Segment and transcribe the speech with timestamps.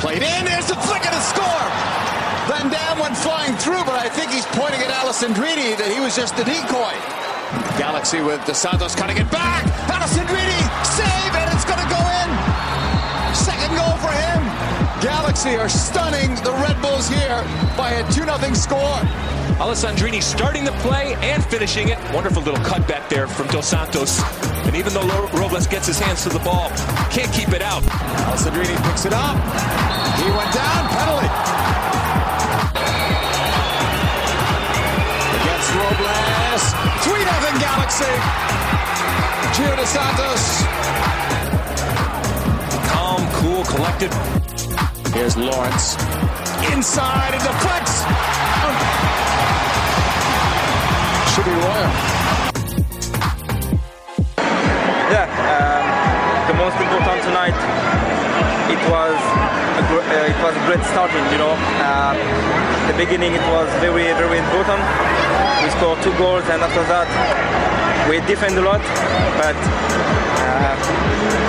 [0.00, 0.44] Played in.
[0.48, 1.66] There's the flick of the score.
[2.48, 6.16] Van Damme went flying through, but I think he's pointing at Alessandrini that he was
[6.16, 6.96] just the decoy.
[7.76, 9.60] Galaxy with Dos Santos cutting it back.
[9.92, 10.56] Alessandrini
[10.88, 12.28] save, and it's going to go in.
[13.36, 14.40] Second goal for him.
[15.04, 17.44] Galaxy are stunning the Red Bulls here
[17.76, 19.00] by a 2 0 score.
[19.60, 21.98] Alessandrini starting the play and finishing it.
[22.14, 24.20] Wonderful little cutback there from Dos Santos.
[24.64, 26.70] And even though Robles gets his hands to the ball,
[27.10, 27.82] can't keep it out.
[28.24, 29.89] Alessandrini picks it up.
[30.20, 31.30] He went down, penalty.
[35.40, 36.62] Against Robles.
[37.04, 38.14] 3 0 Galaxy.
[39.56, 40.44] Gio Dos Santos.
[42.92, 44.12] Calm, cool, collected.
[45.14, 45.96] Here's Lawrence.
[46.70, 48.04] Inside and deflects.
[51.32, 51.90] Should be royal.
[55.10, 57.56] Yeah, um, the most important tonight.
[58.70, 59.59] It was
[59.98, 61.24] it was a great starting.
[61.34, 62.14] You know, uh,
[62.86, 64.80] the beginning it was very very important.
[65.62, 67.08] We scored two goals, and after that
[68.08, 68.82] we defend a lot,
[69.38, 69.58] but
[70.46, 70.74] uh,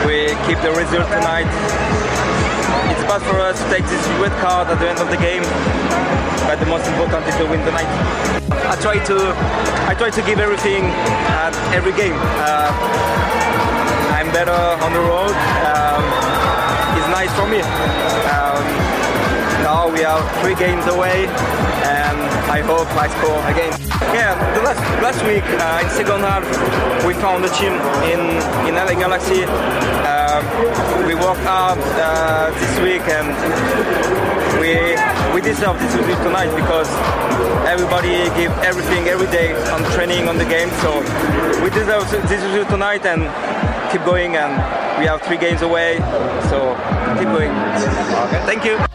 [0.06, 1.50] we keep the result tonight.
[2.92, 5.44] It's bad for us to take this red card at the end of the game,
[6.45, 7.89] but the most important is to win tonight.
[8.72, 9.17] I try to
[9.89, 10.84] I try to give everything
[11.42, 12.17] at every game.
[12.42, 12.69] Uh,
[14.14, 15.34] I'm better on the road.
[15.66, 16.03] Um,
[16.97, 18.10] it's nice for me.
[19.72, 21.27] Um, now we are three games away,
[21.88, 22.19] and
[22.52, 23.72] I hope I score again.
[24.11, 26.44] Yeah, the last last week uh, in second half
[27.08, 27.73] we found a team
[28.11, 28.22] in
[28.67, 29.45] in LA Galaxy.
[29.47, 30.44] Uh,
[31.08, 33.31] we worked hard uh, this week, and
[34.59, 34.75] we
[35.33, 36.89] we deserve this result tonight because
[37.66, 40.69] everybody give everything every day on training on the game.
[40.83, 41.00] So
[41.63, 43.23] we deserve this result tonight and
[43.91, 44.35] keep going.
[44.35, 44.52] And
[45.00, 45.97] we have three games away,
[46.52, 46.75] so
[47.17, 47.52] keep going.
[48.28, 48.91] Okay, thank you.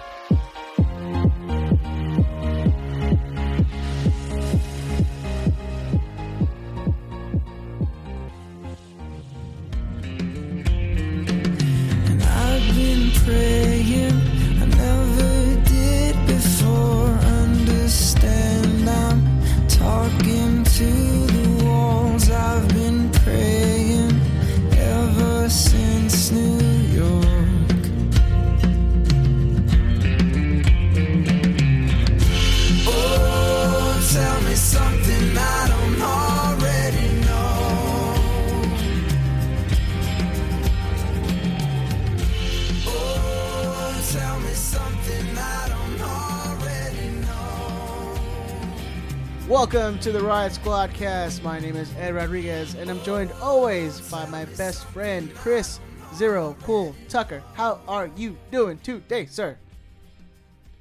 [49.96, 51.42] Welcome to the Riot Squad cast.
[51.42, 55.80] My name is Ed Rodriguez, and I'm joined always by my best friend, Chris
[56.14, 57.42] Zero Cool Tucker.
[57.54, 59.56] How are you doing today, sir?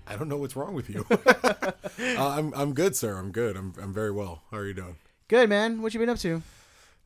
[0.05, 1.05] I don't know what's wrong with you.
[1.09, 3.15] uh, I'm I'm good, sir.
[3.15, 3.55] I'm good.
[3.55, 4.43] I'm I'm very well.
[4.51, 4.97] How are you doing?
[5.29, 5.81] Good, man.
[5.81, 6.41] What you been up to?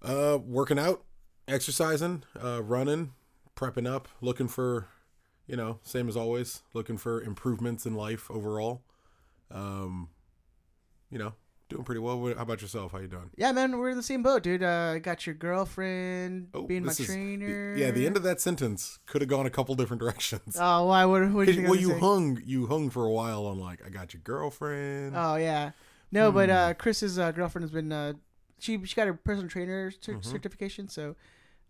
[0.01, 1.03] Uh, working out,
[1.47, 3.11] exercising, uh, running,
[3.55, 4.87] prepping up, looking for,
[5.45, 8.81] you know, same as always, looking for improvements in life overall.
[9.51, 10.09] Um,
[11.11, 11.33] you know,
[11.69, 12.19] doing pretty well.
[12.19, 12.91] What- How about yourself?
[12.91, 13.29] How you doing?
[13.37, 14.63] Yeah, man, we're in the same boat, dude.
[14.63, 17.75] Uh, I got your girlfriend being my Oh, this is- trainer.
[17.77, 20.57] yeah, the end of that sentence could have gone a couple different directions.
[20.59, 21.05] Oh, why?
[21.05, 21.29] What?
[21.31, 21.99] what you well, you say?
[21.99, 25.15] hung, you hung for a while on like, I got your girlfriend.
[25.15, 25.71] Oh yeah,
[26.11, 26.55] no, but Hmm.
[26.55, 28.13] uh, Chris's uh, girlfriend has been uh,
[28.57, 30.21] she she got her personal trainer cer- Mm-hmm.
[30.29, 31.15] certification, so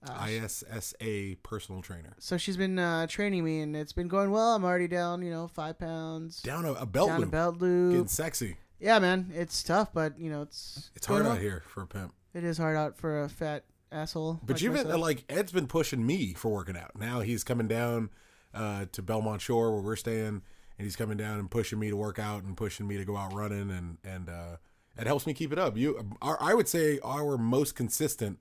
[0.08, 2.14] uh, ISSA personal trainer.
[2.20, 4.56] so she's been uh, training me, and it's been going well.
[4.56, 7.32] I'm already down, you know, five pounds Down a, a belt down a loop.
[7.32, 7.92] belt loop.
[7.92, 8.56] Getting sexy.
[8.80, 12.14] Yeah, man, it's tough, but you know, it's It's hard out here for a pimp.
[12.34, 14.40] It is hard out for a fat asshole.
[14.44, 16.92] But like you've been like Ed's been pushing me for working out.
[16.98, 18.10] Now he's coming down
[18.54, 20.44] uh, to Belmont Shore where we're staying, and
[20.78, 23.34] he's coming down and pushing me to work out and pushing me to go out
[23.34, 24.58] running, and and uh,
[24.98, 25.78] it helps me keep it up.
[25.78, 28.40] You, our, I would say our most consistent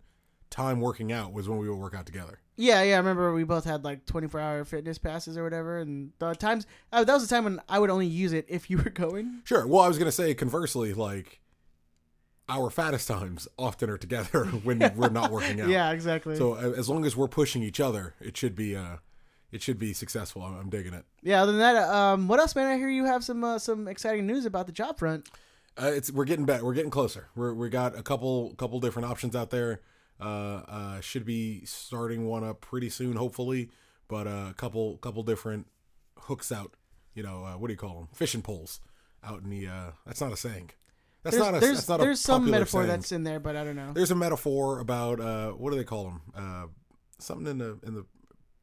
[0.51, 2.41] time working out was when we would work out together.
[2.57, 2.95] Yeah, yeah.
[2.95, 6.67] I remember we both had like 24 hour fitness passes or whatever, and the times
[6.93, 9.41] uh, that was the time when I would only use it if you were going.
[9.45, 9.67] Sure.
[9.67, 11.41] Well, I was gonna say conversely, like
[12.49, 15.69] our fattest times often are together when we're not working out.
[15.69, 16.37] Yeah, exactly.
[16.37, 18.97] So uh, as long as we're pushing each other, it should be uh,
[19.53, 20.43] it should be successful.
[20.43, 21.05] I'm, I'm digging it.
[21.23, 21.43] yeah.
[21.43, 22.67] Other than that, um, what else, man?
[22.67, 25.29] I hear you have some uh, some exciting news about the job front.
[25.81, 26.65] Uh, it's we're getting better.
[26.65, 27.29] We're getting closer.
[27.37, 29.81] We're we got a couple couple different options out there.
[30.21, 33.71] Uh, uh, should be starting one up pretty soon, hopefully.
[34.09, 35.67] But uh, a couple couple different
[36.19, 36.75] hooks out.
[37.15, 38.09] You know, uh, what do you call them?
[38.15, 38.81] Fishing poles
[39.23, 39.69] out in the.
[39.69, 40.71] Uh, that's not a saying.
[41.23, 41.61] That's There's not a.
[41.61, 42.89] there's, that's not there's a some metaphor saying.
[42.89, 43.93] that's in there, but I don't know.
[43.93, 46.21] There's a metaphor about uh, what do they call them?
[46.35, 46.67] Uh,
[47.19, 48.07] something in the in the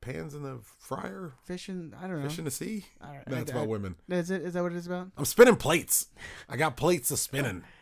[0.01, 1.93] pans in the fryer, Fishing.
[2.01, 2.29] I don't know.
[2.29, 2.85] fish in the sea.
[3.27, 3.95] That's about I- women.
[4.09, 4.41] Is it?
[4.41, 5.09] Is that what it is about?
[5.17, 6.07] I'm spinning plates.
[6.49, 7.63] I got plates a spinning.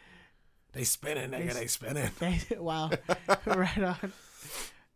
[0.74, 1.54] They spinning, nigga.
[1.54, 2.10] They spinning.
[2.22, 2.40] Okay.
[2.58, 2.90] wow.
[3.46, 4.14] right on.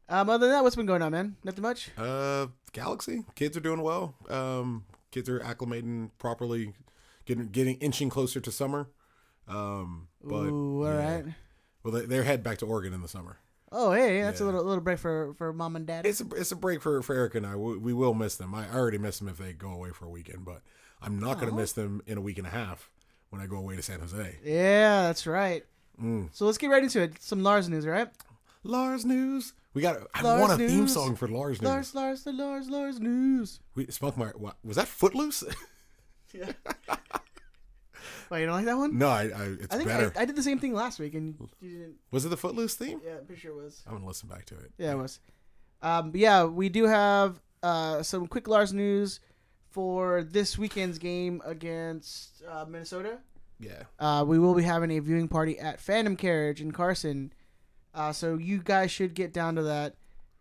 [0.09, 1.35] Um, other than that, what's been going on, man?
[1.43, 1.91] Nothing much.
[1.97, 4.15] Uh, Galaxy kids are doing well.
[4.29, 6.73] Um, kids are acclimating properly,
[7.25, 8.89] getting getting inching closer to summer.
[9.47, 11.15] Um, but Ooh, all yeah.
[11.15, 11.25] right.
[11.83, 13.37] Well, they, they're head back to Oregon in the summer.
[13.71, 16.05] Oh, hey, that's a little little break for for mom and dad.
[16.05, 17.55] It's a it's a break for for Eric and I.
[17.55, 18.55] We, we will miss them.
[18.55, 20.61] I already miss them if they go away for a weekend, but
[21.01, 22.89] I'm not going to miss them in a week and a half
[23.29, 24.37] when I go away to San Jose.
[24.43, 25.63] yeah, that's right.
[26.01, 26.29] Mm.
[26.31, 27.21] So let's get right into it.
[27.21, 28.07] Some Lars news, right?
[28.63, 29.53] Lars news.
[29.73, 29.97] We got.
[30.13, 31.69] I Lars want a theme song for Lars news.
[31.69, 33.59] Lars, Lars, the Lars, Lars news.
[33.75, 34.27] We Spunk my.
[34.27, 35.43] What, was that Footloose?
[36.33, 36.51] Yeah.
[38.29, 38.97] Wait, you don't like that one?
[38.97, 39.21] no, I.
[39.23, 40.11] I it's I think better.
[40.17, 41.95] I, I did the same thing last week, and you didn't.
[42.11, 42.99] was it the Footloose theme?
[43.03, 43.81] Yeah, I'm pretty sure it was.
[43.87, 44.73] I'm gonna listen back to it.
[44.77, 45.19] Yeah, it was.
[45.81, 49.21] Um, yeah, we do have uh, some quick Lars news
[49.77, 53.19] for this weekend's game against uh, Minnesota.
[53.59, 53.83] Yeah.
[53.99, 57.31] Uh, we will be having a viewing party at Phantom Carriage in Carson.
[57.93, 59.93] Uh, so you guys should get down to that.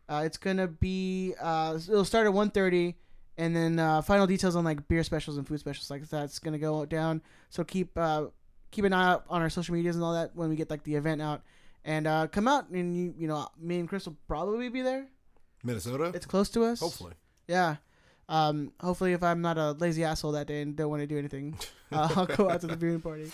[0.09, 2.95] Uh, it's gonna be uh, it'll start at 1.30
[3.37, 6.57] and then uh, final details on like beer specials and food specials like that's gonna
[6.57, 7.21] go down.
[7.51, 8.29] So keep uh,
[8.71, 10.83] keep an eye out on our social medias and all that when we get like
[10.85, 11.43] the event out.
[11.85, 15.09] And uh, come out and you you know me and Chris will probably be there.
[15.63, 16.13] Minnesota.
[16.15, 16.81] It's close to us.
[16.81, 17.13] Hopefully.
[17.47, 17.77] Yeah.
[18.29, 21.19] Um, hopefully, if I'm not a lazy asshole that day and don't want to do
[21.19, 21.57] anything,
[21.93, 23.31] uh, I'll go out to the viewing party.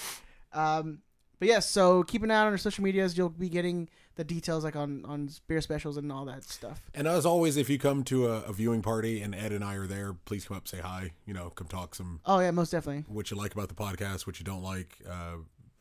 [0.52, 0.98] Um,
[1.38, 3.16] but yes, so keep an eye on our social medias.
[3.18, 6.80] You'll be getting the details like on on beer specials and all that stuff.
[6.94, 9.74] And as always, if you come to a, a viewing party and Ed and I
[9.74, 11.12] are there, please come up, say hi.
[11.26, 13.04] You know, come talk some Oh yeah, most definitely.
[13.08, 15.36] what you like about the podcast, what you don't like, uh,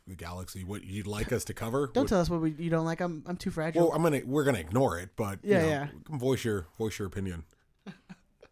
[0.08, 1.92] the galaxy, what you'd like us to cover.
[1.94, 3.00] Don't What- tell us what we, you don't like.
[3.02, 3.84] I'm I'm too fragile.
[3.84, 5.88] Well, I'm gonna we're gonna ignore it, but you Yeah, know, yeah.
[6.18, 7.44] Voice your voice your opinion.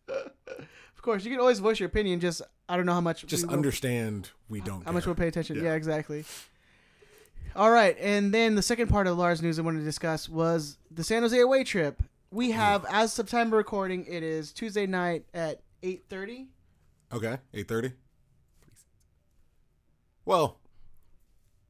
[0.58, 2.20] of course, you can always voice your opinion.
[2.20, 3.26] Just I don't know how much.
[3.26, 4.84] Just we will- understand we don't.
[4.86, 5.58] how much we'll pay attention.
[5.58, 5.64] Yeah.
[5.64, 5.74] Yeah.
[5.76, 6.26] exactly.
[7.56, 10.78] All right, and then the second part of Lars news I wanted to discuss was
[10.92, 12.02] the San Jose away trip.
[12.32, 16.48] We have, as September recording, it is Tuesday night at eight thirty.
[17.12, 17.92] Okay, eight thirty.
[20.26, 20.60] Well,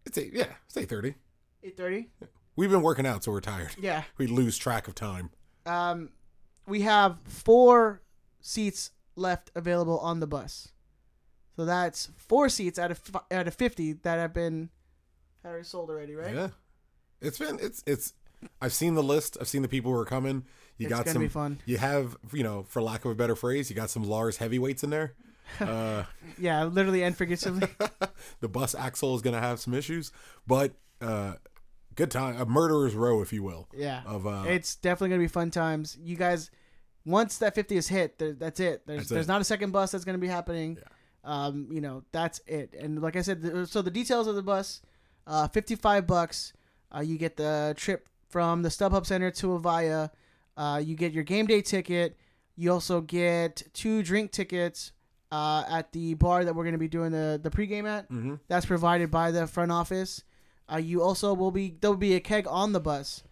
[0.06, 0.33] it's eight.
[0.33, 1.15] Yeah, it's eight thirty.
[1.63, 2.09] Eight thirty.
[2.56, 3.71] We've been working out, so we're tired.
[3.80, 4.03] Yeah.
[4.18, 5.30] We lose track of time.
[5.65, 6.09] Um,
[6.68, 8.01] we have four
[8.41, 10.69] seats left available on the bus.
[11.56, 14.69] So that's four seats out of fi- out of fifty that have been
[15.44, 16.33] that are sold already, right?
[16.33, 16.47] Yeah,
[17.21, 18.13] it's been it's it's.
[18.62, 19.38] I've seen the list.
[19.41, 20.45] I've seen the people who are coming.
[20.77, 21.27] You It's got some.
[21.27, 21.59] fun.
[21.65, 24.83] You have you know, for lack of a better phrase, you got some Lars heavyweights
[24.83, 25.13] in there.
[25.59, 26.03] Uh,
[26.38, 27.68] Yeah, literally and figuratively.
[28.39, 30.12] the bus axle is gonna have some issues,
[30.45, 31.33] but uh,
[31.95, 32.39] good time.
[32.39, 33.68] A murderer's row, if you will.
[33.75, 35.97] Yeah, Of uh, it's definitely gonna be fun times.
[36.00, 36.51] You guys,
[37.06, 38.86] once that fifty is hit, there, that's it.
[38.86, 39.30] There's That's there's it.
[39.30, 40.78] not a second bus that's gonna be happening.
[41.24, 42.75] Um, you know that's it.
[42.80, 44.81] And like I said, the, so the details of the bus,
[45.28, 46.54] uh, fifty five bucks.
[46.96, 50.10] Uh, you get the trip from the StubHub Center to Avaya.
[50.57, 52.18] Uh, you get your game day ticket.
[52.56, 54.92] You also get two drink tickets
[55.31, 58.06] uh, at the bar that we're going to be doing the the pregame at.
[58.10, 58.36] Mm-hmm.
[58.48, 60.24] That's provided by the front office.
[60.72, 63.24] Uh, you also will be there will be a keg on the bus,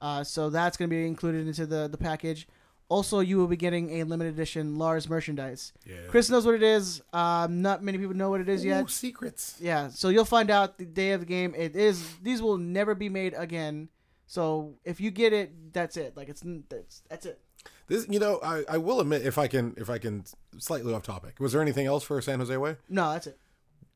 [0.00, 2.46] uh, so that's going to be included into the the package.
[2.88, 5.72] Also, you will be getting a limited edition Lars merchandise.
[5.86, 5.96] Yeah.
[6.08, 7.02] Chris knows what it is.
[7.12, 8.90] Um, not many people know what it is yet.
[8.90, 9.56] Secrets.
[9.60, 11.54] Yeah, so you'll find out the day of the game.
[11.56, 13.88] It is these will never be made again.
[14.26, 16.16] So if you get it, that's it.
[16.16, 17.40] Like it's that's that's it.
[17.86, 20.24] This, you know, I, I will admit if I can if I can
[20.58, 21.36] slightly off topic.
[21.40, 22.76] Was there anything else for San Jose Way?
[22.88, 23.38] No, that's it.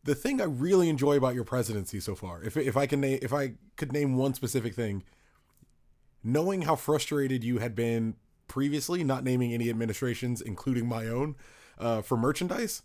[0.04, 3.18] The thing I really enjoy about your presidency so far, if if I can name
[3.22, 5.04] if I could name one specific thing,
[6.22, 8.16] knowing how frustrated you had been
[8.48, 11.36] previously, not naming any administrations, including my own,
[11.78, 12.82] uh, for merchandise,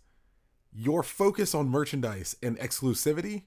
[0.72, 3.42] your focus on merchandise and exclusivity,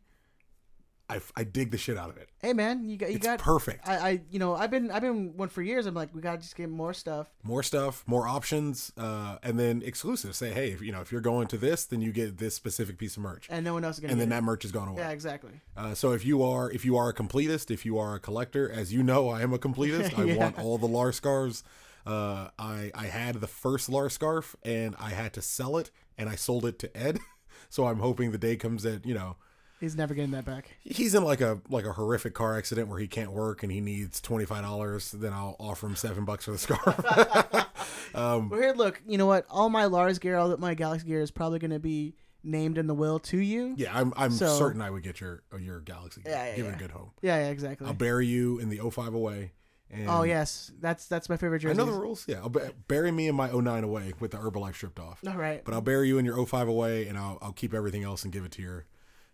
[1.10, 2.28] I, I dig the shit out of it.
[2.42, 3.88] Hey man, you got you It's got perfect.
[3.88, 5.86] I, I you know I've been I've been one for years.
[5.86, 7.28] I'm like we gotta just get more stuff.
[7.44, 10.36] more stuff, more options, uh, and then exclusive.
[10.36, 12.98] Say, hey, if you know if you're going to this, then you get this specific
[12.98, 14.12] piece of merch, and no one else is gonna.
[14.12, 14.32] and then it.
[14.32, 15.02] that merch is gone away.
[15.02, 15.52] Yeah, exactly.
[15.78, 18.70] Uh, so if you are if you are a completist, if you are a collector,
[18.70, 20.14] as you know, I am a completist.
[20.20, 20.36] I Yeah.
[20.36, 21.64] want all the Lar scarves.
[22.08, 26.30] Uh, I I had the first Lar scarf and I had to sell it, and
[26.30, 27.20] I sold it to Ed.
[27.70, 29.36] so I'm hoping the day comes that you know
[29.80, 30.76] He's never getting that back.
[30.84, 33.80] he's in like a like a horrific car accident where he can't work and he
[33.82, 35.12] needs twenty five dollars.
[35.12, 37.68] Then I'll offer him seven bucks for the scarf.
[38.14, 39.02] Well, here, look.
[39.08, 39.46] You know what?
[39.50, 42.88] All my Lars gear, all that my Galaxy gear is probably gonna be named in
[42.88, 43.76] the will to you.
[43.78, 46.22] yeah, I'm I'm So- certain I would get your your Galaxy.
[46.26, 47.12] Yeah, yeah, Give it a good home.
[47.22, 47.86] Yeah, yeah, exactly.
[47.86, 49.52] I'll bury you in the 05 away,
[49.90, 51.78] And Oh yes, that's that's my favorite I jersey.
[51.78, 52.26] know the rules.
[52.28, 55.22] Yeah, I'll bu- bury me in my 09 away with the Herbalife stripped off.
[55.26, 55.64] All right.
[55.64, 58.34] But I'll bury you in your 05 away, and I'll I'll keep everything else and
[58.34, 58.86] give it to your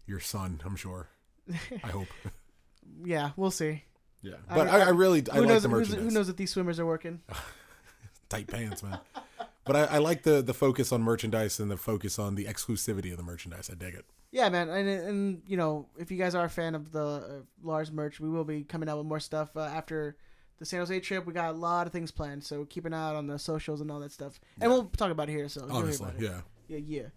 [0.05, 0.61] your son.
[0.65, 1.09] I'm sure.
[1.83, 2.07] I hope.
[3.05, 3.83] Yeah, we'll see.
[4.21, 5.63] Yeah, but I, I really I like knows?
[5.63, 6.03] the merchandise.
[6.03, 7.21] Who knows if these swimmers are working?
[8.29, 8.99] Tight pants, man.
[9.65, 13.11] but I, I like the the focus on merchandise and the focus on the exclusivity
[13.11, 13.69] of the merchandise.
[13.71, 14.05] I dig it.
[14.31, 17.29] Yeah, man, and and you know, if you guys are a fan of the uh,
[17.61, 20.17] Lars merch, we will be coming out with more stuff uh, after
[20.59, 21.25] the San Jose trip.
[21.25, 23.81] We got a lot of things planned, so keep an eye out on the socials
[23.81, 25.49] and all that stuff, and we'll talk about it here.
[25.49, 26.23] So you'll hear Obviously, about it.
[26.23, 26.77] yeah.
[26.77, 27.07] yeah, yeah.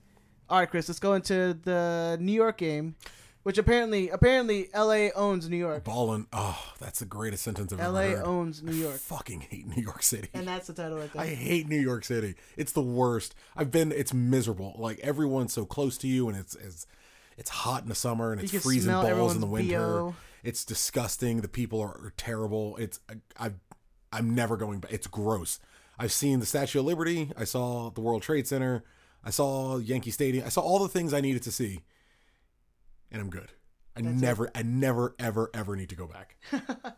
[0.48, 2.94] All right, Chris, let's go into the New York game,
[3.42, 5.10] which apparently apparently L.A.
[5.12, 5.82] owns New York.
[5.84, 6.26] Ballin'.
[6.32, 8.04] Oh, that's the greatest sentence I've L.A.
[8.06, 8.26] ever heard.
[8.26, 10.28] owns New I York, fucking hate New York City.
[10.34, 11.22] and that's the title right there.
[11.22, 12.36] I hate New York City.
[12.56, 13.34] It's the worst.
[13.56, 13.90] I've been.
[13.92, 14.74] It's miserable.
[14.78, 16.86] Like everyone's so close to you, and it's it's
[17.36, 19.78] it's hot in the summer, and it's freezing balls in the winter.
[19.78, 20.14] BO.
[20.46, 21.40] It's disgusting.
[21.40, 22.76] The people are, are terrible.
[22.76, 23.50] It's I, I
[24.12, 24.92] I'm never going back.
[24.92, 25.58] It's gross.
[25.98, 27.32] I've seen the Statue of Liberty.
[27.36, 28.84] I saw the World Trade Center.
[29.24, 30.46] I saw Yankee Stadium.
[30.46, 31.80] I saw all the things I needed to see,
[33.10, 33.50] and I'm good.
[33.96, 36.36] I never, I never, ever, ever need to go back,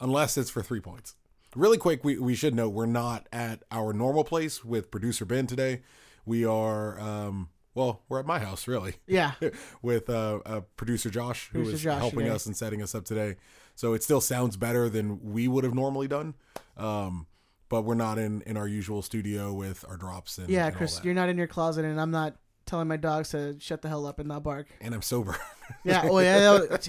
[0.00, 1.16] unless it's for three points.
[1.56, 5.46] Really quick, we, we should note we're not at our normal place with producer Ben
[5.46, 5.80] today.
[6.26, 9.32] We are, um, well, we're at my house, really yeah,
[9.82, 12.30] with uh, uh, producer Josh, who Producer is Josh helping today.
[12.30, 13.36] us and setting us up today.
[13.76, 16.34] So it still sounds better than we would have normally done.
[16.76, 17.26] Um,
[17.68, 21.00] but we're not in, in our usual studio with our drops and yeah, and Chris,
[21.04, 22.36] you're not in your closet, and I'm not
[22.66, 24.66] telling my dogs to shut the hell up and not bark.
[24.80, 25.36] and I'm sober.
[25.84, 26.02] Yeah.
[26.04, 26.50] Oh yeah.
[26.58, 26.88] was-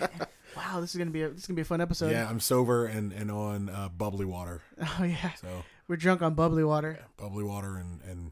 [0.58, 2.12] wow, this is gonna be a, this is gonna be a fun episode.
[2.12, 4.62] yeah, I'm sober and and on uh, bubbly water.
[5.00, 5.34] Oh yeah.
[5.40, 5.48] So
[5.88, 6.98] We're drunk on bubbly water.
[7.16, 8.32] bubbly water and and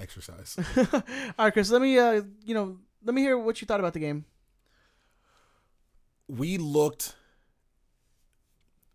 [0.00, 0.56] exercise.
[0.76, 1.02] All
[1.38, 1.70] right, Chris.
[1.70, 4.24] Let me uh, you know, let me hear what you thought about the game.
[6.28, 7.14] we looked.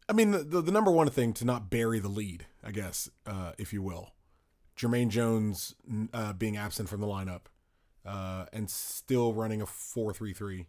[0.07, 3.53] I mean, the, the, number one thing to not bury the lead, I guess, uh,
[3.57, 4.13] if you will,
[4.77, 5.73] Jermaine Jones
[6.13, 7.45] uh, being absent from the lineup
[8.05, 10.67] uh, and still running a four-three-three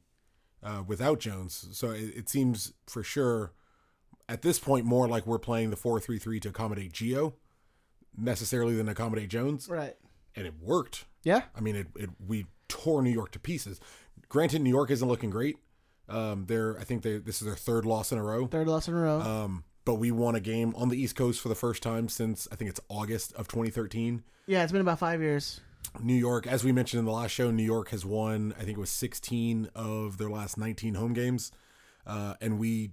[0.62, 1.68] uh, without Jones.
[1.72, 3.52] So it, it seems for sure
[4.26, 7.34] at this point more like we're playing the four-three-three to accommodate Gio
[8.16, 9.96] necessarily than accommodate Jones, Right.
[10.36, 11.06] And it worked.
[11.24, 11.42] Yeah.
[11.56, 13.80] I mean, it, it we tore New York to pieces.
[14.28, 15.56] Granted, New York isn't looking great.
[16.08, 18.46] Um, they're I think they this is their third loss in a row.
[18.46, 19.20] Third loss in a row.
[19.20, 22.46] Um, but we won a game on the East Coast for the first time since
[22.52, 24.22] I think it's August of 2013.
[24.46, 25.60] yeah, it's been about five years.
[26.00, 28.76] New York, as we mentioned in the last show, New York has won I think
[28.76, 31.50] it was 16 of their last 19 home games,
[32.06, 32.90] uh, and we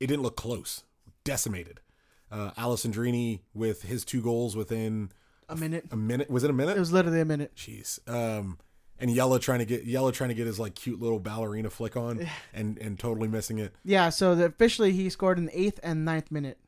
[0.00, 0.84] it didn't look close,
[1.24, 1.80] decimated.
[2.30, 5.10] Uh, Alessandrini with his two goals within
[5.48, 5.86] A minute.
[5.90, 6.30] a minute.
[6.30, 6.76] Was it a minute?
[6.76, 7.54] It was literally a minute.
[7.56, 7.98] Jeez.
[8.08, 8.58] Um,
[8.98, 11.96] and Jelle trying to get Jelle trying to get his like cute little ballerina flick
[11.96, 13.74] on, and and totally missing it.
[13.84, 14.10] Yeah.
[14.10, 16.58] So the, officially, he scored in the eighth and ninth minute.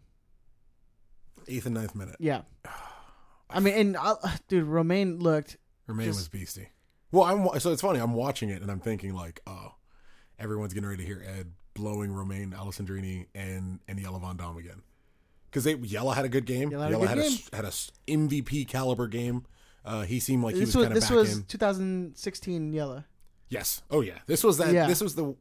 [1.48, 2.16] Eighth and ninth minute.
[2.18, 2.42] Yeah.
[3.50, 4.14] I mean, and uh,
[4.48, 5.56] dude, Romain looked.
[5.86, 6.68] Romain Just- was beastie.
[7.12, 7.98] Well, I'm so it's funny.
[7.98, 9.74] I'm watching it and I'm thinking like, oh,
[10.38, 14.82] everyone's getting ready to hear Ed blowing Romain Alessandrini and and Jelle Van Damme again
[15.50, 16.70] because they Jelle had a good game.
[16.70, 17.32] Jelle had a good had a, game.
[17.32, 17.68] s- had a
[18.10, 19.44] MVP caliber game.
[19.84, 21.44] Uh, he seemed like he This was kind of this was in.
[21.44, 23.04] 2016 Jelle.
[23.48, 23.82] Yes.
[23.90, 24.18] Oh yeah.
[24.26, 24.72] This was that.
[24.72, 24.86] Yeah.
[24.86, 25.34] This was the.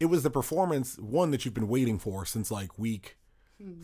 [0.00, 3.16] It was the performance one that you've been waiting for since like week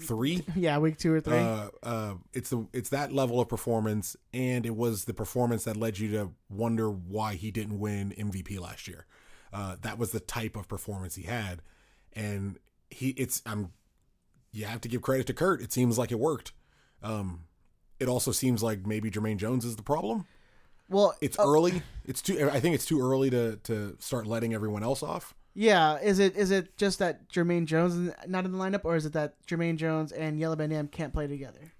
[0.00, 0.44] three.
[0.54, 1.36] Yeah, week two or three.
[1.36, 5.76] Uh, uh, it's the it's that level of performance, and it was the performance that
[5.76, 9.06] led you to wonder why he didn't win MVP last year.
[9.52, 11.62] Uh, that was the type of performance he had,
[12.12, 12.58] and
[12.90, 13.72] he it's I'm
[14.54, 15.60] you have to give credit to Curt.
[15.60, 16.52] It seems like it worked.
[17.02, 17.44] Um,
[17.98, 20.26] it also seems like maybe Jermaine Jones is the problem.
[20.88, 21.82] well, It's oh, early.
[22.06, 22.48] It's too.
[22.50, 25.34] I think it's too early to to start letting everyone else off.
[25.54, 28.96] Yeah, is it is it just that Jermaine Jones is not in the lineup, or
[28.96, 31.72] is it that Jermaine Jones and Jelle Van Damme can't play together?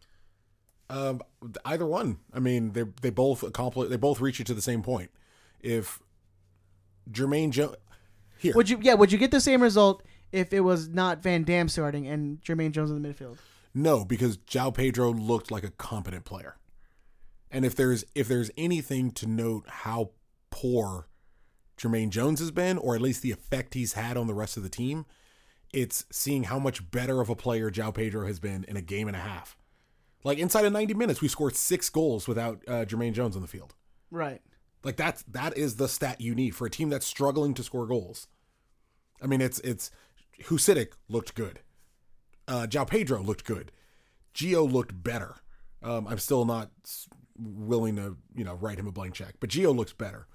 [0.91, 1.23] Um,
[1.65, 2.19] either one.
[2.33, 3.91] I mean, they they both accomplish.
[3.91, 5.11] They both reach you to the same point.
[5.61, 6.01] If
[7.11, 7.77] Jermaine Jones
[8.39, 8.79] here, Would you?
[8.81, 10.03] Yeah, would you get the same result
[10.35, 13.37] if it was not Van Damme starting and Jermaine Jones in the midfield?
[13.75, 16.57] no, because João Pedro looked like a competent player.
[17.51, 20.11] And if there's if there's anything to note how
[20.51, 21.09] poor
[21.77, 24.63] Jermaine Jones has been, or at least the effect he's had on the rest of
[24.63, 25.07] the team,
[25.73, 29.09] it's seeing how much better of a player João Pedro has been in a game
[29.09, 29.57] and a half.
[30.23, 33.49] Like inside of 90 minutes, we scored six goals without uh, Jermaine Jones on the
[33.49, 33.75] field.
[34.11, 34.41] Right.
[34.83, 37.87] Like that's that is the stat you need for a team that's struggling to score
[37.87, 38.29] goals.
[39.23, 39.91] I mean, it's it's
[40.43, 41.61] Husidic looked good.
[42.47, 43.73] Uh, João Pedro looked good.
[44.35, 45.37] Gio looked better.
[45.83, 46.71] Um, I'm still not
[47.39, 50.27] willing to you know write him a blank check, but Gio looks better.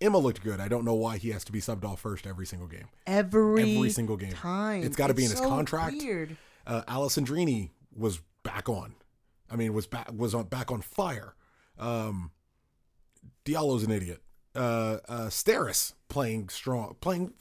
[0.00, 0.60] Emma looked good.
[0.60, 2.86] I don't know why he has to be subbed off first every single game.
[3.06, 4.32] Every Every single game.
[4.32, 4.84] time.
[4.84, 5.96] It's gotta be in his so contract.
[5.96, 6.36] Weird.
[6.66, 8.94] Uh, Alessandrini was back on.
[9.50, 11.34] I mean, was back was on back on fire.
[11.78, 12.30] Um,
[13.44, 14.22] Diallo's an idiot.
[14.54, 17.32] Uh, uh, Steres playing strong, playing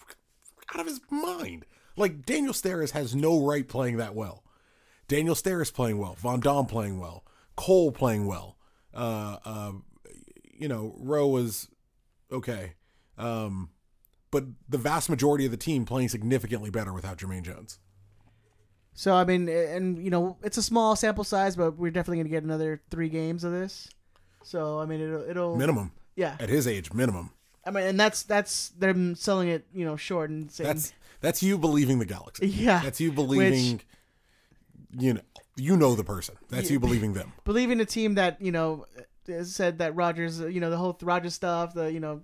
[0.74, 1.66] out of his mind.
[1.98, 4.44] Like Daniel Steres has no right playing that well.
[5.08, 6.16] Daniel Steres playing well.
[6.16, 7.26] Van Damme playing well.
[7.56, 8.58] Cole playing well.
[8.94, 9.72] Uh, uh,
[10.58, 11.70] you know, Rowe was
[12.32, 12.74] okay.
[13.18, 13.70] Um,
[14.32, 17.80] but the vast majority of the team playing significantly better without Jermaine Jones.
[18.94, 22.30] So I mean, and you know, it's a small sample size, but we're definitely gonna
[22.30, 23.90] get another three games of this.
[24.44, 25.92] So I mean, it'll it'll Minimum.
[26.16, 27.30] Yeah, At his age, minimum.
[27.64, 31.42] I mean, and that's that's them selling it, you know, short and saying, That's that's
[31.42, 32.48] you believing the galaxy.
[32.48, 33.86] Yeah, That's you believing which-
[35.04, 35.22] you know
[35.56, 36.36] you know the person.
[36.50, 37.34] That's you believing them.
[37.44, 38.86] believing a team that you know
[39.28, 42.22] uh, said that Rogers, you know, the whole Rogers stuff, the you know,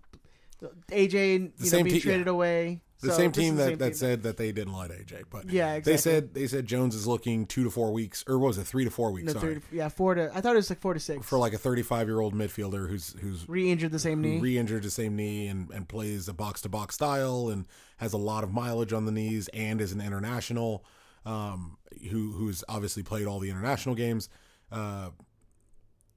[0.60, 1.14] the AJ,
[1.58, 2.32] you know, being te- traded yeah.
[2.32, 2.83] away.
[3.04, 3.94] The So same team that, same that team.
[3.94, 7.06] said that they didn't lie to AJ, but Yeah, they said they said Jones is
[7.06, 9.28] looking two to four weeks, or what was it three to four weeks?
[9.34, 10.32] No, sorry, third, yeah, four to.
[10.36, 11.26] I thought it was like four to six.
[11.28, 14.40] for like a 35 year old midfielder who's who's re-injured the same knee.
[14.40, 17.68] re-injured the same knee and, and plays a box to box style and
[17.98, 20.84] has a lot of mileage on the knees and is an international
[21.26, 21.78] um,
[22.10, 24.30] who who's obviously played all the international games.
[24.72, 25.10] Uh,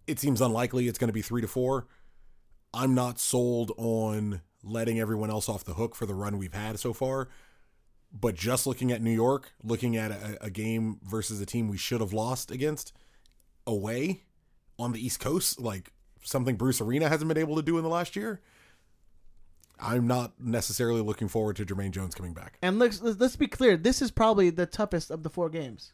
[0.06, 1.86] it seems unlikely it's going to be three to four.
[2.72, 6.78] I'm not sold on letting everyone else off the hook for the run we've had
[6.78, 7.28] so far.
[8.12, 11.76] But just looking at New York, looking at a, a game versus a team we
[11.76, 12.92] should have lost against
[13.66, 14.22] away
[14.78, 15.92] on the East Coast, like
[16.22, 18.40] something Bruce Arena hasn't been able to do in the last year.
[19.78, 22.58] I'm not necessarily looking forward to Jermaine Jones coming back.
[22.62, 23.76] and let's let's let's be clear.
[23.76, 25.92] This is probably the toughest of the four games.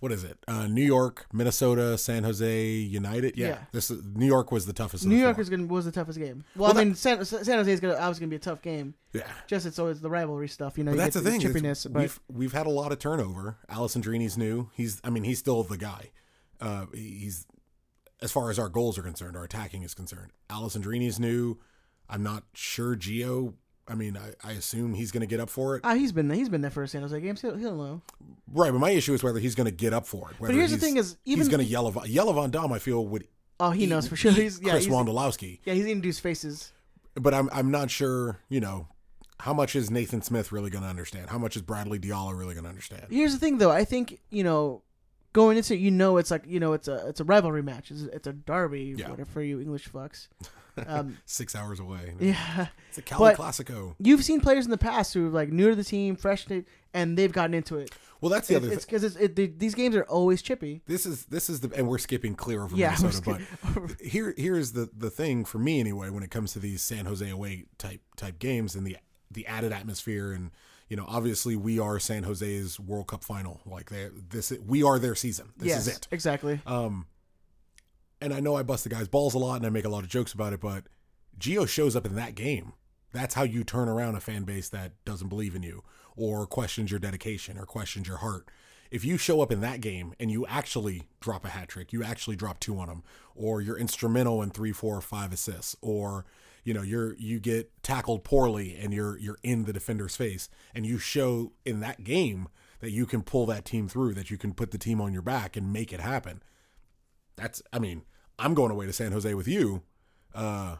[0.00, 0.38] What is it?
[0.46, 3.36] Uh, New York, Minnesota, San Jose, United.
[3.36, 3.58] Yeah, Yeah.
[3.72, 5.04] this is, New York was the toughest.
[5.04, 6.44] New the York is gonna was the toughest game.
[6.54, 8.94] Well, Well, I mean, San, San Jose is gonna obviously gonna be a tough game.
[9.12, 9.22] yeah.
[9.48, 10.92] Just it's always the rivalry stuff, you know.
[10.92, 11.40] You that's get the thing.
[11.40, 13.56] chippiness, but we've we've had a lot of turnover.
[13.70, 14.70] Alessandrini's new.
[14.74, 16.10] He's I mean he's still the guy.
[16.60, 17.46] Uh, he's
[18.20, 20.32] as far as our goals are concerned, our attacking is concerned.
[20.50, 21.58] Alessandrini's new.
[22.08, 23.54] I'm not sure Gio.
[23.88, 25.80] I mean, I, I assume he's going to get up for it.
[25.84, 27.40] ah, he's been he's been there for a San Jose games.
[27.40, 28.02] He'll, he'll know.
[28.52, 30.38] Right, but my issue is whether he's going to get up for it.
[30.40, 32.72] Whether here's the he's- thing is, even- he's going to yell of yell Von Dom.
[32.72, 33.26] I feel would
[33.60, 34.30] Oh, he eat- knows for sure.
[34.32, 35.60] He's yeah, Chris he's, Wondolowski.
[35.64, 36.72] yeah, he's do his faces.
[37.14, 38.38] But I'm I'm not sure.
[38.48, 38.88] You know,
[39.40, 41.30] how much is Nathan Smith really going to understand?
[41.30, 43.06] How much is Bradley Diallo really going to understand?
[43.10, 43.70] Here's the thing, though.
[43.72, 44.82] I think you know,
[45.32, 47.90] going into it, you know, it's like you know, it's a it's a rivalry match.
[47.90, 49.10] It's, it's a derby, Yeah.
[49.10, 50.28] whatever for you English fucks.
[50.86, 52.14] Um, Six hours away.
[52.20, 53.94] yeah, It's a Cali But- Classico.
[53.98, 56.64] you've seen players in the past who are like new to the team, fresh, to,
[56.94, 57.90] and they've gotten into it.
[58.20, 58.72] Well, that's the other.
[58.72, 58.98] it's thing.
[59.00, 60.82] because it's, it, these games are always chippy.
[60.86, 63.40] This is this is the and we're skipping clear over Yeah, Minnesota,
[63.74, 67.06] but here here's the the thing for me anyway when it comes to these San
[67.06, 68.96] Jose away type type games and the
[69.30, 70.50] the added atmosphere and
[70.88, 74.98] you know obviously we are San Jose's World Cup final like they this we are
[74.98, 76.60] their season this yes, is it exactly.
[76.66, 77.06] um
[78.20, 80.04] and I know I bust the guy's balls a lot and I make a lot
[80.04, 80.84] of jokes about it but
[81.38, 82.72] Gio shows up in that game
[83.12, 85.82] that's how you turn around a fan base that doesn't believe in you
[86.16, 88.48] or questions your dedication or questions your heart
[88.90, 92.02] if you show up in that game and you actually drop a hat trick, you
[92.02, 93.02] actually drop two on them,
[93.34, 96.24] or you're instrumental in three, four, five assists, or
[96.64, 100.86] you know you're you get tackled poorly and you're you're in the defender's face, and
[100.86, 102.48] you show in that game
[102.80, 105.22] that you can pull that team through, that you can put the team on your
[105.22, 106.42] back and make it happen.
[107.38, 108.02] That's I mean
[108.38, 109.82] I'm going away to San Jose with you.
[110.34, 110.76] Uh,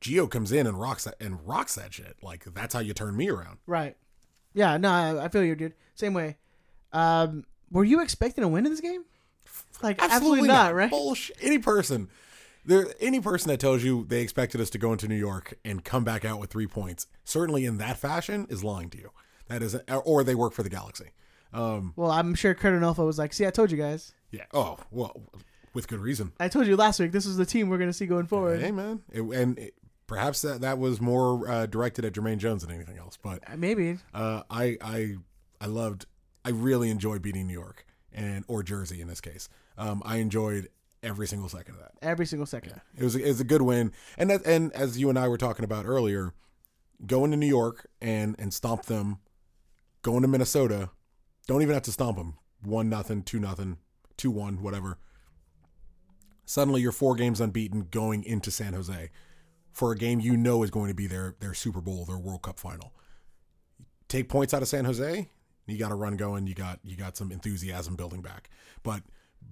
[0.00, 2.16] Gio comes in and rocks that and rocks that shit.
[2.22, 3.58] Like that's how you turn me around.
[3.66, 3.96] Right.
[4.54, 4.76] Yeah.
[4.78, 5.74] No, I, I feel you, dude.
[5.94, 6.36] Same way.
[6.92, 9.04] Um, were you expecting a win in this game?
[9.82, 10.90] Like absolutely, not, right?
[10.90, 11.36] Bullshit.
[11.40, 12.08] Any person,
[12.66, 15.84] there, any person that tells you they expected us to go into New York and
[15.84, 19.10] come back out with three points, certainly in that fashion, is lying to you.
[19.48, 21.10] That is, or they work for the Galaxy.
[21.52, 24.12] Um, Well, I'm sure Curt Onalfo was like, "See, I told you guys.
[24.30, 24.44] yeah.
[24.52, 25.22] Oh well,
[25.74, 26.32] with good reason.
[26.40, 27.12] I told you last week.
[27.12, 29.74] This is the team we're gonna see going forward." Hey man, It- and it,
[30.06, 33.16] perhaps that that was more uh, directed at Jermaine Jones than anything else.
[33.20, 33.98] But Uh, Maybe.
[34.14, 35.16] uh, I I
[35.60, 36.06] I loved.
[36.44, 39.48] I really enjoyed beating New York and or Jersey in this case.
[39.78, 40.68] Um, I enjoyed
[41.02, 41.92] every single second of that.
[42.02, 42.80] Every single second.
[42.96, 45.38] It was it was a good win, and that, and as you and I were
[45.38, 46.32] talking about earlier,
[47.06, 49.18] going to New York and and stomp them,
[50.02, 50.90] going to Minnesota,
[51.46, 52.34] don't even have to stomp them.
[52.62, 53.78] One nothing, two nothing,
[54.16, 54.98] two one, whatever.
[56.50, 59.10] Suddenly, you're four games unbeaten going into San Jose
[59.70, 62.42] for a game you know is going to be their their Super Bowl, their World
[62.42, 62.92] Cup final.
[64.08, 65.28] Take points out of San Jose,
[65.68, 66.48] you got a run going.
[66.48, 68.50] You got you got some enthusiasm building back,
[68.82, 69.04] but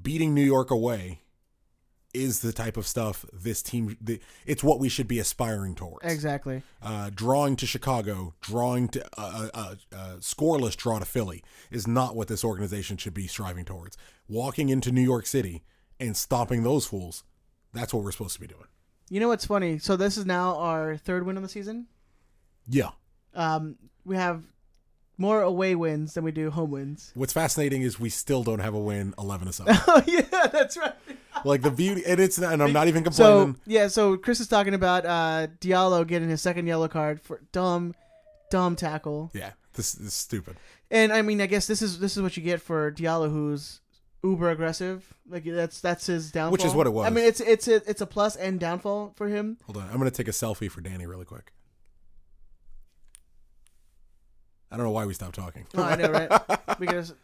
[0.03, 1.21] beating New York away
[2.13, 3.97] is the type of stuff this team.
[4.01, 6.05] The, it's what we should be aspiring towards.
[6.05, 6.65] Exactly.
[6.83, 12.17] Uh, drawing to Chicago, drawing to uh, uh, uh, scoreless draw to Philly is not
[12.17, 13.97] what this organization should be striving towards.
[14.29, 15.63] Walking into New York City
[16.01, 17.25] and stopping those fools,
[17.73, 18.65] that's what we're supposed to be doing.
[19.11, 19.79] You know what's funny?
[19.79, 21.87] So this is now our third win of the season.
[22.69, 22.91] Yeah.
[23.35, 24.43] Um, we have
[25.17, 27.13] more away wins than we do home wins.
[27.15, 29.77] What's fascinating is we still don't have a win, eleven to seven.
[29.87, 30.95] Oh yeah, that's right.
[31.45, 33.55] like the beauty, and it's and I'm not even complaining.
[33.55, 37.41] So yeah, so Chris is talking about uh, Diallo getting his second yellow card for
[37.53, 37.95] dumb,
[38.51, 39.31] dumb tackle.
[39.35, 40.57] yeah, this, this is stupid.
[40.91, 43.81] And I mean, I guess this is this is what you get for Diallo, who's
[44.23, 45.15] uber aggressive.
[45.29, 46.53] Like that's that's his downfall.
[46.53, 47.07] Which is what it was.
[47.07, 49.59] I mean, it's it's a, it's a plus and downfall for him.
[49.65, 51.53] Hold on, I'm gonna take a selfie for Danny really quick.
[54.71, 55.67] I don't know why we stopped talking.
[55.75, 56.79] Oh, I know, right?
[56.79, 57.15] because,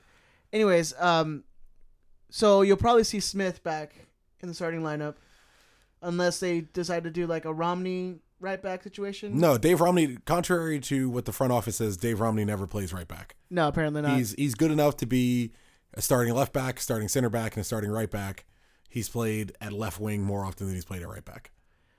[0.52, 1.44] anyways, um,
[2.30, 3.94] so you'll probably see Smith back
[4.40, 5.16] in the starting lineup,
[6.00, 9.38] unless they decide to do like a Romney right back situation.
[9.38, 10.16] No, Dave Romney.
[10.24, 13.37] Contrary to what the front office says, Dave Romney never plays right back.
[13.50, 14.16] no, apparently not.
[14.16, 15.52] He's he's good enough to be
[15.94, 18.44] a starting left back, starting center back, and a starting right back.
[18.88, 21.50] He's played at left wing more often than he's played at right back.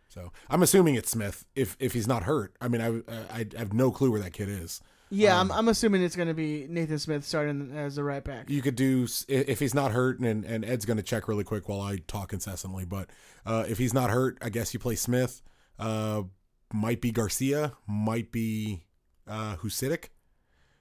[0.08, 2.56] So I'm assuming it's Smith if if he's not hurt.
[2.62, 2.88] I mean, I
[3.34, 4.82] I, I have no clue where that kid is.
[5.10, 8.24] yeah, um, I'm, I'm assuming it's going to be Nathan Smith starting as the right
[8.24, 8.50] back.
[8.50, 11.68] You could do if he's not hurt, and and Ed's going to check really quick
[11.68, 12.86] while I talk incessantly.
[12.86, 13.10] But
[13.46, 15.42] uh, if he's not hurt, I guess you play Smith.
[15.78, 16.24] Uh,
[16.74, 18.86] might be Garcia, might be
[19.28, 20.06] uh, Husidic,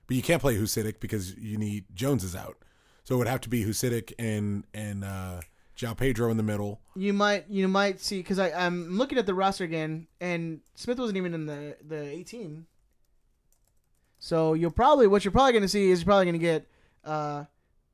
[0.06, 2.56] but you can't play Husidic because you need Jones is out.
[3.04, 5.40] So it would have to be Husidic and and uh,
[5.76, 6.80] João Pedro in the middle.
[6.96, 10.98] You might you might see because I I'm looking at the roster again, and Smith
[10.98, 12.66] wasn't even in the the 18.
[14.18, 16.66] So you'll probably what you're probably going to see is you're probably going to get
[17.04, 17.44] uh,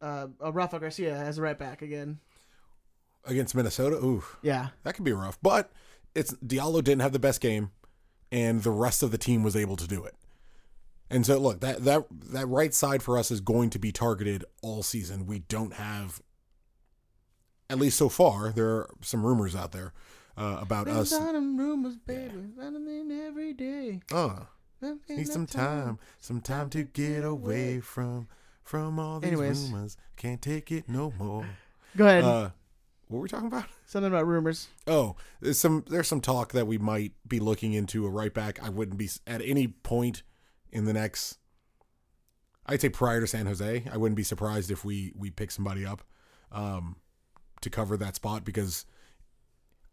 [0.00, 2.20] uh, a Rafa Garcia as a right back again.
[3.24, 3.96] against Minnesota.
[3.96, 5.38] Ooh, Yeah, that could be rough.
[5.42, 5.72] But
[6.14, 7.72] it's Diallo didn't have the best game,
[8.30, 10.14] and the rest of the team was able to do it.
[11.10, 14.44] And so, look that that that right side for us is going to be targeted
[14.62, 15.26] all season.
[15.26, 16.22] We don't have,
[17.68, 19.92] at least so far, there are some rumors out there
[20.36, 21.12] uh, about us.
[21.12, 24.00] Rumors, baby, running in every day.
[24.12, 24.44] Uh,
[25.08, 28.28] need some time, some time to get away from
[28.62, 29.64] from all these Anyways.
[29.64, 29.96] rumors.
[30.16, 31.44] Can't take it no more.
[31.96, 32.22] Go ahead.
[32.22, 32.50] Uh,
[33.08, 33.64] what were we talking about?
[33.86, 34.68] Something about rumors.
[34.86, 38.62] Oh, there's some there's some talk that we might be looking into a right back.
[38.62, 40.22] I wouldn't be at any point
[40.72, 41.38] in the next.
[42.66, 45.84] I'd say prior to San Jose, I wouldn't be surprised if we we pick somebody
[45.84, 46.02] up
[46.52, 46.96] um,
[47.62, 48.84] to cover that spot because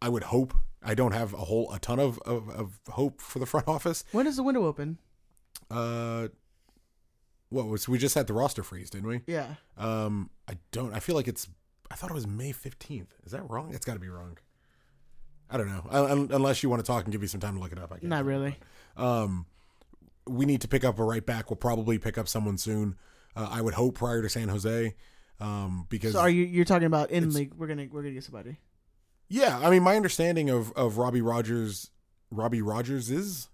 [0.01, 0.53] I would hope.
[0.83, 4.03] I don't have a whole a ton of, of, of hope for the front office.
[4.11, 4.99] When does the window open?
[5.71, 6.27] Uh,
[7.49, 9.21] what was we just had the roster freeze, didn't we?
[9.25, 9.55] Yeah.
[9.77, 10.93] Um, I don't.
[10.93, 11.47] I feel like it's.
[11.89, 13.15] I thought it was May fifteenth.
[13.25, 13.73] Is that wrong?
[13.73, 14.37] It's got to be wrong.
[15.49, 15.85] I don't know.
[15.89, 17.91] Un- unless you want to talk and give me some time to look it up.
[17.91, 18.09] I can't.
[18.09, 18.57] Not really.
[18.97, 19.45] Um,
[20.27, 21.49] we need to pick up a right back.
[21.49, 22.95] We'll probably pick up someone soon.
[23.35, 24.95] Uh, I would hope prior to San Jose,
[25.39, 27.53] um, because So are you you're talking about in league?
[27.55, 28.57] We're gonna we're gonna get somebody.
[29.29, 29.59] yeah.
[29.61, 31.91] I mean, my understanding of of Robbie Rogers,
[32.31, 33.49] Robbie Rogers is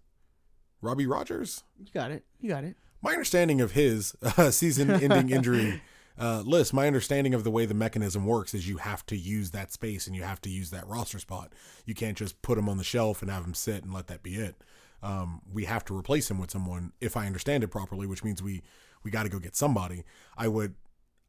[0.82, 1.64] Robbie Rogers.
[1.80, 2.24] You got it.
[2.40, 2.76] You got it.
[3.02, 5.82] my understanding of his uh, season-ending injury
[6.18, 9.52] uh, list, my understanding of the way the mechanism works is you have to use
[9.52, 11.52] that space and you have to use that roster spot.
[11.86, 14.24] You can't just put him on the shelf and have him sit and let that
[14.24, 14.56] be it.
[15.04, 18.42] Um, we have to replace him with someone, if I understand it properly, which means
[18.42, 18.64] we
[19.04, 20.04] we got to go get somebody.
[20.38, 20.76] I would,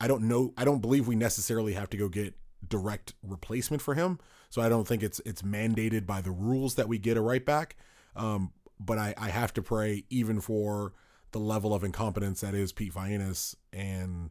[0.00, 2.34] I don't know, I don't believe we necessarily have to go get
[2.66, 4.20] direct replacement for him.
[4.48, 7.44] So I don't think it's it's mandated by the rules that we get a right
[7.44, 7.76] back.
[8.14, 10.92] Um, but I, I have to pray even for
[11.32, 14.30] the level of incompetence that is Pete Vagenas and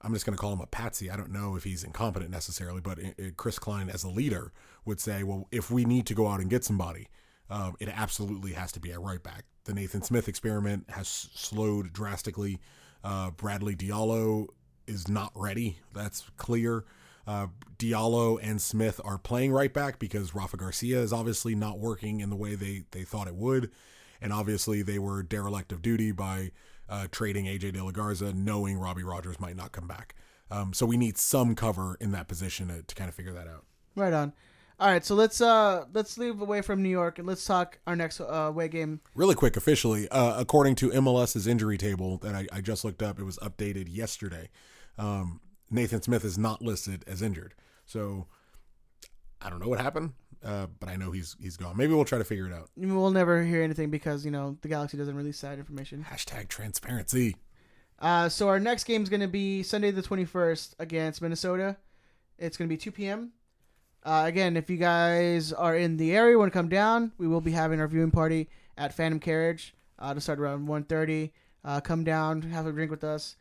[0.00, 1.10] I'm just going to call him a patsy.
[1.10, 4.52] I don't know if he's incompetent necessarily, but i- i- Chris Klein as a leader
[4.84, 7.08] would say, well, if we need to go out and get somebody,
[7.52, 9.44] um, it absolutely has to be a right back.
[9.64, 12.60] The Nathan Smith experiment has slowed drastically.
[13.04, 14.46] Uh, Bradley Diallo
[14.86, 15.78] is not ready.
[15.92, 16.84] That's clear.
[17.26, 22.20] Uh, Diallo and Smith are playing right back because Rafa Garcia is obviously not working
[22.20, 23.70] in the way they, they thought it would.
[24.22, 26.52] And obviously, they were derelict of duty by
[26.88, 30.14] uh, trading AJ De La Garza, knowing Robbie Rogers might not come back.
[30.50, 33.46] Um, so we need some cover in that position to, to kind of figure that
[33.46, 33.64] out.
[33.94, 34.32] Right on.
[34.82, 37.94] All right, so let's uh let's leave away from New York and let's talk our
[37.94, 39.00] next uh, away game.
[39.14, 43.20] Really quick, officially, uh, according to MLS's injury table that I, I just looked up,
[43.20, 44.50] it was updated yesterday.
[44.98, 45.40] Um,
[45.70, 47.54] Nathan Smith is not listed as injured,
[47.86, 48.26] so
[49.40, 50.14] I don't know what happened,
[50.44, 51.76] uh, but I know he's he's gone.
[51.76, 52.68] Maybe we'll try to figure it out.
[52.76, 56.04] We'll never hear anything because you know the Galaxy doesn't release that information.
[56.10, 57.36] Hashtag transparency.
[58.00, 61.76] Uh, so our next game is going to be Sunday the twenty first against Minnesota.
[62.36, 63.30] It's going to be 2 p.m.
[64.04, 67.40] Uh, again, if you guys are in the area, want to come down, we will
[67.40, 71.30] be having our viewing party at Phantom Carriage uh, to start around 1.30.
[71.64, 73.36] Uh, come down, have a drink with us.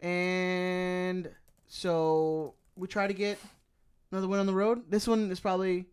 [0.00, 1.28] And
[1.66, 3.38] so we try to get
[4.10, 4.90] another win on the road.
[4.90, 5.84] This one is probably,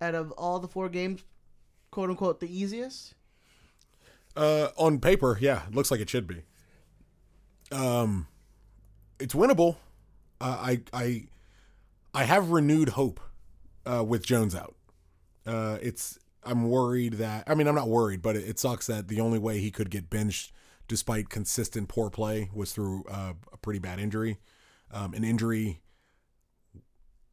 [0.00, 1.22] out of all the four games,
[1.90, 3.14] quote unquote, the easiest.
[4.36, 6.42] Uh, on paper, yeah, it looks like it should be.
[7.72, 8.28] Um,
[9.18, 9.76] it's winnable.
[10.40, 11.24] Uh, I I
[12.14, 13.20] I have renewed hope
[13.86, 14.74] uh, with Jones out.
[15.46, 19.08] Uh, it's I'm worried that I mean I'm not worried, but it, it sucks that
[19.08, 20.52] the only way he could get benched,
[20.88, 24.38] despite consistent poor play, was through uh, a pretty bad injury.
[24.90, 25.80] Um, an injury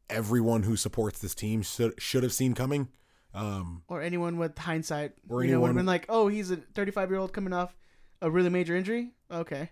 [0.09, 2.87] everyone who supports this team should, should have seen coming.
[3.33, 5.11] Um, Or anyone with hindsight.
[5.29, 7.53] Or you know, would have anyone- been like, oh, he's a 35 year old coming
[7.53, 7.75] off
[8.21, 9.11] a really major injury.
[9.31, 9.69] Okay.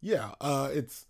[0.00, 1.06] Yeah, uh, it's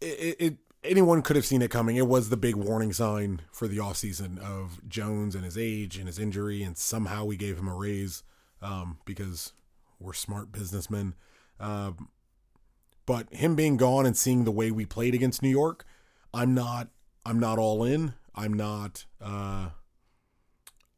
[0.00, 0.56] it, it, it.
[0.84, 1.96] Anyone could have seen it coming.
[1.96, 6.08] It was the big warning sign for the offseason of Jones and his age and
[6.08, 8.24] his injury, and somehow we gave him a raise
[8.60, 9.52] um, because
[10.00, 11.14] we're smart businessmen.
[11.60, 12.08] Um,
[13.06, 15.84] but him being gone and seeing the way we played against New York,
[16.34, 16.88] I'm not.
[17.24, 18.14] I'm not all in.
[18.34, 19.04] I'm not.
[19.20, 19.70] Uh,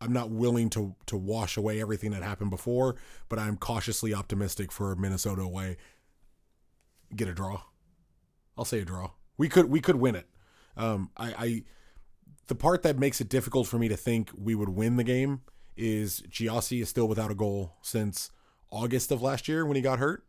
[0.01, 2.97] I'm not willing to to wash away everything that happened before,
[3.29, 5.77] but I'm cautiously optimistic for Minnesota away.
[7.15, 7.63] Get a draw.
[8.57, 9.11] I'll say a draw.
[9.37, 10.27] We could we could win it.
[10.77, 11.63] Um, I, I
[12.47, 15.43] the part that makes it difficult for me to think we would win the game
[15.77, 18.31] is Gyasi is still without a goal since
[18.71, 20.25] August of last year when he got hurt.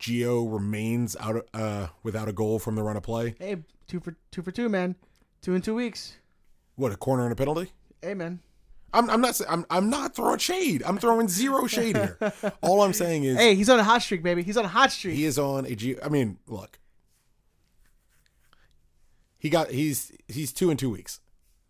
[0.00, 3.34] Gio remains out uh, without a goal from the run of play.
[3.38, 4.96] Hey, two for two for two, man.
[5.40, 6.16] Two in two weeks.
[6.76, 7.70] What a corner and a penalty.
[8.02, 8.40] Hey, man.
[8.92, 9.40] I'm, I'm not.
[9.48, 10.82] I'm, I'm not throwing shade.
[10.84, 12.18] I'm throwing zero shade here.
[12.62, 14.42] All I'm saying is Hey, he's on a hot streak, baby.
[14.42, 15.14] He's on a hot streak.
[15.16, 15.96] he is on a G.
[16.02, 16.78] I mean, look,
[19.44, 21.20] he got he's he's two in two weeks.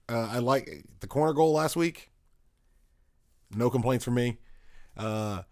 [0.09, 2.13] Uh, I like the corner goal last week.
[3.55, 4.39] No complaints from me.
[4.97, 5.43] Uh,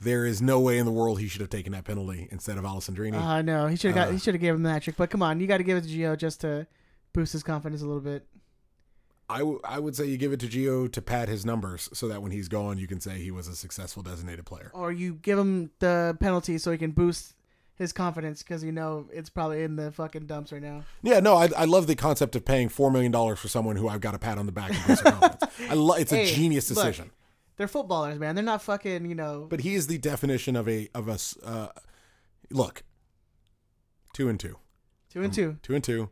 [0.00, 2.64] there is no way in the world he should have taken that penalty instead of
[2.64, 3.14] Alessandrini.
[3.20, 4.08] Uh, no, he should have got.
[4.08, 4.96] Uh, he should have gave him that trick.
[4.96, 6.66] But come on, you got to give it to Gio just to
[7.12, 8.26] boost his confidence a little bit.
[9.30, 12.08] I, w- I would say you give it to Gio to pad his numbers so
[12.08, 14.70] that when he's gone, you can say he was a successful designated player.
[14.72, 17.34] Or you give him the penalty so he can boost
[17.78, 20.82] his confidence because you know it's probably in the fucking dumps right now.
[21.02, 23.88] Yeah, no, I, I love the concept of paying four million dollars for someone who
[23.88, 25.42] I've got a pat on the back and confidence.
[25.70, 27.10] I lo- it's a Hey, genius look, decision.
[27.56, 28.34] They're footballers, man.
[28.34, 29.06] They're not fucking.
[29.08, 29.46] You know.
[29.48, 31.36] But he is the definition of a of us.
[31.44, 31.68] Uh,
[32.50, 32.82] look,
[34.12, 34.56] two and two,
[35.10, 35.58] two and two.
[35.62, 36.10] two and two.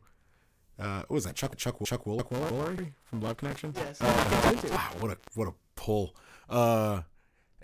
[0.78, 1.34] Uh, what was that?
[1.34, 3.72] Chuck Chuck Chuck Will Woolery from Love Connection.
[3.76, 3.98] Yes.
[4.00, 4.68] Uh, two and two.
[4.68, 6.14] wow, what a what a pull.
[6.50, 7.02] Uh,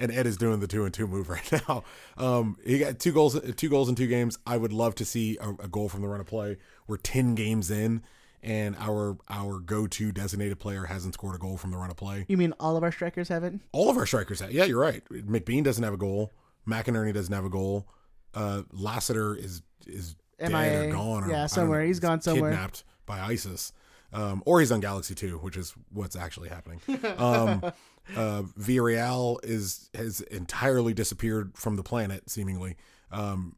[0.03, 1.85] and Ed is doing the two and two move right now.
[2.19, 4.39] Um, he got two goals, two goals in two games.
[4.47, 6.59] I would love to see a, a goal from the run of play.
[6.87, 8.03] We're ten games in,
[8.43, 11.97] and our our go to designated player hasn't scored a goal from the run of
[11.97, 12.27] play.
[12.29, 13.63] You mean all of our strikers haven't?
[13.73, 14.53] All of our strikers have.
[14.53, 15.05] Yeah, you're right.
[15.11, 16.33] McBean doesn't have a goal.
[16.69, 17.89] McInerney doesn't have a goal.
[18.35, 20.53] Uh, Lassiter is is dead
[20.89, 21.25] or gone.
[21.25, 21.81] Or, Yeah, somewhere.
[21.83, 22.51] know, He's gone somewhere.
[22.51, 23.73] Kidnapped by ISIS.
[24.13, 26.81] Um, or he's on Galaxy 2, which is what's actually happening.
[27.17, 27.63] Um,
[28.17, 32.77] uh, Villarreal is has entirely disappeared from the planet, seemingly.
[33.11, 33.57] Um,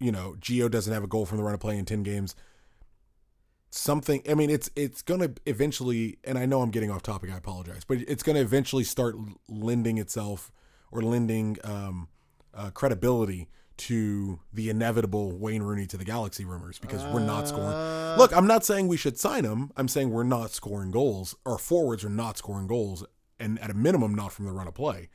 [0.00, 2.34] you know, Gio doesn't have a goal from the run of play in 10 games.
[3.70, 7.30] Something, I mean, it's it's going to eventually, and I know I'm getting off topic,
[7.32, 9.16] I apologize, but it's going to eventually start
[9.48, 10.52] lending itself
[10.92, 12.08] or lending um,
[12.54, 17.72] uh, credibility to the inevitable Wayne Rooney to the Galaxy rumors because we're not scoring.
[17.72, 19.72] Uh, Look, I'm not saying we should sign him.
[19.76, 21.34] I'm saying we're not scoring goals.
[21.44, 23.04] Our forwards are not scoring goals,
[23.40, 25.08] and at a minimum, not from the run of play.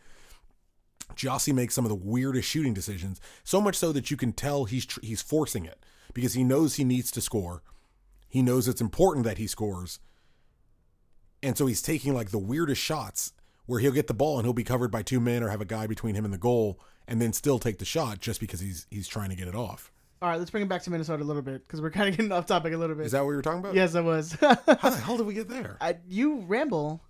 [1.15, 4.65] Gyasi makes some of the weirdest shooting decisions, so much so that you can tell
[4.65, 7.63] he's tr- he's forcing it because he knows he needs to score.
[8.27, 9.99] He knows it's important that he scores.
[11.41, 13.33] And so he's taking like the weirdest shots
[13.69, 15.65] where he'll get the ball and he'll be covered by two men or have a
[15.65, 18.87] guy between him and the goal and then still take the shot just because he's
[18.89, 19.91] he's trying to get it off.
[20.21, 22.17] All right, let's bring it back to Minnesota a little bit because we're kind of
[22.17, 23.05] getting off topic a little bit.
[23.05, 23.75] Is that what you were talking about?
[23.75, 24.33] yes, I was.
[24.33, 25.77] How the hell did we get there?
[25.79, 27.03] I, you ramble,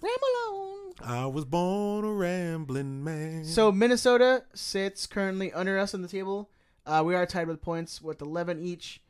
[0.00, 0.92] ramble on.
[1.04, 3.44] I was born a rambling man.
[3.44, 6.50] So Minnesota sits currently under us on the table.
[6.86, 9.02] Uh, we are tied with points with 11 each.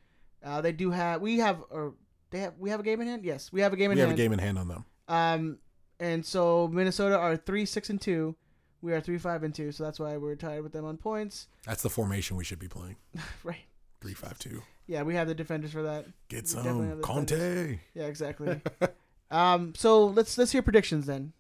[0.45, 1.95] Uh, they do have we have or
[2.31, 3.25] they have we have a game in hand.
[3.25, 4.09] Yes, we have a game in hand.
[4.09, 4.85] we have a game in hand on them.
[5.09, 5.59] Um,
[6.01, 8.37] and so Minnesota are three six and two.
[8.81, 9.73] We are three five and two.
[9.73, 11.49] So that's why we're tied with them on points.
[11.67, 12.97] That's the formation we should be playing.
[13.43, 13.65] Right.
[14.01, 14.63] Three five two.
[14.87, 16.07] Yeah, we have the defenders for that.
[16.29, 17.27] Get We some Conte.
[17.35, 17.79] defenders.
[17.95, 18.61] Yeah, exactly.
[19.31, 21.33] um, so let's let's hear predictions then.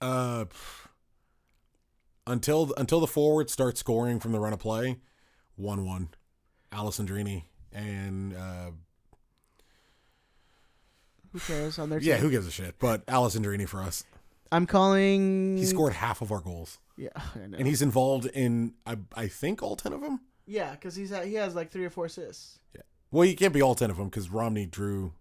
[0.00, 0.44] Uh,
[2.26, 4.98] until until the forward starts scoring from the run of play,
[5.56, 6.10] one one,
[6.72, 8.70] Alessandrini and uh,
[11.36, 12.08] Who cares on their team?
[12.08, 12.76] Yeah, who gives a shit?
[12.78, 14.04] But Alessandrini for us.
[14.50, 15.56] I'm calling.
[15.58, 17.58] He scored half of our goals, Yeah, I know.
[17.58, 20.20] and he's involved in I I think all ten of them.
[20.46, 22.58] yeah, because he's at, he has like three or four assists.
[22.74, 22.82] Yeah.
[23.10, 25.12] Well, he can't be all ten of them because Romney drew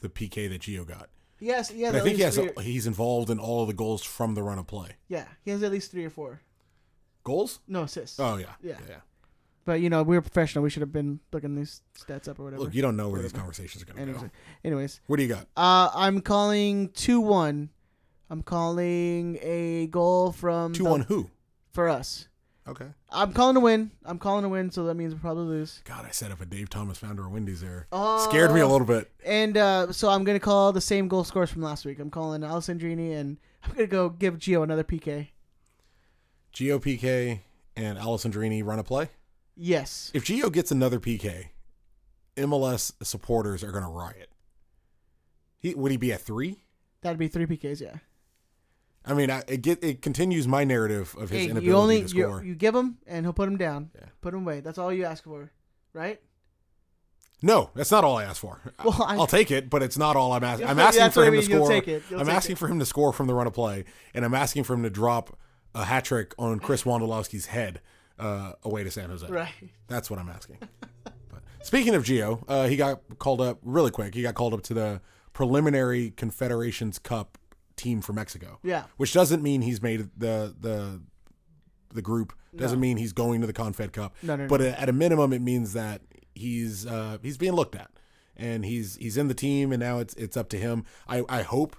[0.00, 1.08] the PK that Gio got.
[1.40, 1.70] Yes.
[1.72, 2.36] But I think he has.
[2.36, 4.90] three, he's involved in all of the goals from the run of play.
[5.08, 6.40] yeah, he has at least three or four.
[7.24, 7.58] Goals?
[7.66, 8.20] No assists.
[8.20, 8.76] Oh yeah, Yeah.
[8.88, 8.96] yeah.
[9.66, 10.64] But you know, we were professional.
[10.64, 12.62] We should have been looking these stats up or whatever.
[12.62, 14.30] Look, you don't know where these conversations are going to go.
[14.64, 15.46] anyways, What do you got?
[15.58, 17.68] uh, I'm calling two one.
[18.30, 21.30] I'm calling a goal from Two the- one who?
[21.72, 22.28] for us.
[22.68, 22.86] Okay.
[23.10, 23.92] I'm calling a win.
[24.04, 25.82] I'm calling a win, so that means we'll probably lose.
[25.84, 28.28] God, I said if a Dave Thomas founder of Wendy's there, Oh.
[28.28, 29.08] scared me a little bit.
[29.24, 32.00] And uh, so I'm gonna call the same goal scores from last week.
[32.00, 35.28] I'm calling Alessandrini, and I'm gonna go give Gio another PK.
[36.52, 37.40] Gio PK
[37.76, 39.10] and Alessandrini run a play.
[39.56, 40.10] Yes.
[40.14, 41.46] If Gio gets another PK,
[42.36, 44.30] MLS supporters are going to riot.
[45.58, 46.58] He would he be at three?
[47.00, 47.80] That'd be three PKs.
[47.80, 47.96] Yeah.
[49.04, 52.02] I mean, I, it get it continues my narrative of his Hey, inability you only
[52.02, 52.44] to score.
[52.44, 53.90] you give him, and he'll put him down.
[53.94, 54.06] Yeah.
[54.20, 54.60] Put him away.
[54.60, 55.50] That's all you ask for,
[55.92, 56.20] right?
[57.42, 58.60] no, that's not all I asked for.
[58.84, 60.66] Well, I- will take it, but it's not all I'm asking.
[60.68, 61.72] I'm asking for him to score.
[62.20, 64.74] I'm asking for him to score from the run of play, and I'm asking for
[64.74, 65.38] him to drop
[65.74, 67.80] a hat trick on Chris Wondolowski's head
[68.18, 69.26] uh, away to San Jose.
[69.26, 69.52] Right.
[69.88, 70.58] That's what I'm asking.
[71.04, 74.14] but speaking of Gio, uh, he got called up really quick.
[74.14, 75.00] He got called up to the
[75.32, 77.38] preliminary Confederations Cup
[77.76, 78.58] team for Mexico.
[78.62, 78.84] Yeah.
[78.96, 81.02] which doesn't mean he's made the the
[81.92, 82.32] the group.
[82.54, 84.14] Doesn't mean he's going to the Confed Cup.
[84.22, 84.48] No, no, no.
[84.48, 86.00] But at a minimum, it means that
[86.34, 87.90] he's uh, he's being looked at,
[88.34, 90.86] and he's he's in the team, and now it's it's up to him.
[91.06, 91.76] I I hope,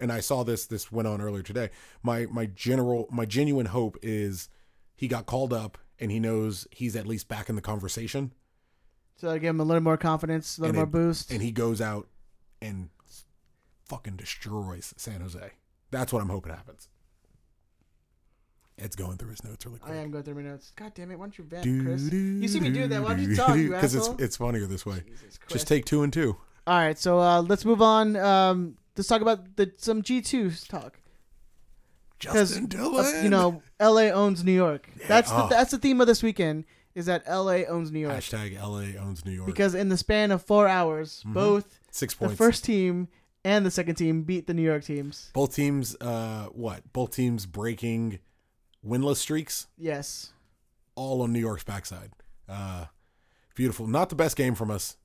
[0.00, 1.68] and I saw this this went on earlier today.
[2.02, 4.48] My my general my genuine hope is
[4.96, 8.32] he got called up, and he knows he's at least back in the conversation,
[9.16, 11.30] So I give him a little more confidence, a little more it- boost.
[11.30, 12.08] and he goes out
[12.60, 12.90] and
[13.84, 15.52] fucking destroys San Jose.
[15.90, 16.88] That's what I'm hoping happens.
[18.76, 19.92] Ed's going through his notes really quick.
[19.94, 20.72] I am going through my notes.
[20.74, 21.18] God damn it!
[21.18, 22.10] Why don't you vent, Chris?
[22.12, 23.02] You see me do that?
[23.02, 25.04] Why don't you talk, you Because it's it's funnier this way.
[25.48, 26.36] Just take two and two.
[26.66, 28.16] All right, so uh, let's move on.
[28.16, 30.98] Um, let's talk about the some G two talk
[32.32, 33.22] Justin Dhillon.
[33.22, 34.10] you know L.A.
[34.10, 34.88] owns New York.
[35.08, 35.48] That's the, oh.
[35.48, 37.66] that's the theme of this weekend is that L.A.
[37.66, 39.46] owns New York hashtag LA owns New York.
[39.46, 43.08] because in the span of four hours, both Six the first team
[43.44, 45.30] and the second team beat the New York teams.
[45.34, 45.96] both teams.
[46.00, 46.92] Uh, what?
[46.92, 48.20] Both teams breaking
[48.86, 49.66] winless streaks.
[49.76, 50.32] Yes,
[50.94, 52.12] All on New York's backside.
[52.48, 52.86] Uh,
[53.54, 53.86] beautiful.
[53.86, 54.96] Not the best game from us.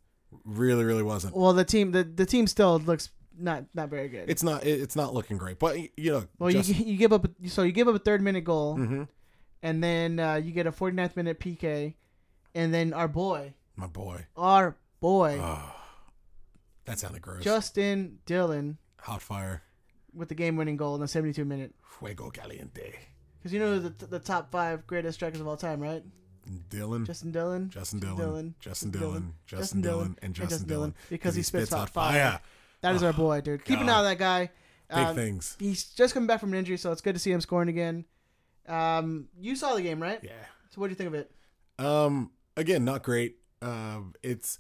[0.46, 1.36] Really, really wasn't.
[1.36, 4.30] well the team the, the team still looks not not very good.
[4.30, 4.66] It's not.
[4.66, 5.60] it- It's not looking great.
[5.60, 8.00] But you know, well, just- you you give up a- so you give up a
[8.00, 9.04] third minute goal, Mm-hmm.
[9.64, 11.96] and then uh, you get a 49th minute PK,
[12.56, 14.26] and then our boy, my boy.
[14.38, 15.40] our boy,
[16.86, 17.44] That sounded gross.
[17.44, 19.64] Justin Dhillon Hot fire.
[20.14, 21.74] with the game winning goal in the 72 minute.
[22.00, 22.94] Fuego caliente.
[23.38, 26.04] Because you know the, the top five greatest strikers of all time, right?
[26.70, 27.06] Dhillon.
[27.06, 30.94] Justin Dhillon, Justin Dhillon, Justin Dhillon, Justin Dhillon, Dhillon, and Justin Dhillon.
[31.10, 32.40] because he spits hot fire.
[32.82, 33.66] That is our boy, dude.
[33.66, 34.52] Keep an eye on that guy.
[34.90, 35.56] Big Um, things.
[35.60, 38.06] He's just coming back from an injury, so it's good to see him scoring again.
[38.68, 40.20] Um, you saw the game, right?
[40.24, 40.32] Yeah.
[40.72, 41.32] So what do you think of it?
[41.78, 42.32] Um.
[42.58, 43.38] Again, not great.
[43.62, 44.14] Um.
[44.24, 44.60] It's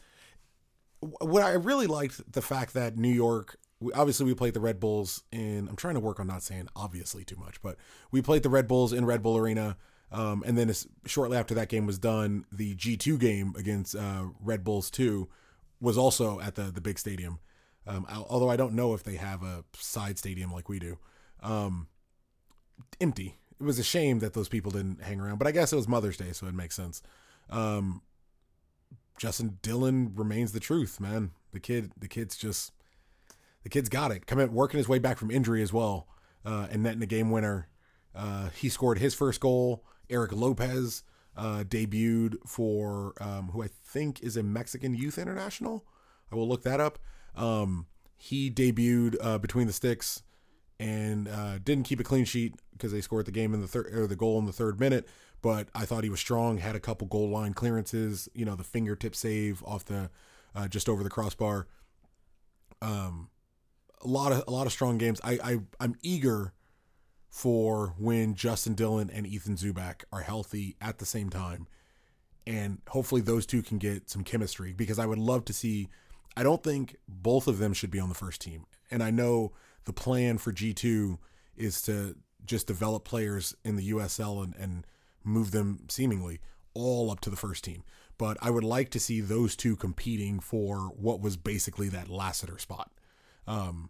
[0.99, 3.57] what I really liked the fact that New York.
[3.93, 5.67] Obviously, we played the Red Bulls in.
[5.69, 7.77] I'm trying to work on not saying obviously too much, but
[8.11, 9.77] we played the Red Bulls in Red Bull Arena.
[10.11, 10.73] Um, and then
[11.05, 15.29] shortly after that game was done, the G2 game against uh, Red Bulls 2
[15.79, 17.39] was also at the the big stadium.
[17.87, 20.97] Um, although I don't know if they have a side stadium like we do.
[21.41, 21.87] Um,
[22.99, 23.39] empty.
[23.59, 25.87] It was a shame that those people didn't hang around, but I guess it was
[25.87, 27.01] Mother's Day, so it makes sense.
[27.49, 28.01] Um,
[29.17, 31.31] Justin Dhillon remains the truth, man.
[31.51, 32.71] The kid, the kid's just,
[33.63, 34.27] the kid's got it.
[34.27, 36.07] Coming, working his way back from injury as well,
[36.45, 37.67] uh, and netting a game winner.
[38.15, 39.83] Uh, he scored his first goal.
[40.09, 41.03] Eric Lopez
[41.35, 45.85] uh, debuted for um, who I think is a Mexican youth international.
[46.31, 46.99] I will look that up.
[47.39, 50.21] Um, he debuted uh, between the sticks
[50.79, 53.87] and uh, didn't keep a clean sheet because they scored the game in the third
[53.93, 55.07] or the goal in the third minute.
[55.41, 56.57] But I thought he was strong.
[56.57, 58.27] Had a couple goal line clearances.
[58.33, 60.09] You know, the fingertip save off the
[60.55, 61.67] uh, just over the crossbar.
[62.81, 63.29] Um,
[64.01, 65.19] a lot of a lot of strong games.
[65.23, 66.53] I, I I'm eager
[67.29, 71.67] for when Justin Dhillon and Ethan Zubak are healthy at the same time,
[72.47, 75.89] and hopefully those two can get some chemistry because I would love to see.
[76.35, 79.53] I don't think both of them should be on the first team, and I know
[79.85, 81.19] the plan for G two
[81.55, 82.15] is to
[82.45, 84.87] just develop players in the USL and, and
[85.23, 86.39] move them seemingly
[86.73, 87.83] all up to the first team.
[88.17, 92.57] But I would like to see those two competing for what was basically that Lassiter
[92.57, 92.91] spot.
[93.47, 93.89] Um,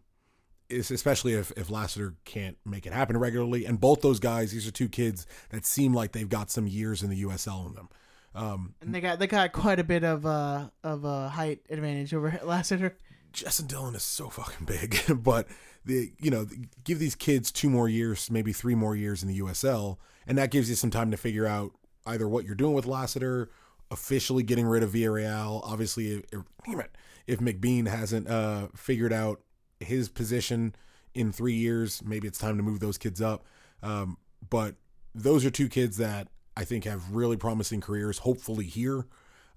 [0.71, 3.65] especially if if Lassiter can't make it happen regularly.
[3.65, 7.01] And both those guys, these are two kids that seem like they've got some years
[7.01, 7.89] in the USL in them.
[8.35, 12.13] Um, And they got they got quite a bit of uh of a height advantage
[12.13, 12.95] over Lassiter.
[13.31, 15.47] Justin Dhillon is so fucking big, but
[15.85, 16.47] the you know
[16.83, 20.51] give these kids two more years, maybe three more years in the USL, and that
[20.51, 21.71] gives you some time to figure out
[22.05, 23.49] either what you're doing with Lassiter,
[23.91, 25.61] officially getting rid of Villarreal.
[25.63, 26.91] Obviously, if, if, damn it,
[27.27, 29.41] if McBean hasn't uh, figured out
[29.79, 30.75] his position
[31.13, 33.45] in three years, maybe it's time to move those kids up.
[33.83, 34.17] Um,
[34.49, 34.75] but
[35.13, 36.27] those are two kids that
[36.59, 38.17] I think have really promising careers.
[38.17, 39.05] Hopefully here,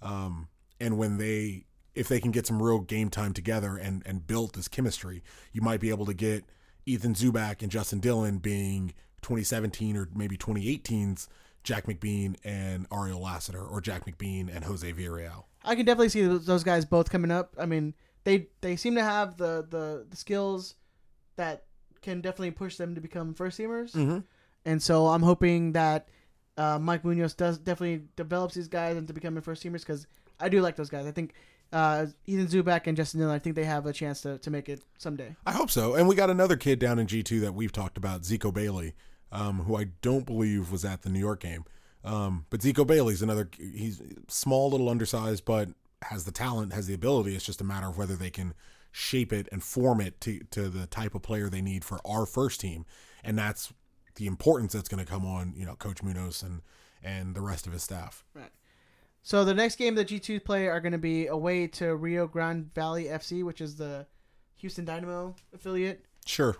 [0.00, 0.46] um,
[0.78, 1.64] and when they
[1.96, 5.62] if they can get some real game time together and and build this chemistry, you
[5.62, 6.44] might be able to get
[6.86, 11.28] Ethan Zubak and Justin Dhillon being 2017 or maybe 2018's
[11.64, 15.46] Jack McBean and Ariel Lassiter or Jack McBean and Jose Villarreal.
[15.64, 17.56] I can definitely see those those guys both coming up.
[17.58, 20.76] I mean, they they seem to have the the, the skills
[21.34, 21.64] that
[22.00, 23.90] can definitely push them to become first teamers.
[23.90, 24.18] Mm-hmm.
[24.64, 26.06] And so I'm hoping that
[26.56, 30.06] uh, Mike Munoz does definitely develops these guys into becoming first teamers because
[30.38, 31.06] I do like those guys.
[31.06, 31.34] I think
[31.72, 34.68] uh, Ethan Zubak and Justin Dhillon, I think they have a chance to, to make
[34.68, 35.34] it someday.
[35.46, 35.94] I hope so.
[35.94, 38.94] And we got another kid down in G2 that we've talked about, Zico Bailey,
[39.30, 41.64] um, who I don't believe was at the New York game.
[42.04, 45.70] Um, but Zico Bailey's another, he's small, little undersized, but
[46.02, 47.34] has the talent, has the ability.
[47.34, 48.54] It's just a matter of whether they can
[48.90, 52.26] shape it and form it to, to the type of player they need for our
[52.26, 52.84] first team.
[53.24, 53.72] And that's
[54.16, 56.62] the importance that's going to come on, you know, Coach Munoz and,
[57.02, 58.24] and the rest of his staff.
[58.34, 58.50] Right.
[59.22, 62.72] So the next game that G2 play are going to be away to Rio Grande
[62.74, 64.06] Valley FC, which is the
[64.56, 66.04] Houston Dynamo affiliate.
[66.26, 66.56] Sure.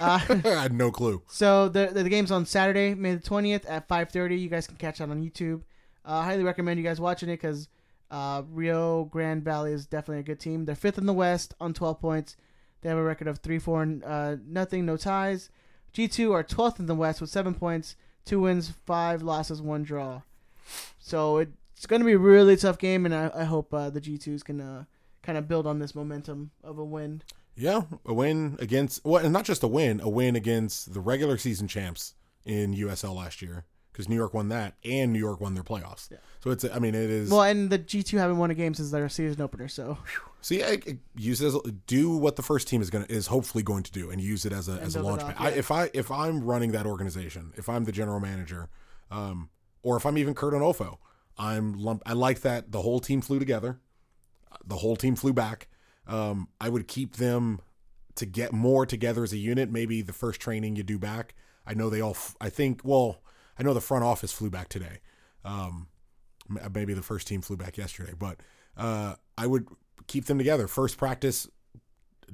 [0.00, 1.22] Uh, I had no clue.
[1.28, 4.36] So the, the game's on Saturday, May the twentieth at five thirty.
[4.36, 5.62] You guys can catch that on YouTube.
[6.04, 7.68] Uh, I highly recommend you guys watching it because
[8.10, 10.64] uh, Rio Grande Valley is definitely a good team.
[10.64, 12.36] They're fifth in the West on twelve points.
[12.80, 15.50] They have a record of three, four, and uh, nothing, no ties.
[15.96, 19.82] G two are twelfth in the West with seven points, two wins, five losses, one
[19.82, 20.20] draw.
[20.98, 24.02] So it's going to be a really tough game, and I, I hope uh, the
[24.02, 24.84] G twos can uh,
[25.22, 27.22] kind of build on this momentum of a win.
[27.54, 31.38] Yeah, a win against well, and not just a win, a win against the regular
[31.38, 32.12] season champs
[32.44, 33.64] in USL last year
[33.96, 36.10] because New York won that and New York won their playoffs.
[36.40, 38.74] So it's I mean it is Well, and the G two haven't won a game
[38.74, 39.96] since their season opener, so.
[40.42, 43.28] see I, I use it as do what the first team is going to is
[43.28, 45.34] hopefully going to do and use it as a as a launch pad.
[45.38, 45.56] I, yeah.
[45.56, 48.68] if I if I'm running that organization, if I'm the general manager,
[49.10, 49.48] um,
[49.82, 50.98] or if I'm even Curt Onalfo,
[51.38, 52.02] I'm lump.
[52.04, 53.80] I like that the whole team flew together,
[54.64, 55.68] the whole team flew back.
[56.06, 57.60] Um, I would keep them
[58.16, 59.70] to get more together as a unit.
[59.70, 61.34] Maybe the first training you do back.
[61.66, 62.10] I know they all.
[62.10, 62.82] f- I think.
[62.84, 63.22] Well,
[63.58, 65.00] I know the front office flew back today.
[65.44, 65.88] Um,
[66.72, 68.40] maybe the first team flew back yesterday, but
[68.76, 69.66] uh, I would
[70.06, 70.66] keep them together.
[70.66, 71.48] First practice,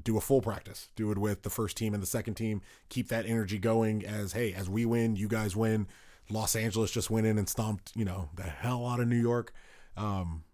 [0.03, 0.89] do a full practice.
[0.97, 2.63] Do it with the first team and the second team.
[2.89, 4.05] Keep that energy going.
[4.05, 5.87] As hey, as we win, you guys win.
[6.31, 9.53] Los Angeles just went in and stomped, you know, the hell out of New York.
[9.97, 10.45] Um,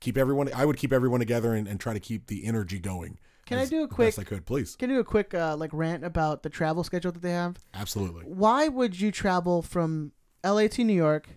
[0.00, 0.50] keep everyone.
[0.54, 3.18] I would keep everyone together and, and try to keep the energy going.
[3.48, 4.08] Can I do a quick?
[4.08, 4.76] Yes, I could, please.
[4.76, 7.56] Can I do a quick uh, like rant about the travel schedule that they have?
[7.74, 8.22] Absolutely.
[8.24, 10.12] Why would you travel from
[10.44, 10.68] L.A.
[10.68, 11.28] to New York,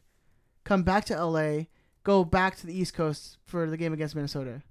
[0.64, 1.70] come back to L.A.,
[2.04, 4.62] go back to the East Coast for the game against Minnesota?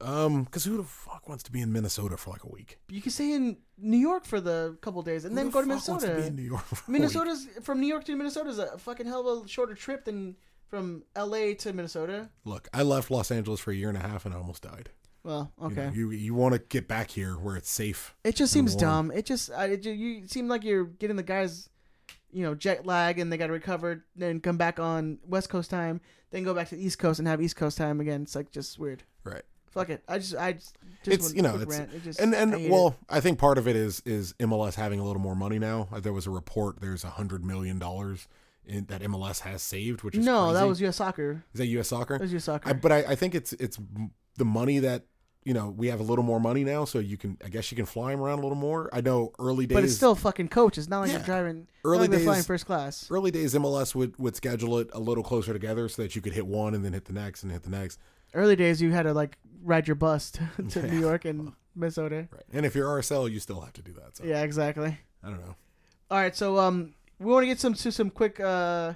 [0.00, 2.78] Um, because who the fuck wants to be in Minnesota for like a week?
[2.88, 5.60] You can stay in New York for the couple days and Who then the go
[5.60, 6.14] to Minnesota.
[6.16, 6.88] be in New York for a week?
[7.00, 10.36] Minnesota's from New York to Minnesota is a fucking hell of a shorter trip than
[10.68, 11.54] from L.A.
[11.56, 12.30] to Minnesota.
[12.44, 14.88] Look, I left Los Angeles for a year and a half and I almost died.
[15.22, 15.86] Well, You okay.
[15.86, 18.14] know, You you, want to get back here where it's safe.
[18.24, 19.10] It just seems dumb.
[19.10, 21.68] It just I, it, you seem like you're getting the guys,
[22.32, 25.68] you know, jet lag and they got to recover, then come back on West Coast
[25.70, 26.00] time,
[26.30, 28.22] then go back to the East Coast and have East Coast time again.
[28.22, 29.02] It's like just weird.
[29.24, 29.42] Right.
[29.70, 30.02] Fuck it.
[30.08, 31.92] I just I just, just it's you know it's rant.
[31.94, 32.94] It just, and and hate well it.
[33.08, 35.86] I think part of it is is MLS having a little more money now.
[35.92, 38.26] Uh, There was a report there's a hundred million dollars
[38.66, 40.96] in that MLS has saved, which is no, that was U.S.
[40.96, 41.44] Soccer.
[41.54, 41.88] is that U.S.
[41.88, 42.14] Soccer.
[42.18, 42.44] That was U.S.
[42.44, 42.68] Soccer.
[42.70, 43.78] I, but I, I think it's it's
[44.40, 45.04] the money that
[45.44, 47.76] you know we have a little more money now, so you can I guess you
[47.76, 48.90] can fly them around a little more.
[48.92, 50.76] I know early days, but it's still fucking coach.
[50.76, 51.18] It's not like Yeah.
[51.18, 51.68] you're driving.
[51.84, 53.06] Early like days- flying first class.
[53.10, 56.32] early days MLS would would schedule it a little closer together so that you could
[56.32, 58.00] hit one and then hit the next and hit the next.
[58.34, 60.92] Early days, you had to like ride your bus to, to Yeah.
[60.92, 62.28] New York and Minnesota.
[62.32, 62.42] Right.
[62.52, 64.16] And if you're RSL, you still have to do that.
[64.16, 64.98] So Yeah, exactly.
[65.22, 65.54] I don't know.
[66.10, 68.94] All right, so um, we want to get some to some quick uh,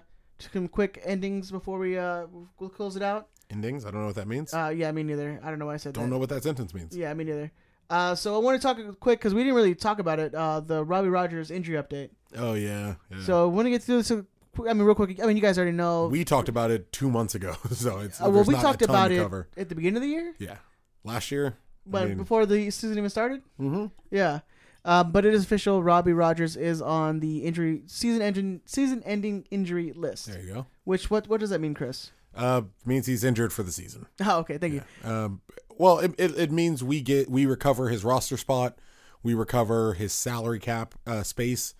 [0.52, 2.26] some quick endings before we uh
[2.58, 3.28] we'll close it out.
[3.54, 3.86] Endings.
[3.86, 4.52] I don't know what that means.
[4.52, 5.40] Uh, yeah, me neither.
[5.42, 6.10] I don't know why I said don't that.
[6.10, 6.96] know what that sentence means.
[6.96, 7.52] Yeah, me neither.
[7.88, 10.34] Uh, so I want to talk quick because we didn't really talk about it.
[10.34, 12.10] Uh, the Robbie Rogers injury update.
[12.36, 12.94] Oh yeah.
[13.10, 13.22] yeah.
[13.22, 14.10] So I want to get through this.
[14.10, 15.20] I mean, real quick.
[15.22, 16.06] I mean, you guys already know.
[16.06, 19.14] we talked about it two months ago, so it's uh, well, we talked about to
[19.14, 19.48] it cover.
[19.56, 20.34] at the beginning of the year.
[20.38, 20.56] Yeah,
[21.04, 23.42] last year but mean- before the season even started.
[23.60, 23.86] Mm-hmm.
[24.10, 24.40] Yeah,
[24.84, 25.82] um, but it is official.
[25.82, 30.26] Robbie Rogers is on the injury season engine season ending injury list.
[30.26, 30.66] There you go.
[30.84, 32.12] Which what what does that mean, Chris?
[32.36, 34.06] Uh, means he's injured for the season.
[34.24, 34.82] Oh, okay, thank you.
[35.04, 35.40] Um,
[35.76, 38.78] well, it, it, it means we get we recover his roster spot,
[39.22, 41.74] we recover his salary cap uh, space.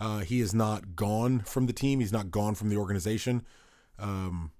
[0.00, 2.00] Uh, he is not gone from the team.
[2.00, 3.44] He's not gone from the organization.
[3.98, 4.52] Um,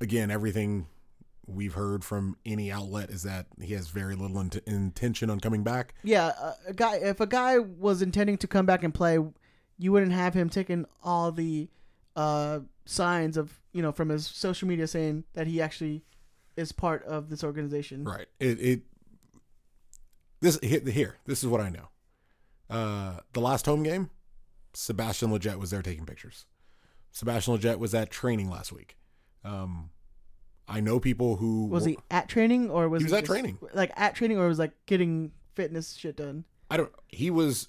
[0.00, 0.86] again, everything
[1.46, 5.64] we've heard from any outlet is that he has very little int- intention on coming
[5.64, 5.94] back.
[6.04, 6.96] Yeah, uh, a guy.
[6.96, 9.18] If a guy was intending to come back and play,
[9.78, 11.68] you wouldn't have him taking all the
[12.18, 16.02] uh, signs of you know from his social media saying that he actually
[16.56, 18.04] is part of this organization.
[18.04, 18.26] Right.
[18.40, 18.82] It it
[20.40, 21.88] this here, here this is what I know.
[22.70, 24.10] Uh, the last home game,
[24.74, 26.46] Sebastian Lletget was there taking pictures.
[27.12, 28.96] Sebastian Lletget was at training last week.
[29.44, 29.90] Um,
[30.68, 33.58] I know people who Was he at training or was He was at just- training.
[33.72, 36.44] Like at training or was like getting fitness shit done?
[36.70, 36.92] I don't.
[37.08, 37.68] He was.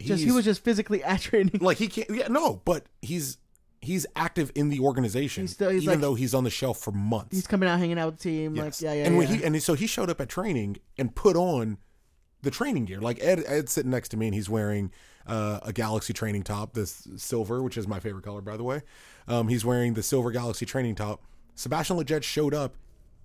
[0.00, 1.58] Just he was just physically at training.
[1.60, 2.08] like he can't.
[2.10, 3.36] Yeah, no, but he's
[3.80, 6.78] he's active in the organization, He's still- he's even like- though he's on the shelf
[6.78, 7.34] for months.
[7.34, 8.54] He's coming out hanging out with the team.
[8.54, 8.82] Yes.
[8.82, 9.18] Like yeah, yeah, and yeah.
[9.18, 11.78] when he and so he showed up at training and put on
[12.42, 13.00] the training gear.
[13.00, 14.90] Like Ed, Ed's sitting next to me and he's wearing
[15.26, 18.82] uh, a Galaxy training top, this silver, which is my favorite color, by the way.
[19.28, 21.22] Um, he's wearing the silver Galaxy training top.
[21.54, 22.76] Sebastian Lletget showed up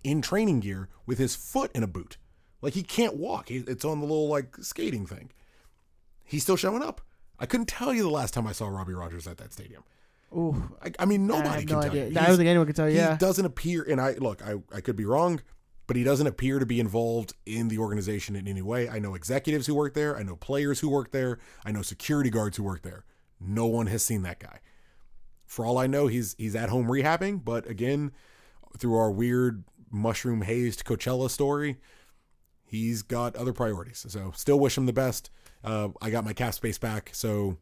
[0.04, 2.18] in training gear with his foot in a boot.
[2.62, 3.50] Like he can't walk.
[3.50, 5.32] He, it's on the little like skating thing.
[6.24, 7.02] He's still showing up.
[7.40, 9.84] I couldn't tell you the last time I saw Robbie Rogers at that stadium.
[10.36, 12.04] Ooh, I, I mean, I nobody have can no tell idea.
[12.06, 12.10] you.
[12.12, 13.02] I don't He's- think anyone can tell you.
[13.02, 15.42] he doesn't appear, and I look, I, I could be wrong,
[15.88, 18.90] but he doesn't appear to be involved in the organization in any way.
[18.90, 20.18] I know executives who work there.
[20.18, 21.40] I know players who work there.
[21.66, 23.06] I know security guards who work there.
[23.40, 24.60] No one has seen that guy.
[25.46, 27.46] For all I know, he's he's at home rehabbing.
[27.46, 28.12] But again,
[28.78, 31.78] through our weird mushroom hazed Coachella story,
[32.66, 34.06] he's got other priorities.
[34.10, 35.30] So still wish him the best.
[35.64, 37.58] Uh, I got my cap space back, so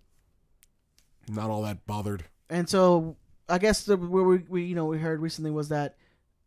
[1.29, 2.25] not all that bothered.
[2.53, 3.17] And so
[3.49, 5.95] I guess the where we, we you know we heard recently was that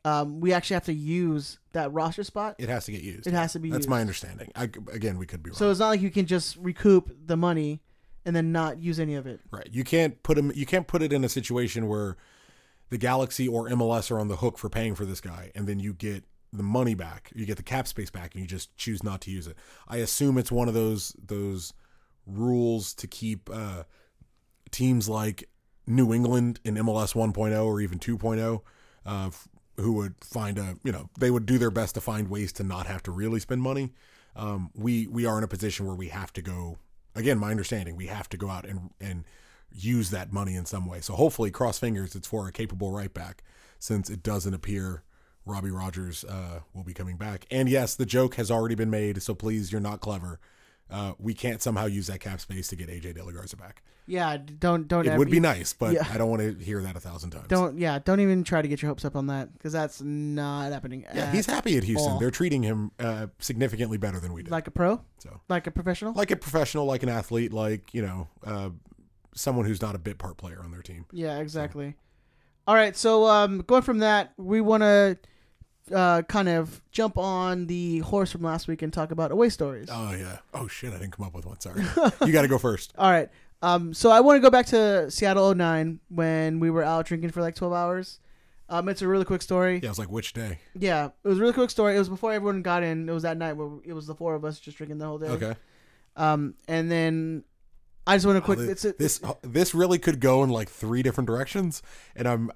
[0.05, 2.55] um, we actually have to use that roster spot.
[2.59, 3.27] It has to get used.
[3.27, 3.81] It has to be used.
[3.81, 4.53] That's my understanding.
[4.55, 5.59] I, again, we could be wrong.
[5.59, 7.81] So it's not like you can just recoup the money
[8.25, 9.41] and then not use any of it.
[9.51, 9.69] right.
[9.71, 10.53] You can't put him.
[10.55, 12.17] You can't put it in a situation where
[12.91, 15.81] the Galaxy or MLS are on the hook for paying for this guy, and then
[15.81, 17.33] you get the money back.
[17.35, 19.57] You get the cap space back, and you just choose not to use it.
[19.89, 21.73] I assume it's one of those those
[22.27, 23.85] rules to keep uh,
[24.71, 25.49] teams like
[25.87, 28.61] New England in MLS 1.0 or even 2.0,
[29.05, 29.31] uh,
[29.77, 32.65] who would find a you know they would do their best to find ways to
[32.65, 33.93] not have to really spend money.
[34.35, 36.79] Um, we we are in a position where we have to go.
[37.15, 39.25] Again, my understanding, we have to go out and and
[39.73, 41.01] use that money in some way.
[41.01, 43.43] So hopefully, cross fingers, it's for a capable right back,
[43.79, 45.03] since it doesn't appear
[45.45, 47.47] Robbie Rogers uh, will be coming back.
[47.51, 49.23] And yes, the joke has already been made.
[49.23, 50.41] So please, you're not clever.
[50.91, 53.83] Uh, we can't somehow use that cap space to get AJ De La Garza back.
[54.09, 55.05] Yeah, don't don't.
[55.05, 56.07] It would be nice, but Yeah.
[56.09, 57.49] I don't want to hear that a thousand times.
[57.49, 60.71] Don't yeah, don't even try to get your hopes up on that because that's not
[60.71, 61.05] happening.
[61.13, 62.13] Yeah, he's happy at Houston.
[62.13, 62.19] all.
[62.21, 64.53] They're treating him uh, significantly better than we did.
[64.53, 66.13] like a pro, so, like a professional.
[66.13, 68.71] like a professional, like an athlete, like you know, uh,
[69.35, 71.07] someone who's not a bit part player on their team.
[71.11, 71.97] Yeah, exactly.
[72.69, 75.19] All right, so um, going from that, we want to
[75.93, 79.89] uh, kind of jump on the horse from last week and talk about away stories.
[79.91, 80.39] Oh yeah.
[80.55, 81.61] Oh shit, I didn't come up with one.
[81.61, 81.83] Sorry.
[82.27, 82.93] you got to go first.
[82.99, 83.29] All right.
[83.63, 87.31] Um, so I want to go back to Seattle 09 when we were out drinking
[87.31, 88.21] for like 12 hours.
[88.69, 89.75] Um, it's a really quick story.
[89.75, 90.59] Yeah, it was like, which day?
[90.75, 91.95] Yeah, it was a really quick story.
[91.95, 93.09] It was before everyone got in.
[93.09, 95.19] It was that night where it was the four of us just drinking the whole
[95.19, 95.29] day.
[95.29, 95.55] Okay.
[96.17, 97.45] Um, and then
[98.07, 98.59] I just want to quick.
[98.59, 101.83] Oh, thi- it's a, this this really could go in like three different directions,
[102.15, 102.51] and I'm.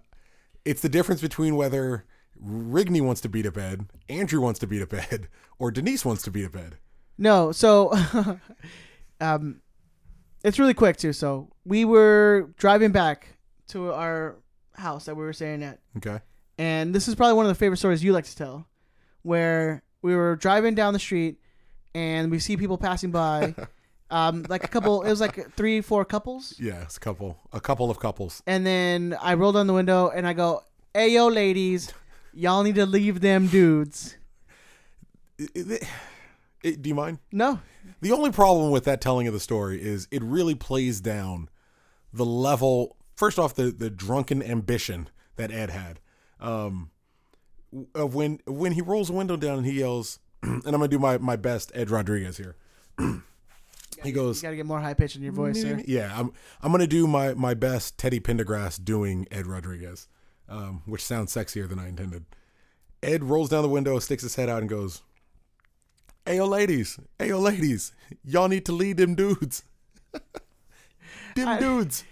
[0.65, 2.05] It's the difference between whether
[2.45, 5.29] Rigney wants to beat a bed, Andrew wants to beat a bed,
[5.59, 6.77] or Denise wants to beat a bed.
[7.19, 7.93] No, so
[9.21, 9.61] um
[10.43, 11.13] it's really quick too.
[11.13, 13.37] So we were driving back
[13.69, 14.37] to our
[14.75, 15.79] house that we were staying at.
[15.99, 16.21] Okay.
[16.57, 18.67] And this is probably one of the favorite stories you like to tell
[19.23, 21.39] where we were driving down the street
[21.95, 23.55] and we see people passing by
[24.11, 27.61] um like a couple it was like three four couples Yeah, it's a couple, a
[27.61, 28.43] couple of couples.
[28.47, 30.63] and then I roll down the window and I go,
[30.95, 31.93] "Hey yo ladies,
[32.33, 34.17] y'all need to leave them dudes."
[35.39, 35.83] It-
[36.63, 37.19] it- do you mind?
[37.33, 37.61] No.
[38.03, 41.49] The only problem with that telling of the story is it really plays down
[42.13, 42.97] the level.
[43.17, 46.01] First off, the the drunken ambition that Ed had,
[46.39, 46.91] um,
[47.95, 50.99] of when when he rolls a window down and he yells, and I'm gonna do
[50.99, 52.57] my my best Ed Rodriguez here.
[54.03, 55.83] he goes, You got to get more high pitch in your voice, sir.
[55.87, 60.09] yeah, I'm I'm gonna do my my best Teddy Pendergrass doing Ed Rodriguez,
[60.51, 62.25] um, which sounds sexier than I intended.
[63.03, 65.01] Ed rolls down the window, sticks his head out, and goes,
[66.27, 66.99] Hey yo, ladies.
[67.19, 67.93] Hey yo, ladies.
[68.25, 69.63] Y'all need to lead them dudes.
[71.35, 72.05] them I- dudes.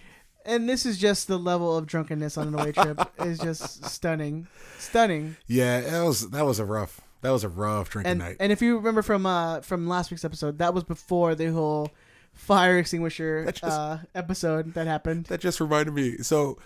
[0.44, 4.46] And this is just the level of drunkenness on an away trip is just stunning,
[4.78, 5.36] stunning.
[5.46, 8.36] Yeah, that was that was a rough that was a rough drinking And night.
[8.40, 11.90] and if you remember from uh from last week's episode, that was before the whole
[12.32, 15.26] fire extinguisher That just- uh, episode that happened.
[15.26, 16.16] that just reminded me.
[16.18, 16.56] So,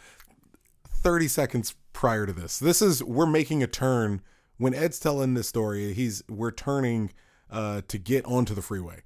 [1.03, 4.23] 30 seconds prior to this, this is we're making a turn.
[4.59, 7.13] When Ed's telling this story, he's we're turning
[7.51, 9.03] uh, to get onto the freeway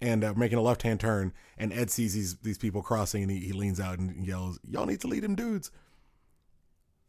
[0.00, 1.32] and uh, making a left hand turn.
[1.56, 4.86] And Ed sees these these people crossing, and he, he leans out and yells, "Y'all
[4.86, 5.70] need to lead him, dudes."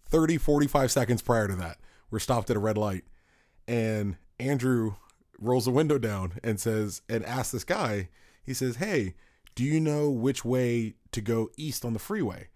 [0.05, 1.77] 30, 45 seconds prior to that,
[2.09, 3.03] we're stopped at a red light,
[3.67, 4.95] and Andrew
[5.39, 8.09] rolls the window down and says, and asks this guy,
[8.43, 9.15] he says, Hey,
[9.55, 12.47] do you know which way to go east on the freeway?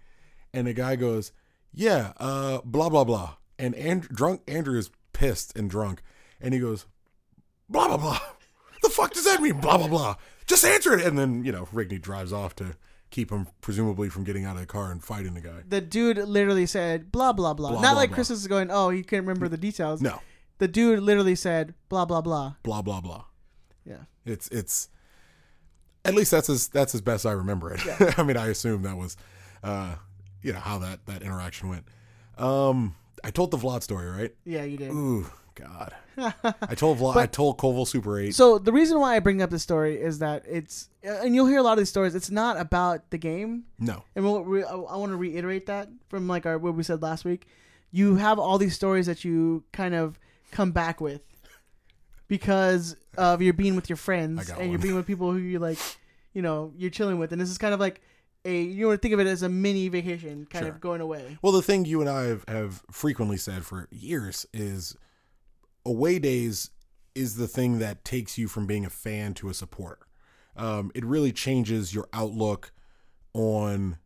[0.53, 1.31] And the guy goes,
[1.73, 3.35] Yeah, uh, blah, blah, blah.
[3.57, 6.01] And and- drunk Andrew is pissed and drunk,
[6.41, 6.85] and he goes,
[7.69, 8.19] Blah, blah, blah.
[8.83, 9.59] The fuck does that mean?
[9.61, 10.15] Blah, blah, blah.
[10.45, 11.05] Just answer it.
[11.05, 12.75] And then, you know, Rigney drives off to
[13.09, 15.61] keep him, presumably, from getting out of the car and fighting the guy.
[15.67, 17.71] The dude literally said blah blah blah.
[17.71, 18.15] Blah, Not blah, like blah.
[18.15, 20.01] Chris is going, oh, he can't remember the details.
[20.01, 20.19] No,
[20.57, 22.55] The dude literally said blah blah blah.
[22.63, 23.23] blah, blah, blah.
[23.85, 24.03] Yeah.
[24.25, 24.89] It's it's
[26.05, 27.81] at least that's as that's as best I remember it.
[28.19, 29.15] I mean, I assume that was
[29.63, 29.95] uh
[30.43, 31.85] you know how that that interaction went.
[32.37, 34.35] Um I told the Vlad story, right?
[34.43, 34.91] Yeah, you did.
[34.91, 35.25] Ooh,
[35.55, 35.93] God.
[36.17, 38.35] I told Vlad I told Koval Super 8.
[38.35, 41.59] So the reason why I bring up this story is that it's, and you'll hear
[41.59, 42.15] a lot of these stories.
[42.15, 44.03] It's not about the game, no.
[44.15, 47.23] and we'll, we, I, want to reiterate that from like our what we said last
[47.23, 47.47] week.
[47.91, 50.19] You have all these stories that you kind of
[50.51, 51.21] come back with
[52.27, 55.77] because of you're being with your friends and you're being with people who you like,
[56.33, 58.01] you know, you're chilling with, and this is kind of like
[58.45, 60.73] a you want to think of it as a mini vacation, kind Sure.
[60.73, 61.37] of going away.
[61.41, 64.95] Well, the thing you and I have, have frequently said for years is
[65.85, 66.69] away days
[67.15, 70.07] is the thing that takes you from being a fan to a supporter.
[70.55, 72.71] Um, it really changes your outlook
[73.33, 73.97] on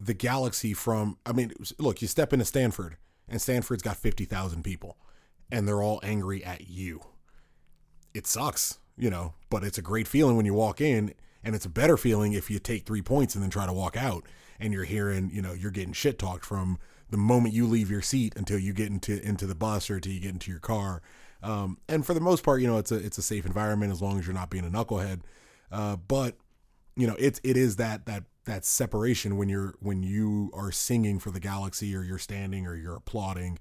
[0.00, 2.96] the galaxy from, I mean, look, you step into Stanford
[3.28, 4.96] and Stanford's got 50,000 people
[5.50, 7.00] and they're all angry at you.
[8.14, 11.14] It sucks, you know, but it's a great feeling when you walk in
[11.44, 13.96] and it's a better feeling if you take three points and then try to walk
[13.96, 14.24] out
[14.60, 16.78] and you're hearing, you know, you're getting shit talked from
[17.10, 20.12] the moment you leave your seat until you get into into the bus or until
[20.12, 21.02] you get into your car.
[21.42, 24.00] Um, and for the most part, you know, it's a it's a safe environment as
[24.00, 25.20] long as you're not being a knucklehead.
[25.70, 26.36] Uh, but
[26.96, 31.18] you know, it's it is that that that separation when you're when you are singing
[31.18, 33.58] for the galaxy or you're standing or you're applauding,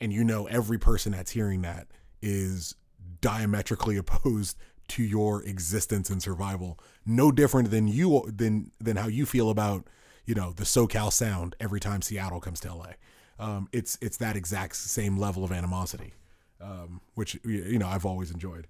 [0.00, 1.86] and you know every person that's hearing that
[2.22, 2.74] is
[3.20, 4.56] diametrically opposed
[4.90, 6.78] to your existence and survival.
[7.06, 9.86] No different than you than than how you feel about
[10.26, 12.92] you know the SoCal sound every time Seattle comes to LA.
[13.38, 16.14] Um, it's it's that exact same level of animosity,
[16.60, 18.66] um, which you know I've always enjoyed.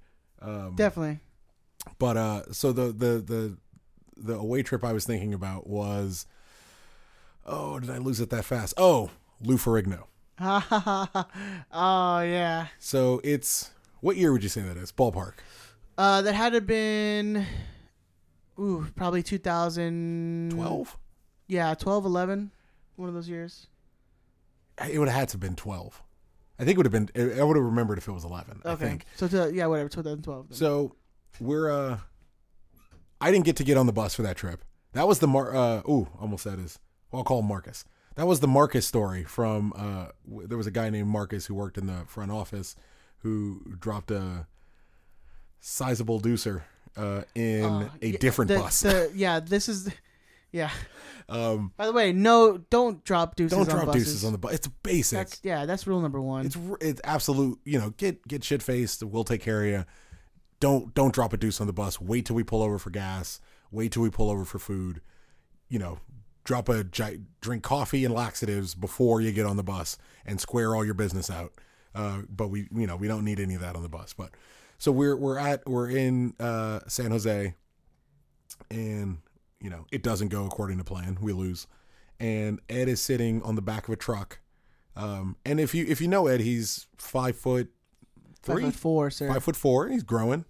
[0.77, 1.21] Definitely.
[1.99, 3.57] But uh, so the the the
[4.17, 6.27] the away trip I was thinking about was,
[7.47, 8.75] oh, did I lose it that fast?
[8.77, 9.11] Oh,
[9.43, 10.05] Lou Ferrigno.
[10.41, 12.69] oh yeah.
[12.79, 14.93] So it's what year would you say that is?
[14.93, 15.35] Ballpark.
[16.01, 17.47] Uh, that had to been,
[18.59, 20.99] ooh, probably 2012.
[21.47, 22.51] Yeah, 12, 11.
[22.97, 23.67] One of those years.
[24.91, 26.03] It would have had to have been twelve.
[26.59, 27.39] I think it would have been.
[27.39, 28.63] I would have remembered if it was eleven.
[28.65, 28.85] I Okay.
[28.87, 29.05] think.
[29.17, 30.49] So, to, yeah, whatever, 2012.
[30.49, 30.57] then.
[30.57, 30.95] So
[31.39, 31.99] we're uh
[33.21, 34.65] I didn't get to get on the bus for that trip.
[34.95, 36.79] That was the Mar uh ooh, almost said his
[37.13, 37.85] well, I'll call him Marcus.
[38.15, 41.55] That was the Marcus story from uh w- there was a guy named Marcus who
[41.55, 42.75] worked in the front office
[43.19, 44.47] who dropped a
[45.61, 46.63] sizable deucer
[46.97, 48.81] uh in Uh, a different the- bus.
[48.81, 49.89] the- yeah, this is,
[50.53, 50.71] yeah.
[51.29, 53.69] um By the way, no, don't drop deuces on the bus.
[53.73, 54.09] don't on drop buses.
[54.09, 54.53] deuces on the bus.
[54.55, 55.19] It's basic.
[55.19, 56.47] That's yeah, that's rule number one.
[56.47, 57.61] It's it's absolute.
[57.65, 59.03] You know, get get shit faced.
[59.05, 59.85] We'll take care of you.
[60.59, 62.01] Don't don't drop a deuce on the bus.
[62.01, 63.41] Wait till we pull over for gas.
[63.71, 65.01] Wait till we pull over for food.
[65.69, 66.01] You know,
[66.45, 69.97] drop a drink coffee and laxatives before you get on the bus
[70.27, 71.53] and square all your business out.
[71.95, 74.13] Uh, but we you know we don't need any of that on the bus.
[74.13, 74.31] But
[74.81, 77.55] so we're we're at we're in uh, San Jose,
[78.71, 79.19] and
[79.61, 81.19] you know it doesn't go according to plan.
[81.21, 81.67] We lose,
[82.19, 84.41] and Ed is sitting on the back of a truck.
[84.97, 87.69] Um, and if you if you know Ed, he's five foot
[88.43, 89.29] Five three, foot four, sir.
[89.29, 89.89] five foot four.
[89.89, 90.47] He's growing.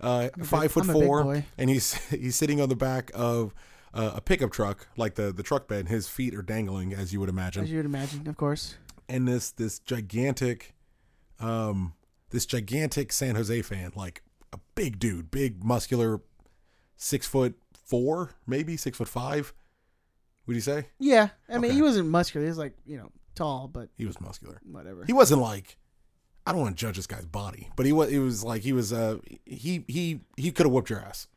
[0.00, 3.52] Uh, five foot I'm four, and he's he's sitting on the back of
[3.92, 5.88] uh, a pickup truck, like the the truck bed.
[5.88, 8.76] His feet are dangling, as you would imagine As you would imagine, of course.
[9.08, 10.74] and this this gigantic
[11.40, 11.94] um
[12.32, 14.22] this gigantic San Jose fan, like
[14.52, 16.20] a big dude, big muscular,
[16.96, 17.54] six foot
[17.84, 19.52] four, maybe six foot five.
[20.46, 21.74] Would you say Yeah, I mean, Okay.
[21.74, 22.44] he wasn't muscular.
[22.44, 24.60] He was like, you know, tall, but he was muscular?
[24.64, 25.04] whatever.
[25.04, 25.76] He wasn't like
[26.44, 28.72] I don't want to judge this guy's body, but he was it was like he
[28.72, 31.28] was uh he he he could have whooped your ass.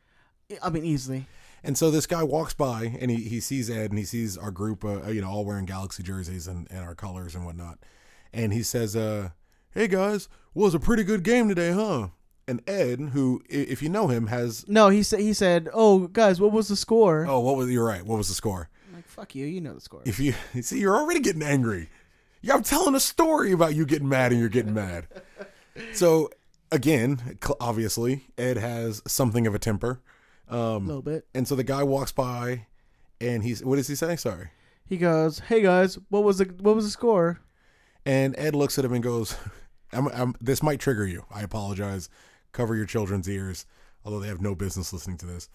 [0.62, 1.26] I mean, easily.
[1.64, 4.52] And so this guy walks by and he, he sees Ed and he sees our
[4.52, 7.78] group, uh, you know, all wearing Galaxy jerseys and, and our colors and whatnot.
[8.32, 9.30] And he says, uh,
[9.72, 12.08] Hey guys, was a pretty good game today, huh?
[12.48, 15.20] And Ed, who, if you know him, has, No, he said.
[15.20, 18.04] He said, "Oh, guys, what was the score?" oh, what was, you're right.
[18.04, 18.68] What was the score?
[18.88, 19.46] I'm like, fuck you.
[19.46, 20.02] You know the score.
[20.04, 21.90] If you, see, you're already getting angry.
[22.42, 25.06] Yeah, I'm telling a story about you getting mad and you're getting mad.
[25.92, 26.30] So,
[26.72, 30.00] again, cl- obviously, Ed has something of a temper.
[30.48, 31.26] a little bit.
[31.34, 32.64] And so the guy walks by
[33.20, 34.16] and he's, what does he say?
[34.16, 34.48] Sorry.
[34.86, 37.40] He goes, "Hey guys, what was the what was the score?"
[38.06, 39.36] And Ed looks at him and goes,
[39.92, 41.26] I'm, I'm, This might trigger you.
[41.30, 42.08] I apologize.
[42.52, 43.66] Cover your children's ears,
[44.04, 45.50] although they have no business listening to this.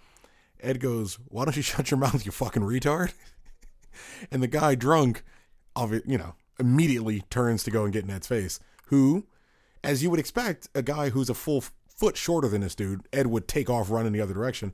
[0.60, 3.14] Ed goes, Why don't you shut your mouth, you fucking retard?
[4.32, 5.22] And the guy, drunk,
[5.76, 9.28] obvi- you know, immediately turns to go and get in Ed's face, who,
[9.84, 11.62] as you would expect, a guy who's a full
[11.94, 14.72] foot shorter than this dude, Ed would take off running the other direction.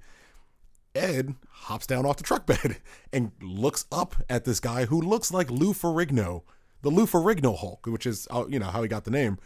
[0.94, 2.78] Ed hops down off the truck bed
[3.12, 6.44] and looks up at this guy who looks like Lou Ferrigno,
[6.82, 9.38] the Lou Ferrigno Hulk, which is uh, you know how he got the name.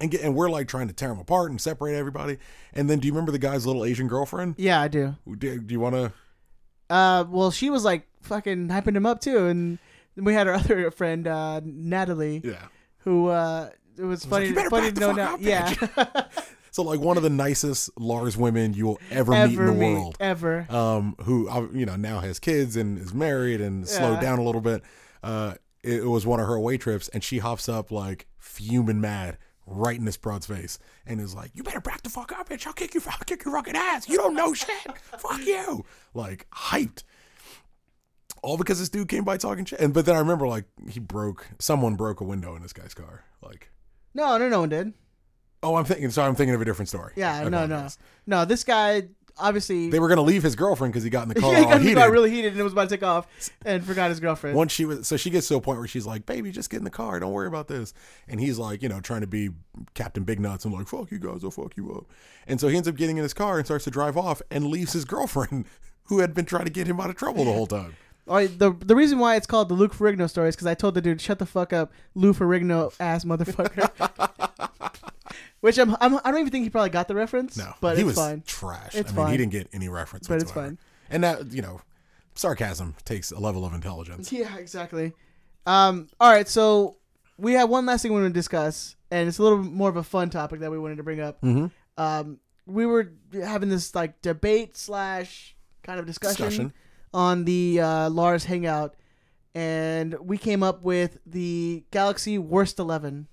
[0.00, 2.36] And get, and we're like trying to tear him apart and separate everybody.
[2.74, 4.56] And then do you remember the guy's little Asian girlfriend?
[4.58, 5.14] Yeah, I do.
[5.38, 6.12] Do, do you want to?
[6.90, 9.78] Uh, well, she was like fucking hyping him up too, and
[10.14, 12.66] then we had our other friend, uh, Natalie, Yeah.
[12.98, 14.48] who uh, it was funny.
[14.48, 15.36] "You better funny to know now.
[15.40, 15.72] Yeah,
[16.70, 19.94] So like one of the nicest Lars women you will ever, meet in the meet
[19.94, 20.16] world.
[20.20, 20.66] ever.
[20.68, 24.20] um, who uh, you know now has kids and is married and slowed Yeah.
[24.20, 24.82] down a little bit.
[25.22, 25.54] Uh,
[25.86, 29.38] it, it was one of her away trips, and she hops up like fuming mad
[29.66, 32.66] right in this broad's face, and is like, "You better back the fuck up, bitch!
[32.66, 34.08] I'll kick you, I'll kick your fucking ass!
[34.08, 34.68] You don't know shit!
[35.18, 35.84] fuck you!"
[36.14, 37.02] Like hyped.
[38.42, 41.00] All because this dude came by talking shit, and but then I remember like he
[41.00, 43.24] broke, someone broke a window in this guy's car.
[43.42, 43.70] Like,
[44.14, 44.92] No, no, no one did.
[45.62, 47.12] oh, I'm thinking, sorry, I'm thinking of a different story.
[47.16, 47.98] Yeah, I no, no, apologize.
[48.26, 48.44] no.
[48.44, 49.08] This guy
[49.38, 51.64] obviously They were gonna leave his girlfriend because he got in the car yeah, he
[51.64, 53.26] all got, he got really heated and it was about to take off
[53.64, 54.56] and forgot his girlfriend.
[54.56, 56.78] Once she was, so she gets to a point where she's like, "Baby, just get
[56.78, 57.20] in the car.
[57.20, 57.94] Don't worry about this."
[58.28, 59.50] And he's like, you know, trying to be
[59.94, 62.06] Captain Big Nuts and like, "Fuck you guys, I'll fuck you up."
[62.46, 64.66] And so he ends up getting in his car and starts to drive off and
[64.66, 65.66] leaves his girlfriend,
[66.04, 67.96] who had been trying to get him out of trouble the whole time.
[68.28, 70.74] All right, the the reason why it's called the Lou Ferrigno story is because I
[70.74, 73.90] told the dude, "Shut the fuck up, Lou Ferrigno ass motherfucker."
[75.66, 77.56] Which I'm, I'm I don't even think he probably got the reference.
[77.56, 78.42] No, but he it's was fine.
[78.46, 78.94] trash.
[78.94, 80.68] It's I mean, he didn't get any reference, But it's whatsoever.
[80.68, 80.78] fine.
[81.10, 81.80] And that, you know,
[82.36, 84.30] sarcasm takes a level of intelligence.
[84.32, 85.12] Yeah, exactly.
[85.66, 86.98] Um, all right, so
[87.36, 89.96] we have one last thing we want to discuss, and it's a little more of
[89.96, 91.40] a fun topic that we wanted to bring up.
[91.42, 91.70] Mhm.
[91.98, 96.72] Um, we were having this like debate slash kind of discussion, Discussion.
[97.12, 98.94] on the uh, Lars Hangout,
[99.54, 103.26] and we came up with the Galaxy worst eleven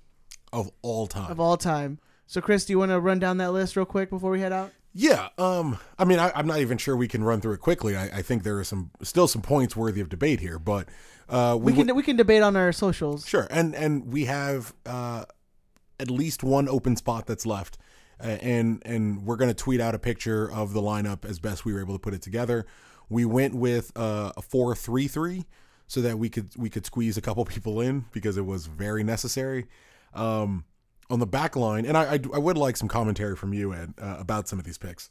[0.52, 2.00] Of all time, of all time.
[2.26, 4.52] So, Chris, do you want to run down that list real quick before we head
[4.54, 4.72] out?
[4.96, 7.96] Yeah, um, I mean, I, I'm not even sure we can run through it quickly.
[7.98, 10.88] I, I think there are some still some points worthy of debate here, but
[11.30, 13.28] uh, We we, can we can debate on our socials.
[13.28, 15.26] Sure, and and we have uh,
[16.00, 17.80] at least one open spot that's left,
[18.24, 21.74] uh, and and we're gonna tweet out a picture of the lineup as best we
[21.74, 22.68] were able to put it together.
[23.10, 25.46] We went with uh, a four three three
[25.88, 29.04] so that we could we could squeeze a couple people in because it was very
[29.04, 29.66] necessary.
[30.14, 30.66] Um,
[31.10, 33.94] on the back line, and I, I I would like some commentary from you Ed
[34.02, 35.10] uh, about some of these picks.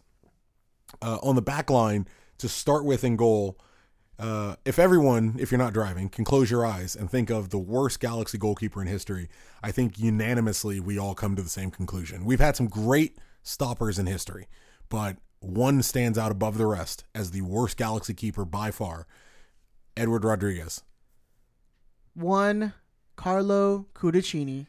[1.00, 2.06] Uh, on the back line
[2.38, 3.58] to start with in goal.
[4.18, 7.58] Uh, if everyone, if you're not driving, can close your eyes and think of the
[7.58, 9.28] worst Galaxy goalkeeper in history,
[9.62, 12.24] I think unanimously we all come to the same conclusion.
[12.24, 14.48] We've had some great stoppers in history,
[14.88, 19.06] but one stands out above the rest as the worst Galaxy keeper by far
[19.96, 20.82] Edward Rodriguez.
[22.14, 22.74] One,
[23.16, 24.66] Carlo Cudicini.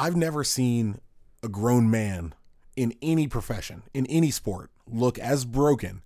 [0.00, 0.98] I've never seen
[1.42, 2.34] a grown man
[2.74, 6.00] in any profession, in any sport, look as broken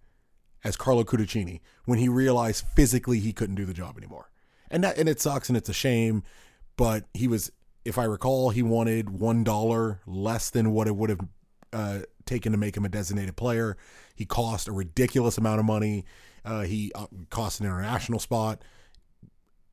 [0.64, 4.30] as Carlo Cudicini when he realized physically he couldn't do the job anymore.
[4.68, 6.24] And that and it sucks and it's a shame,
[6.76, 7.52] but he was
[7.84, 11.20] if I recall, he wanted one dollar less than what it would have
[11.72, 13.76] uh, taken to make him a designated player.
[14.16, 16.04] He cost a ridiculous amount of money.
[16.44, 18.60] Uh, he uh, cost an international spot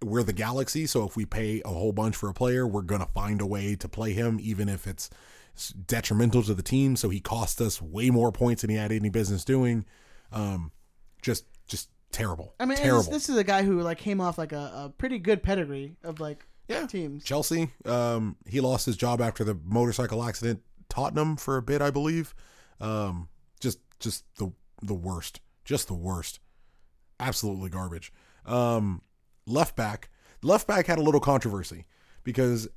[0.03, 3.01] we're the galaxy so if we pay a whole bunch for a player we're going
[3.01, 5.09] to find a way to play him even if it's
[5.85, 6.95] detrimental to the team.
[6.95, 9.85] So he cost us way more points than he had any business doing.
[10.31, 10.71] Um
[11.21, 12.55] just just terrible.
[12.59, 14.93] I mean, terrible this, this is a guy who like came off like a, a
[14.97, 16.85] pretty good pedigree of like yeah.
[16.87, 17.23] teams.
[17.25, 21.89] chelsea um he lost his job after the motorcycle accident tottenham for a bit i
[21.89, 22.33] believe.
[22.79, 23.27] Um
[23.59, 25.41] just just the the worst.
[25.63, 26.39] Just the worst.
[27.19, 28.11] Absolutely garbage.
[28.45, 29.01] Um
[29.45, 30.09] left back
[30.43, 31.85] left back had a little controversy
[32.23, 32.67] because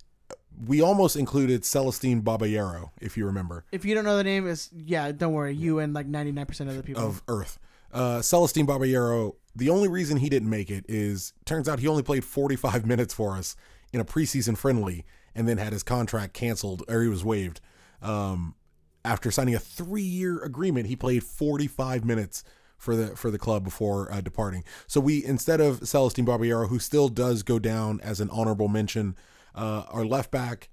[0.66, 4.70] we almost included Celestine Babayaro, if you remember, If you don't know the name, is
[4.72, 5.54] yeah, don't worry.
[5.54, 7.02] You and like ninety nine percent of the people.
[7.04, 7.58] of Earth.
[7.92, 12.02] Uh, Celestine Babayaro, the only reason he didn't make it is turns out he only
[12.02, 13.54] played 45 minutes for us
[13.92, 17.60] in a preseason friendly and then had his contract canceled or he was waived.
[18.02, 18.56] Um,
[19.04, 22.42] after signing a three year agreement, he played 45 minutes
[22.76, 24.64] for the for the club before uh, departing.
[24.86, 29.16] So we instead of Celestine Babayaro, who still does go down as an honorable mention,
[29.54, 30.70] uh, our left back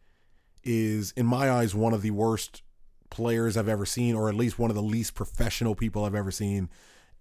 [0.64, 2.62] is in my eyes one of the worst
[3.10, 6.32] players I've ever seen, or at least one of the least professional people I've ever
[6.32, 6.70] seen,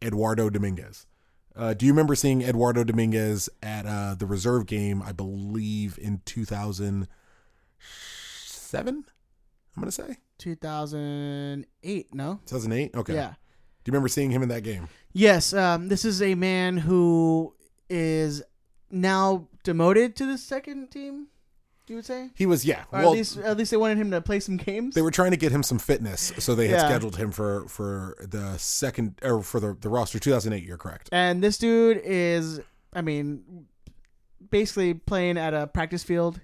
[0.02, 1.06] Eduardo Dominguez.
[1.56, 5.02] Uh, do you remember seeing Eduardo Dominguez at uh, the reserve game?
[5.02, 7.06] I believe in 2007.
[9.76, 12.14] I'm gonna say Two thousand eight.
[12.14, 12.40] No.
[12.46, 12.94] 2008.
[12.94, 13.12] Okay.
[13.12, 13.34] Yeah.
[13.84, 14.88] Do you remember seeing him in that game?
[15.12, 15.52] Yes.
[15.52, 15.88] Um.
[15.88, 17.54] This is a man who
[17.88, 18.42] is
[18.90, 21.26] now demoted to the second team.
[21.88, 22.84] You would say, He was yeah.
[22.92, 24.94] or well, at least at least they wanted him to play some games.
[24.94, 26.86] they were trying to get him some fitness, so they had Yeah.
[26.88, 30.62] scheduled him for for the second or for the the roster 2008.
[30.64, 31.08] You're correct.
[31.10, 32.60] And this dude is,
[32.92, 33.66] I mean,
[34.50, 36.40] basically playing at a practice field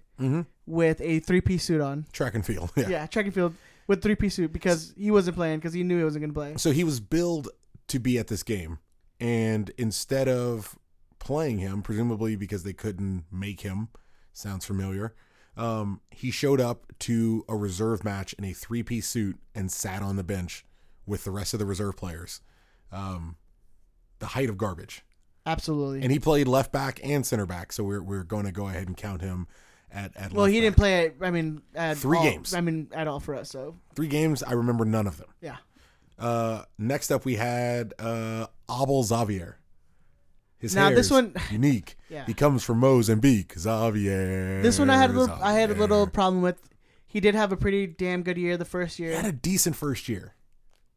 [0.67, 2.07] with a three piece suit on.
[2.13, 2.73] Track and field.
[2.77, 2.89] Yeah.
[2.89, 3.55] Yeah, track and field
[3.87, 6.35] with three piece suit because he wasn't playing because he knew he wasn't going to
[6.35, 6.55] play.
[6.57, 7.49] So he was billed
[7.89, 8.79] to be at this game,
[9.21, 10.79] and instead of
[11.19, 13.89] playing him, presumably because they couldn't make him,
[14.33, 15.15] sounds familiar.
[15.57, 20.17] Um, he showed up to a reserve match in a three-piece suit and sat on
[20.17, 20.67] the bench
[21.07, 22.43] with the rest of the reserve players.
[22.93, 23.37] Um,
[24.19, 25.03] the height of garbage,
[25.47, 26.03] Absolutely.
[26.03, 27.73] and he played left back and center back.
[27.73, 29.47] So we're we're going to go ahead and count him
[29.93, 30.33] at at.
[30.33, 30.63] well, he back.
[30.63, 31.07] didn't play.
[31.07, 32.55] At, I mean, at Three all- games.
[32.55, 33.51] I mean, at all for us.
[33.51, 34.43] So three games.
[34.43, 35.29] I remember none of them.
[35.41, 35.57] yeah.
[36.19, 39.59] Uh, next up, we had uh, Abel Xavier.
[40.59, 41.97] His Now, this one- unique.
[42.09, 42.25] Yeah.
[42.25, 43.53] He comes from Mozambique.
[43.59, 44.63] Xavier.
[44.63, 45.37] This one I had a little.
[45.43, 46.57] I had a little problem with.
[47.09, 49.75] He did have a pretty damn good year the first He year, had a decent
[49.75, 50.35] first year,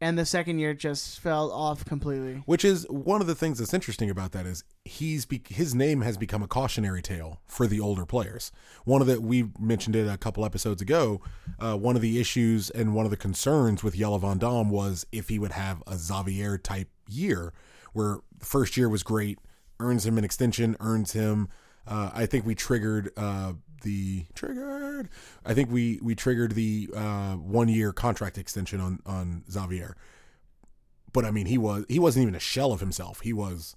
[0.02, 2.44] and the second year just fell off completely.
[2.46, 6.02] which is one of the things that's interesting about that is he's be, his name
[6.02, 8.52] has become a cautionary tale for the older players.
[8.86, 11.22] One of the we mentioned it a couple episodes ago.
[11.60, 15.06] Uh, one of the issues and one of the concerns with Jelle Van Damme was
[15.12, 17.54] if he would have a Xavier type year,
[17.94, 19.40] where first year was great,
[19.80, 21.50] earns him an extension, earns him.
[21.88, 25.10] Uh, I think we triggered uh, the triggered.
[25.46, 29.96] I think we we triggered the uh, one year contract extension on on Xavier.
[31.12, 33.22] But I mean, he was he wasn't even a shell of himself.
[33.22, 33.76] He was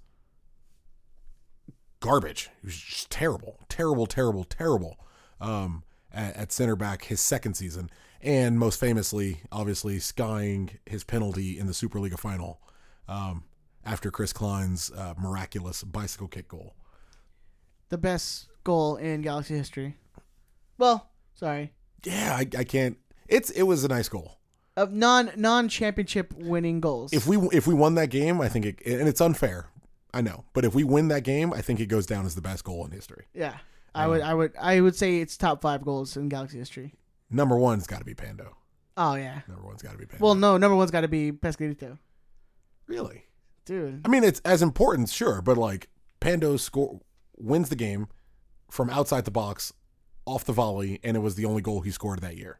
[2.00, 2.50] garbage.
[2.60, 4.98] He was just terrible, terrible, terrible, terrible.
[5.40, 7.90] Um, at, at center back his second season,
[8.20, 12.60] and most famously, obviously, skying his penalty in the Superliga final
[13.08, 13.44] um,
[13.84, 16.74] after Chris Klein's uh, miraculous bicycle kick goal.
[17.88, 19.96] The best goal in Galaxy history.
[20.78, 21.72] Well, sorry,
[22.04, 22.96] Yeah, I, I can't.
[23.28, 24.38] It's it was a nice goal.
[24.76, 27.12] of non non championship winning goals.
[27.12, 29.66] If we if we won that game, I think it and it's unfair.
[30.14, 32.42] I know, but if we win that game, I think it goes down as the
[32.42, 33.26] best goal in history.
[33.34, 33.56] yeah,
[33.94, 34.20] I would.
[34.20, 34.52] I would.
[34.60, 36.94] I would say it's top five goals in Galaxy history.
[37.30, 38.56] Number one's got to be Pando.
[38.96, 39.40] Oh yeah.
[39.48, 40.22] Number one's got to be Pando.
[40.22, 41.98] Well, no, number one's got to be Pescadito,
[42.86, 43.24] really?
[43.64, 44.02] dude.
[44.04, 45.88] I mean, it's as important, sure, but like
[46.20, 47.00] Pando score
[47.38, 48.08] wins the game
[48.72, 49.74] from outside the box,
[50.24, 52.58] off the volley, and it was the only goal he scored that year.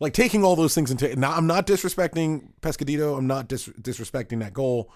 [0.00, 3.18] Like taking all those things into I'm not disrespecting Pescadito.
[3.18, 4.90] I'm not dis- disrespecting that goal.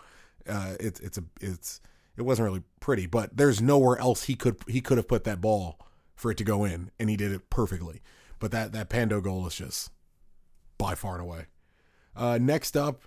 [0.48, 1.82] Uh, it's it's a it's
[2.16, 5.42] it wasn't really pretty, but there's nowhere else he could he could have put that
[5.42, 5.78] ball
[6.16, 8.00] for it to go in, and he did it perfectly.
[8.38, 9.90] But that that Pando goal is just
[10.78, 11.46] by far and away.
[12.16, 13.02] Uh, next up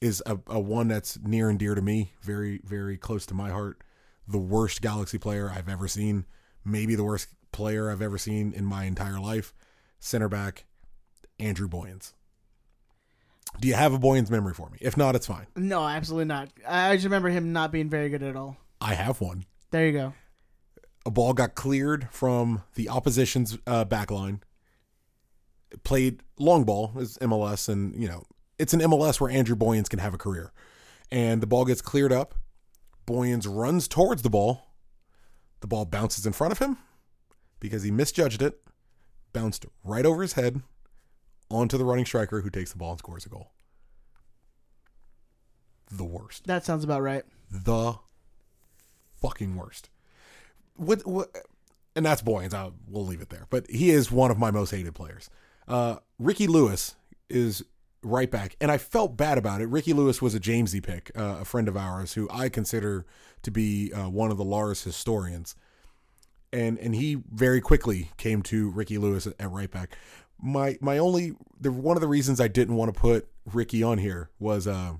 [0.00, 3.50] is a, a one that's near and dear to me, very, very close to my
[3.50, 3.82] heart.
[4.30, 6.24] The worst Galaxy player I've ever seen,
[6.64, 9.52] maybe the worst player I've ever seen in my entire life.
[9.98, 10.64] Center back,
[11.38, 12.12] Andrew Boyens.
[13.58, 14.78] Do you have a Boyens memory for me?
[14.80, 15.46] If not, it's fine.
[15.56, 16.50] No, absolutely not.
[16.66, 18.56] I just remember him not being very good at all.
[18.80, 19.44] I have one.
[19.70, 20.14] There you go.
[21.04, 24.42] A ball got cleared from the opposition's uh, back line.
[25.82, 28.24] Played long ball is MLS, and you know
[28.58, 30.52] it's an MLS where Andrew Boyens can have a career.
[31.10, 32.34] And the ball gets cleared up.
[33.10, 34.68] Boyens runs towards the ball.
[35.60, 36.78] The ball bounces in front of him
[37.58, 38.62] because he misjudged it.
[39.32, 40.62] Bounced right over his head
[41.50, 43.50] onto the running striker who takes the ball and scores a goal.
[45.90, 47.24] The worst That sounds about right.
[47.50, 47.94] the
[49.20, 49.90] fucking worst.
[50.76, 51.30] What, what
[51.96, 52.54] and that's Boyens.
[52.54, 53.46] I we'll leave it there.
[53.50, 55.28] But he is one of my most hated players.
[55.66, 56.94] Uh, Ricky Lewis
[57.28, 57.64] is
[58.02, 59.66] right back, and I felt bad about it.
[59.66, 63.04] Ricky Lewis was a Jamesy pick, uh, a friend of ours who I consider
[63.42, 65.54] to be uh, one of the Lars historians.
[66.52, 69.96] and and he very quickly came to Ricky Lewis at, at right back.
[70.42, 73.98] My my only the one of the reasons I didn't want to put Ricky on
[73.98, 74.94] here was uh,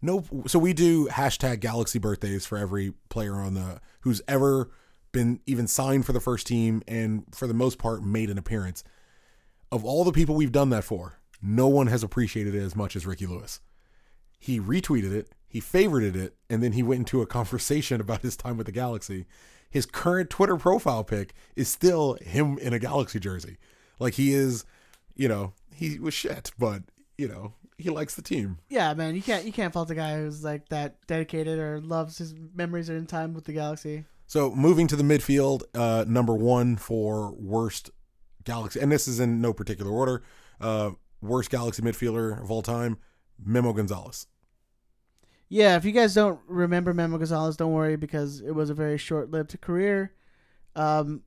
[0.00, 0.24] no.
[0.46, 4.70] So we do hashtag Galaxy birthdays for every player on the who's ever
[5.12, 8.82] been even signed for the first team and for the most part made an appearance.
[9.70, 12.96] Of all the people we've done that for, no one has appreciated it as much
[12.96, 13.60] as Ricky Lewis.
[14.38, 18.36] He retweeted it, he favorited it, and then he went into a conversation about his
[18.36, 19.26] time with the Galaxy.
[19.70, 23.56] His current Twitter profile pic is still him in a Galaxy jersey.
[23.98, 24.64] Like he is,
[25.14, 26.82] you know, he was shit, but
[27.16, 28.58] you know, he likes the team.
[28.68, 32.18] Yeah, man, you can't you can't fault a guy who's like that dedicated or loves
[32.18, 34.04] his memories or in time with the Galaxy.
[34.26, 37.90] So moving to the midfield, uh, number one for worst
[38.44, 40.22] Galaxy, and this is in no particular order.
[40.60, 40.92] Uh,
[41.22, 42.98] worst Galaxy midfielder of all time,
[43.42, 44.26] Memo Gonzalez.
[45.48, 48.98] Yeah, if you guys don't remember Memo Gonzalez, don't worry because it was a very
[48.98, 50.12] short-lived career.
[50.74, 51.22] Um,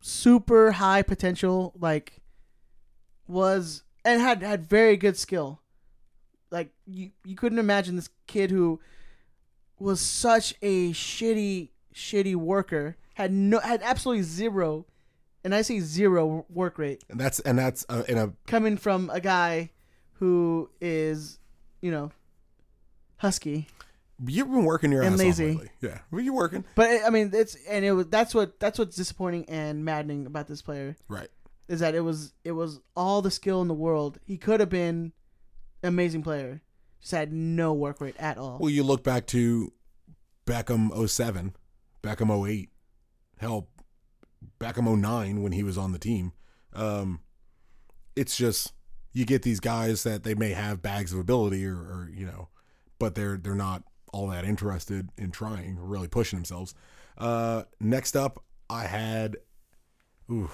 [0.00, 2.20] super high potential, like
[3.26, 5.60] was and had had very good skill.
[6.50, 8.80] Like you, you couldn't imagine this kid who
[9.78, 14.86] was such a shitty, shitty worker had no had absolutely zero,
[15.44, 19.10] and I say zero work rate And that's and that's uh, in a coming from
[19.12, 19.70] a guy
[20.14, 21.38] who is,
[21.82, 22.10] you know,
[23.16, 23.68] husky.
[24.26, 25.50] you've been working your And ass lazy.
[25.50, 25.70] off lately.
[25.80, 26.64] Yeah, were you working?
[26.74, 30.46] But I mean, it's and it was that's what that's what's disappointing and maddening about
[30.46, 31.28] this player Right.
[31.68, 34.18] is that it was it was all the skill in the world.
[34.24, 35.12] He could have been
[35.82, 36.62] an amazing player,
[37.00, 38.58] just had no work rate at all.
[38.60, 39.72] Well, you look back to
[40.46, 41.54] Beckham 07,
[42.02, 42.68] Beckham 08,
[43.38, 43.68] hell,
[44.58, 46.32] Beckham 09 when he was on the team.
[46.72, 47.20] Um,
[48.16, 48.72] it's just
[49.12, 52.48] you get these guys that they may have bags of ability or, or you know,
[52.98, 56.74] but they're they're not all that interested in trying or really pushing themselves.
[57.18, 59.36] Uh, next up, I had,
[60.30, 60.50] ooh,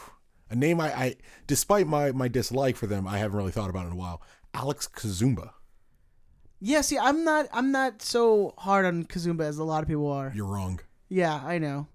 [0.50, 1.16] a name I, I
[1.46, 4.22] despite my my dislike for them, I haven't really thought about in a while.
[4.52, 5.50] Alex Kazumba.
[6.60, 10.10] yeah, see, I'm not I'm not so hard on Kazumba as a lot of people
[10.10, 10.32] are.
[10.34, 10.80] You're wrong.
[11.08, 11.86] Yeah, I know.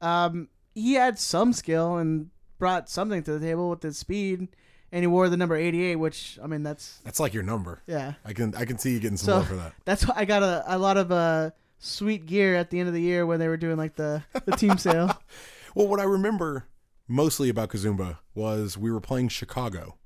[0.00, 4.48] Um, he had some skill and brought something to the table with his speed,
[4.90, 7.82] and he wore the number 88, which I mean that's That's like your number.
[7.86, 8.14] yeah.
[8.24, 9.72] I can I can see you getting some So love for that.
[9.84, 12.94] that's why I got a, a lot of uh sweet gear at the end of
[12.94, 15.10] the year when they were doing like the the team sale.
[15.74, 16.66] Well, what I remember
[17.08, 19.96] mostly about Kazumba was we were playing Chicago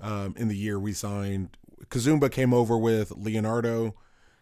[0.00, 1.58] um, in the year we signed.
[1.88, 3.94] Kazumba came over with Leonardo,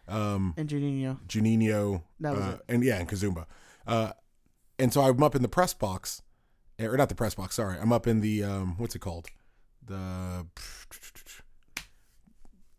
[0.07, 1.19] um, And Juninho.
[1.27, 2.61] Juninho, That was uh, it.
[2.73, 3.45] and yeah, and Kazumba.
[3.85, 4.13] Uh,
[4.79, 6.21] and so I'm up in the press box,
[6.79, 7.55] or not the press box.
[7.55, 9.27] Sorry, I'm up in the um, what's it called?
[9.85, 10.45] The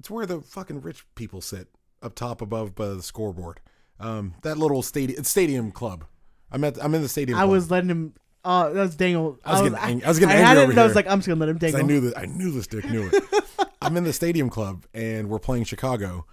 [0.00, 1.68] it's where the fucking rich people sit
[2.02, 3.60] up top above by the scoreboard.
[4.00, 6.04] Um, that little stadium stadium club.
[6.50, 7.38] I'm at I'm in the stadium.
[7.38, 7.50] I club.
[7.50, 8.14] was letting him.
[8.44, 9.38] Oh, that was dangle.
[9.44, 10.94] I was getting ang- I was I getting had angry it, over and I was
[10.94, 11.80] like, I'm just gonna let him dangle.
[11.80, 13.24] I knew that I knew this dick knew it.
[13.82, 16.26] I'm in the stadium club and we're playing Chicago,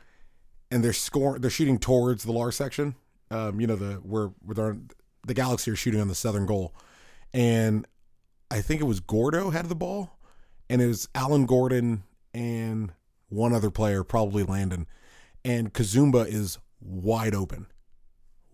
[0.69, 1.41] and they're scoring.
[1.41, 2.95] They're shooting towards the Lars section.
[3.29, 4.77] Um, you know the where where they're,
[5.25, 6.73] the Galaxy are shooting on the southern goal,
[7.33, 7.87] and
[8.49, 10.17] I think it was Gordo had the ball,
[10.69, 12.03] and it was Alan Gordon
[12.33, 12.91] and
[13.29, 14.87] one other player, probably Landon,
[15.45, 17.67] and Kazumba is wide open,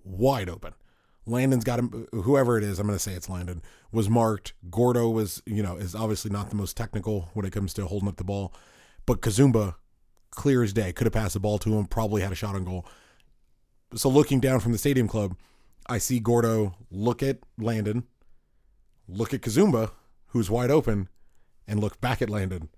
[0.04, 0.74] wide open.
[1.26, 2.08] Landon's got him.
[2.14, 3.62] Whoever it is, I'm going to say it's Landon.
[3.92, 4.54] Was marked.
[4.70, 8.08] Gordo was, you know, is obviously not the most technical when it comes to holding
[8.08, 8.54] up the ball,
[9.06, 9.76] but Kazumba,
[10.32, 11.86] clear as day, could have passed the ball to him.
[11.86, 12.86] Probably had a shot on goal.
[13.96, 15.36] So looking down from the stadium club,
[15.90, 18.04] I see Gordo look at Landon,
[19.08, 19.92] look at Kazumba,
[20.28, 21.08] who's wide open,
[21.68, 22.70] and look back at Landon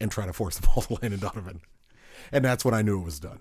[0.00, 1.60] and try to force the ball to Landon Donovan.
[2.32, 3.40] And that's when I knew it was done.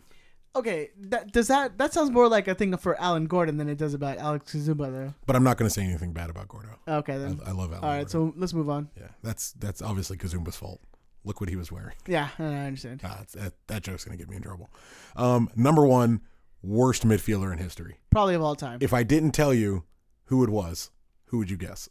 [0.56, 3.78] Okay, that, does that that sounds more like a thing for Alan Gordon than it
[3.78, 5.14] does about Alex Kazumba though.
[5.26, 6.70] But I'm not going to say anything bad about Gordo.
[6.88, 7.42] Okay then.
[7.46, 7.84] I, I love Alan.
[7.84, 8.34] All right, Gordon.
[8.34, 8.90] so let's move on.
[8.98, 10.80] yeah, that's that's obviously Kazumba's fault.
[11.26, 11.96] Look what he was wearing.
[12.08, 13.02] Yeah, I understand.
[13.04, 14.70] It's- that, that joke's going to get me in trouble.
[15.18, 16.22] Um, number one,
[16.66, 17.98] worst midfielder in history.
[18.12, 18.80] Probably of all time.
[18.82, 19.84] If I didn't tell you
[20.26, 20.90] who it was,
[21.26, 21.90] who would you guess?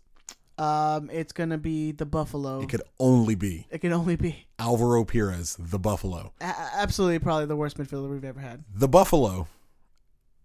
[0.56, 2.60] Um, it's gonna be the Buffalo.
[2.62, 6.32] It could only be It can only be Alvaro Pires, the Buffalo.
[6.40, 8.64] a- a- absolutely probably the worst midfielder we've ever had.
[8.72, 9.48] The Buffalo,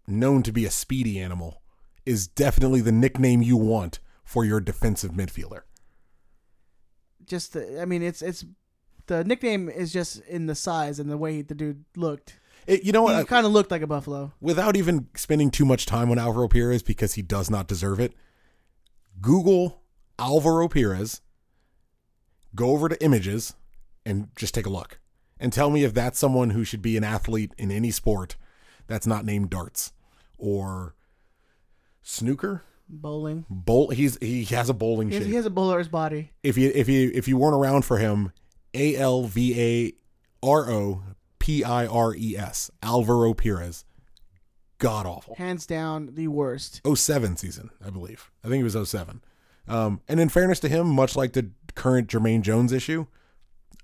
[0.08, 1.62] known to be a speedy animal,
[2.08, 5.62] is definitely the nickname you want for your defensive midfielder.
[7.26, 8.44] Just, the, I mean, it's it's
[9.06, 12.40] the nickname is just in the size and the way the dude looked.
[12.70, 13.28] It, you know He what?
[13.28, 14.32] kind of looked like a buffalo.
[14.40, 18.14] without even spending too much time on Alvaro Pires because he does not deserve it,
[19.22, 19.82] Google
[20.20, 21.22] Alvaro Pires,
[22.56, 23.54] go over to images,
[24.06, 25.00] and just take a look.
[25.40, 28.36] And tell me if that's someone who should be an athlete in any sport
[28.88, 29.94] that's not named darts
[30.38, 30.96] or
[32.02, 32.64] snooker.
[32.92, 33.46] Bowling.
[33.50, 33.90] Bowl.
[33.92, 35.30] He's he has a bowling He has, shape.
[35.30, 36.32] he has a bowler's body.
[36.44, 38.32] if you if you if you weren't around for him,
[38.74, 39.94] A L V A
[40.46, 41.04] R O
[41.50, 43.84] P I R E S Alvaro Pires,
[44.78, 45.34] god awful.
[45.34, 46.80] Hands down, the worst.
[46.96, 48.30] 07 season, I believe.
[48.44, 49.22] I think it was 07.
[49.68, 53.08] Um, and in fairness to him, much like the current Jermaine Jones issue,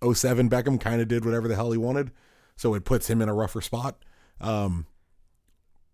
[0.04, 2.12] 07 Beckham kind of did whatever the hell he wanted,
[2.56, 3.98] so it puts him in a rougher spot.
[4.40, 4.86] Um,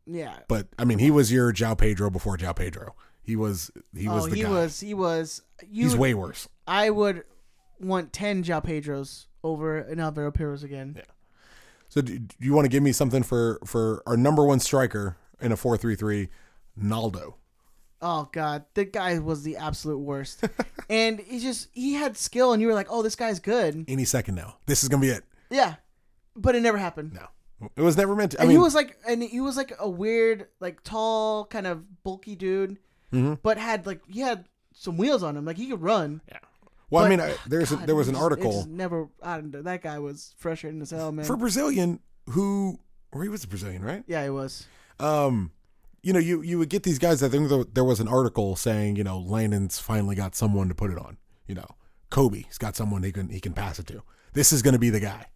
[0.06, 0.40] Yeah.
[0.50, 2.96] but I mean, he was your João Pedro before João Pedro.
[3.24, 4.50] He was he was oh, the he guy.
[4.50, 4.82] was.
[4.82, 5.42] He was.
[5.66, 6.50] You, He's way worse.
[6.68, 7.24] I would
[7.80, 11.02] want ten João Pedros over an Alvaro Pires again.
[11.92, 15.18] So do, do you want to give me something for for our number one striker
[15.42, 16.30] in a four three three,
[16.78, 17.36] Naldo?
[18.02, 20.44] Oh god, the guy was the absolute worst.
[20.90, 23.84] and he just he had skill, and you were like, oh, this guy's good.
[23.90, 25.24] Any second now, this is gonna be it.
[25.50, 25.76] Yeah,
[26.34, 27.12] but it never happened.
[27.14, 27.28] No,
[27.76, 28.38] it was never meant to.
[28.40, 31.68] I and mean, he was like, and he was like a weird, like tall, kind
[31.68, 32.78] of bulky dude,
[33.12, 33.34] Mm-hmm.
[33.44, 36.22] but had like he had some wheels on him, like he could run.
[36.30, 36.40] yeah.
[36.92, 39.08] Well, I mean, I, there's a, there was an just- article never.
[39.24, 41.26] I that guy was frustrating as hell, man.
[41.26, 42.80] for Brazilian who,
[43.12, 44.04] or he was a Brazilian, right?
[44.08, 44.68] yeah, he was.
[45.00, 45.52] Um,
[46.04, 47.24] you know, you you would get these guys.
[47.24, 50.76] I think there, there was an article saying, you know, Landon's finally got someone to
[50.76, 51.18] put it on.
[51.48, 51.68] You know,
[52.10, 54.04] Kobe's got someone he can he can pass it to.
[54.34, 55.28] This is going to be the guy.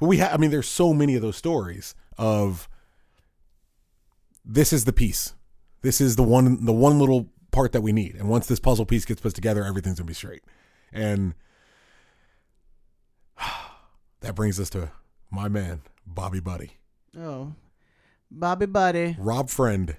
[0.00, 0.34] But we have.
[0.34, 2.68] I mean, there's so many of those stories of
[4.44, 5.34] this is the piece.
[5.82, 8.14] This is the one the one little part that we need.
[8.14, 10.42] And once this puzzle piece gets put together, everything's gonna be straight.
[10.92, 11.34] And
[14.20, 14.90] that brings us to
[15.30, 16.72] my man, Bobby Buddy.
[17.18, 17.54] Oh,
[18.30, 19.16] Bobby Buddy.
[19.18, 19.96] Rob Friend,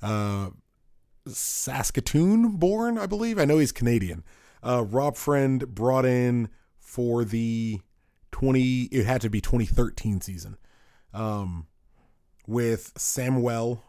[0.00, 0.50] uh,
[1.26, 3.38] Saskatoon born, I believe.
[3.38, 4.24] I know he's Canadian.
[4.62, 6.48] Uh, Rob Friend brought in
[6.78, 7.80] for the
[8.32, 10.56] 20, it had to be 2013 season,
[11.12, 11.66] um,
[12.46, 13.82] with Samuel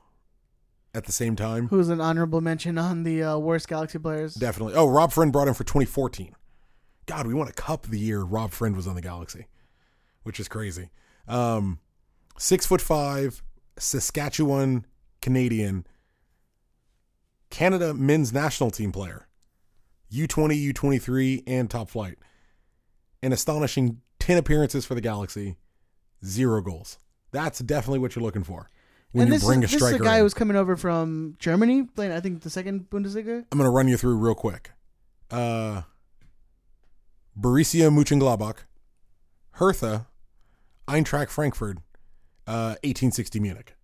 [0.94, 1.68] at the same time.
[1.68, 4.36] Who's an honorable mention on the uh, worst Galaxy players?
[4.36, 4.76] Definitely.
[4.76, 6.36] Oh, Rob Friend brought him for 2014.
[7.06, 9.48] God, we won a cup the year Rob Friend was on the Galaxy,
[10.24, 10.90] which is crazy.
[11.28, 11.80] Um,
[12.38, 13.44] six foot five,
[13.78, 14.86] Saskatchewan
[15.22, 15.86] Canadian,
[17.50, 19.28] Canada men's national team player,
[20.12, 22.18] U20, U23, and top flight.
[23.22, 25.56] An astonishing 10 appearances for the Galaxy,
[26.26, 26.98] zero goals.
[27.32, 28.70] That's definitely what you're looking for
[29.14, 30.18] when and you this bring is, a this is a guy in.
[30.20, 33.46] who was coming over from Germany, playing I think the second Bundesliga.
[33.52, 34.72] I'm going to run you through real quick.
[35.30, 35.84] Uh,
[37.40, 38.66] Borussia Mönchengladbach,
[39.52, 40.08] Hertha,
[40.88, 41.78] Eintracht Frankfurt,
[42.48, 43.76] uh, 1860 Munich,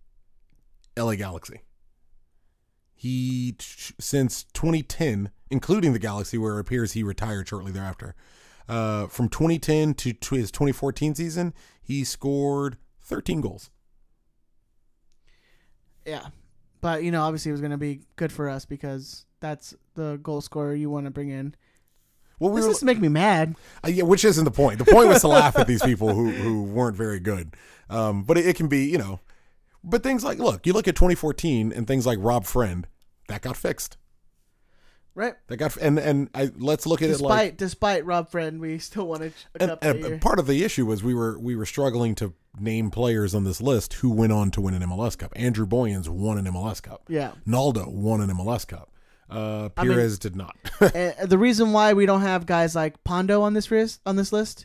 [0.96, 1.60] LA Galaxy.
[2.94, 8.14] He, since 2010, including the Galaxy, where it appears he retired shortly thereafter,
[8.68, 13.70] uh, from 2010 to, to his 2014 season, he scored 13 goals.
[16.04, 16.26] Yeah,
[16.80, 20.18] but you know, obviously, it was going to be good for us because that's the
[20.22, 21.54] goal scorer you want to bring in.
[22.38, 23.56] Well, we This were, is make me mad.
[23.84, 24.78] Uh, yeah, which isn't the point.
[24.78, 27.54] The point was to laugh at these people who who weren't very good.
[27.90, 29.20] Um, but it, it can be, you know,
[29.84, 32.86] but things like look, you look at 2014 and things like Rob Friend,
[33.28, 33.96] that got fixed.
[35.20, 35.34] Right.
[35.48, 38.78] That got and and I, let's look at Despite it like despite Rob Friend, we
[38.78, 41.66] still wanted a and, cup and part of the issue was we were we were
[41.66, 45.34] struggling to name players on this list who went on to win an MLS Cup.
[45.36, 47.02] Andrew Boyens won an MLS Cup.
[47.06, 47.32] Yeah.
[47.44, 48.90] Naldo won an MLS Cup.
[49.28, 50.56] Uh, I mean- Pires did not.
[50.80, 54.64] the reason why we don't have guys like Pondo on this list on this list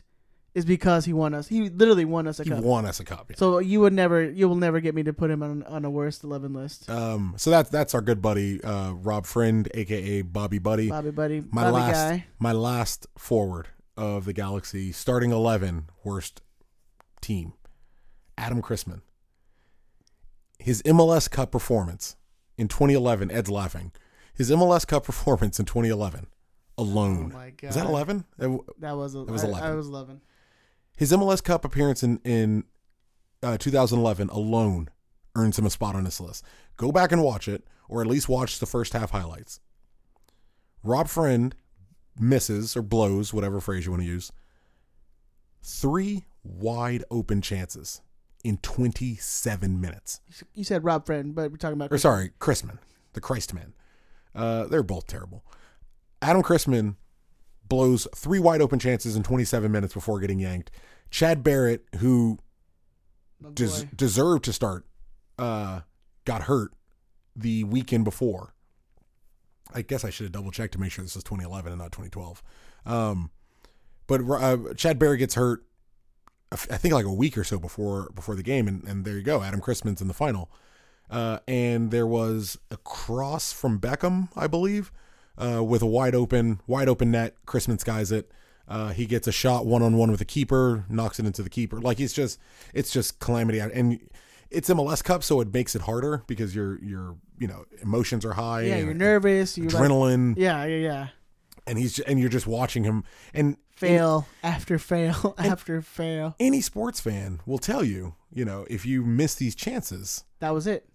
[0.56, 1.46] is because he won us.
[1.48, 2.64] He literally won us a he cup.
[2.64, 3.26] won us a cup.
[3.30, 3.36] yeah.
[3.36, 5.90] So you would never, you will never get me to put him on on a
[5.90, 6.88] worst eleven list.
[6.90, 10.88] Um, so that's that's our good buddy uh, Rob Friend, aka Bobby Buddy.
[10.88, 12.26] Bobby Buddy, my Bobby last guy.
[12.38, 16.40] my last forward of the Galaxy starting eleven worst
[17.20, 17.52] team,
[18.38, 19.02] Adam Cristman.
[20.58, 22.16] His MLS Cup performance
[22.56, 23.30] in 2011.
[23.30, 23.92] Ed's laughing.
[24.34, 26.26] His MLS Cup performance in 2011
[26.78, 27.30] alone.
[27.34, 27.68] Oh my god!
[27.68, 27.90] Is that God.
[27.90, 28.24] 11?
[28.38, 29.70] It- That was a, was I- 11.
[29.70, 30.20] I was eleven.
[30.96, 32.64] His MLS Cup appearance in in
[33.42, 34.88] uh, 2011 alone
[35.36, 36.44] earns him a spot on this list.
[36.76, 39.60] Go back and watch it, or at least watch the first half highlights.
[40.82, 41.54] Rob Friend
[42.18, 44.32] misses or blows, whatever phrase you want to use,
[45.62, 48.00] three wide open chances
[48.44, 50.20] in 27 minutes.
[50.54, 52.78] You said Rob Friend, but we're talking about Or sorry, Cristman,
[53.12, 53.72] the Cristman.
[54.34, 55.44] Uh, they're both terrible.
[56.22, 56.96] Adam Cristman
[57.68, 60.70] blows three wide open chances in 27 minutes before getting yanked.
[61.10, 62.38] Chad Barrett, who
[63.54, 64.84] des- deserved to start,
[65.38, 65.80] uh,
[66.24, 66.72] got hurt
[67.34, 68.54] the weekend before.
[69.74, 71.92] I guess I should have double checked to make sure this was 2011 and not
[71.92, 72.42] 2012.
[72.86, 73.30] Um,
[74.06, 75.64] but uh, Chad Barrett gets hurt,
[76.52, 79.22] I think like a week or so before before the game, and, and there you
[79.22, 79.42] go.
[79.42, 80.50] Adam Cristman's in the final.
[81.10, 84.92] uh, and there was a cross from Beckham, I believe,
[85.38, 87.34] uh, with a wide open wide open net.
[87.46, 88.30] Cristman skies it.
[88.68, 91.50] Uh, he gets a shot one on one with the keeper, knocks it into the
[91.50, 91.80] keeper.
[91.80, 92.38] Like it's just
[92.74, 94.00] it's just calamity out and.
[94.48, 98.34] It's MLS Cup, so it makes it harder because your your you know emotions are
[98.34, 98.62] high.
[98.62, 99.58] Yeah, and you're nervous.
[99.58, 101.08] You like, adrenaline, yeah, yeah, yeah.
[101.66, 103.02] and he's and you're just watching him.
[103.34, 106.36] And Fail after fail after fail.
[106.38, 110.68] any sports fan will tell you, you know, if you miss these chances, That was
[110.68, 110.88] it.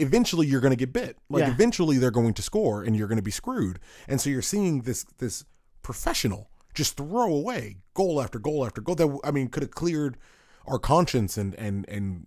[0.00, 1.16] Eventually you're going to get bit.
[1.28, 1.50] Like Yeah.
[1.52, 3.78] eventually they're going to score and you're going to be screwed.
[4.08, 5.44] And so you're seeing this this
[5.82, 10.16] professional just throw away goal after goal after goal that I mean could have cleared
[10.66, 12.26] our conscience and and and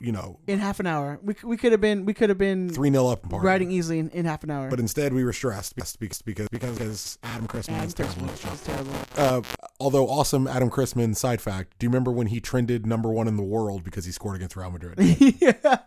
[0.00, 2.70] you know In half an hour, we, we could have been we could have been
[2.70, 4.68] 3-0 up in riding easily in, in half an hour.
[4.70, 8.28] But instead we were stressed because because because, because Adam Cristman is terrible.
[8.64, 8.92] Terrible.
[9.16, 9.42] Uh,
[9.80, 13.36] although awesome Adam Cristman side fact, do you remember when he trended number 1 in
[13.36, 14.98] the world because he scored against Real Madrid?
[15.40, 15.78] yeah,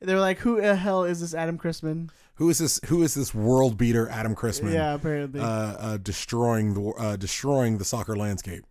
[0.00, 3.14] they were like, "Who the hell is this Adam Cristman?" who is this who is
[3.14, 4.72] this world beater Adam Cristman?
[4.72, 5.40] Yeah, apparently.
[5.40, 8.64] uh, uh, destroying the uh, destroying the soccer landscape.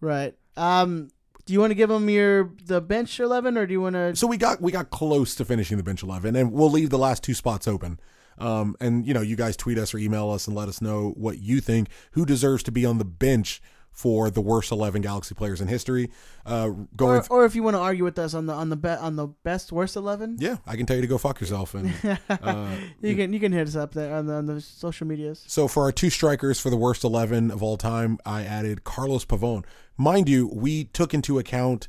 [0.00, 0.34] right.
[0.56, 1.10] Um,
[1.50, 4.14] do you want to give them your the bench eleven, or do you want to?
[4.14, 6.98] So we got we got close to finishing the bench eleven, and we'll leave the
[6.98, 7.98] last two spots open.
[8.38, 11.10] Um, and you know, you guys tweet us or email us and let us know
[11.16, 13.60] what you think who deserves to be on the bench
[13.90, 16.12] for the worst eleven Galaxy players in history.
[16.46, 18.76] Uh, going, Or, or if you want to argue with us on the on the
[18.76, 21.74] be, on the best worst eleven, yeah, I can tell you to go fuck yourself.
[21.74, 21.92] And
[22.30, 25.42] uh, you can you can hit us up there on the on the social medias.
[25.48, 29.24] So for our two strikers for the worst 11 of all time, I added Carlos
[29.24, 29.64] Pavone.
[30.00, 31.86] Mind you, we took into account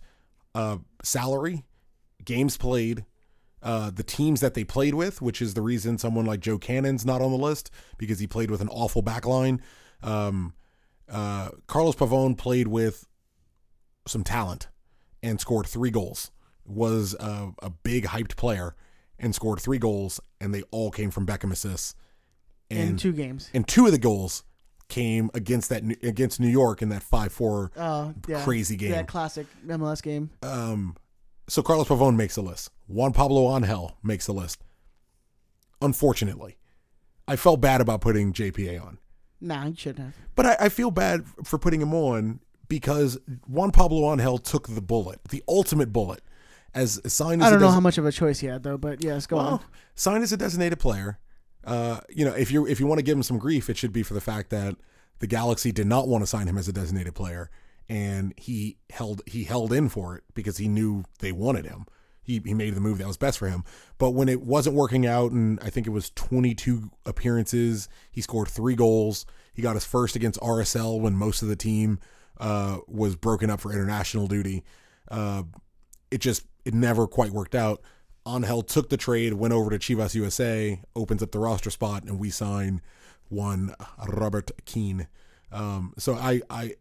[0.53, 1.63] uh, salary,
[2.25, 3.05] games played,
[3.63, 7.05] uh, the teams that they played with, which is the reason someone like Joe Cannon's
[7.05, 9.61] not on the list because he played with an awful back line.
[10.03, 10.55] Um,
[11.09, 13.07] uh, Carlos Pavone played with
[14.05, 14.67] some talent
[15.23, 16.31] and scored three goals.
[16.65, 18.75] Was a, a big hyped player
[19.19, 21.95] and scored three goals, and they all came from Beckham assists.
[22.69, 23.49] in two games.
[23.53, 24.43] and two of the goals
[24.91, 27.71] came against that against New York in that five four.
[27.75, 28.43] Oh, yeah.
[28.43, 28.91] Crazy game.
[28.91, 30.29] Yeah, classic MLS game.
[30.43, 30.95] Um,
[31.47, 32.69] so Carlos Pavone makes the list.
[32.87, 34.61] Juan Pablo Angel makes the list.
[35.81, 36.57] Unfortunately,
[37.27, 38.99] I felt bad about putting JPA on,
[39.39, 40.15] Nah, you shouldn't have.
[40.35, 44.81] but I, I feel bad for putting him on because Juan Pablo Angel took the
[44.81, 46.21] bullet, the ultimate bullet,
[46.75, 49.03] as signed as I don't know how much of a choice he had though, but
[49.03, 49.59] yes, go on.
[49.95, 51.17] signed as a designated player.
[51.63, 53.93] Uh, you know, if you if you want to give him some grief, it should
[53.93, 54.75] be for the fact that
[55.19, 57.49] the Galaxy did not want to sign him as a designated player,
[57.87, 61.85] and he held he held in for it because he knew they wanted him.
[62.23, 63.63] He he made the move that was best for him.
[63.97, 68.47] But when it wasn't working out, and I think it was 22 appearances, he scored
[68.47, 69.25] three goals.
[69.53, 71.99] He got his first against RSL when most of the team
[72.39, 74.63] uh, was broken up for international duty.
[75.09, 75.43] Uh,
[76.09, 77.81] it just it never quite worked out.
[78.27, 82.19] Angel took the trade, went over to Chivas USA, opens up the roster spot, and
[82.19, 82.81] we sign
[83.29, 83.73] one
[84.07, 85.07] Robert Keane.
[85.51, 86.75] Um, so I I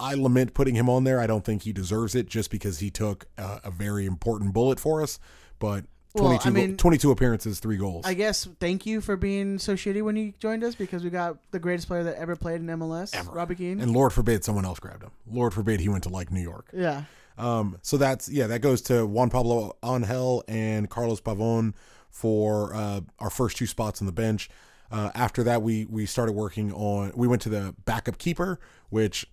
[0.00, 1.20] I lament putting him on there.
[1.20, 4.80] I don't think he deserves it just because he took a, a very important bullet
[4.80, 5.18] for us.
[5.60, 5.84] But
[6.14, 8.04] Well, 22, I mean- 22 appearances, three goals.
[8.04, 11.36] I guess thank you for being so shitty when you joined us because we got
[11.52, 13.80] the greatest player that ever played in MLS, Robbie Keane.
[13.80, 15.10] and Lord forbid someone else grabbed him.
[15.30, 16.66] Lord forbid he went to like New York.
[16.72, 17.04] yeah.
[17.42, 21.74] Um, so that's yeah, that goes to Juan Pablo Angel and Carlos Pavon
[22.08, 24.48] for uh, our first two spots on the bench.
[24.92, 27.10] Uh, after that, we we started working on.
[27.16, 28.60] We went to the backup keeper,
[28.90, 29.26] which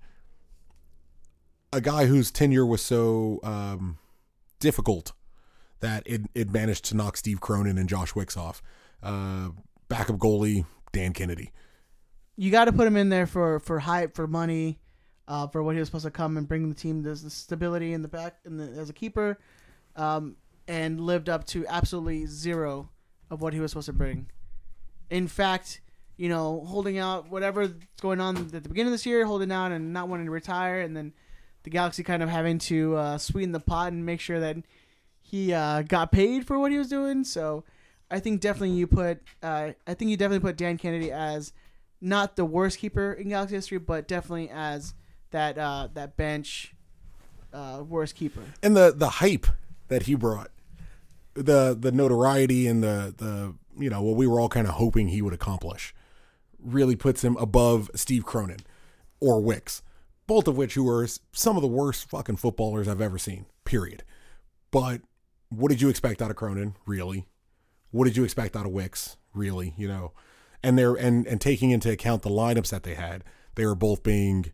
[1.72, 4.00] a guy whose tenure was so um,
[4.60, 5.12] difficult
[5.82, 8.64] that it it managed to knock Steve Cronin and Josh Wicks off.
[9.04, 9.50] Uh,
[9.88, 11.52] backup goalie Dan Kennedy.
[12.38, 14.80] You got to put him in there for for hype, for money,
[15.30, 17.94] uh, for what he was supposed to come and bring the team this the stability
[17.94, 19.40] in the back the, as a keeper,
[19.96, 20.36] um,
[20.68, 22.90] and lived up to absolutely zero
[23.30, 24.28] of what he was supposed to bring.
[25.12, 25.82] In fact,
[26.18, 29.72] you know, holding out whatever's going on at the beginning of this year, holding out
[29.72, 31.14] and not wanting to retire, and then
[31.64, 34.58] the Galaxy kind of having to uh, sweeten the pot and make sure that
[35.22, 37.24] he uh, got paid for what he was doing.
[37.24, 37.64] So
[38.10, 41.54] I think definitely you put uh, I think you definitely put Dan Kennedy as
[42.02, 44.96] not the worst keeper in Galaxy history, but definitely as
[45.32, 46.74] that uh, that bench
[47.54, 48.42] uh, worst keeper.
[48.62, 49.48] and the the hype
[49.88, 50.52] that he brought,
[51.34, 55.08] the the notoriety and the the you know what we were all kind of hoping
[55.08, 55.94] he would accomplish,
[56.62, 58.60] really puts him above Steve Cronin
[59.20, 59.82] or Wicks,
[60.28, 63.46] both of which who are some of the worst fucking footballers I've ever seen.
[63.66, 64.04] Period.
[64.72, 65.02] But
[65.50, 66.76] what did you expect out of Cronin?
[66.86, 67.28] Really?
[67.92, 69.18] What did you expect out of Wicks?
[69.34, 69.74] Really?
[69.78, 70.12] You know,
[70.62, 73.24] and they're and and taking into account the lineups that they had,
[73.56, 74.52] they were both being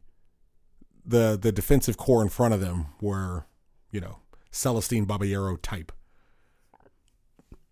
[1.06, 3.46] the the defensive core in front of them were,
[3.92, 4.20] you know,
[4.52, 5.92] Celestine Babayaro type.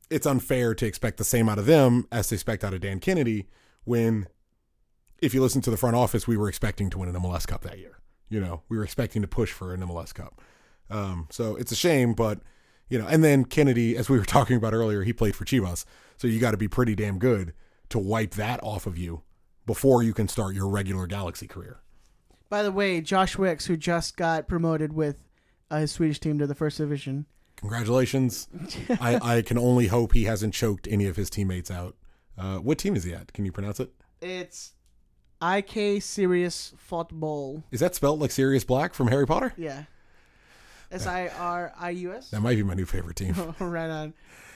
[0.10, 3.00] it's unfair to expect the same out of them as to expect out of Dan
[3.00, 3.48] Kennedy
[3.84, 4.28] when
[5.20, 7.62] if you listen to the front office, we were expecting to win an MLS Cup
[7.62, 8.00] that year.
[8.30, 10.42] You know, we were expecting to push for an MLS Cup.
[10.90, 12.40] Um, so it's a shame, but
[12.90, 15.86] you know, and then Kennedy, as we were talking about earlier, he played for Chivas,
[16.18, 17.54] so you got to be pretty damn good
[17.90, 19.24] to wipe that off of you
[19.66, 21.83] before you can start your regular Galaxy career.
[22.54, 25.24] By the way, Josh Wicks, who just got promoted with
[25.72, 27.26] uh, his Swedish team to the first division.
[27.56, 28.48] Congratulations!
[29.02, 31.96] I, I can only hope he hasn't choked any of his teammates out.
[32.38, 33.34] Uh, what team is he at?
[33.34, 33.90] Can you pronounce it?
[34.22, 34.74] It's
[35.42, 37.64] IK Sirius Football.
[37.72, 39.56] Is that spelled like Sirius Black from Harry Potter?
[39.58, 39.86] Yeah.
[40.92, 42.30] S I R I U S.
[42.30, 43.34] That might be my new favorite team.
[43.60, 44.14] Right on.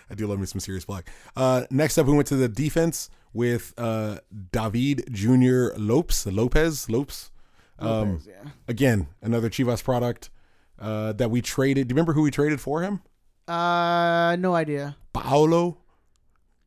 [0.08, 1.10] I do love me some Sirius Black.
[1.36, 4.20] Uh, next up, we went to the defense with uh,
[4.52, 7.32] David Junior Lopes, Lopez, Lopes.
[7.80, 8.52] Um, Lopez, yeah.
[8.68, 10.30] Again, another Chivas product
[10.80, 11.88] uh, that we traded.
[11.88, 13.02] Do you remember who we traded for him?
[13.48, 14.98] Uh, no idea.
[15.14, 15.78] Paolo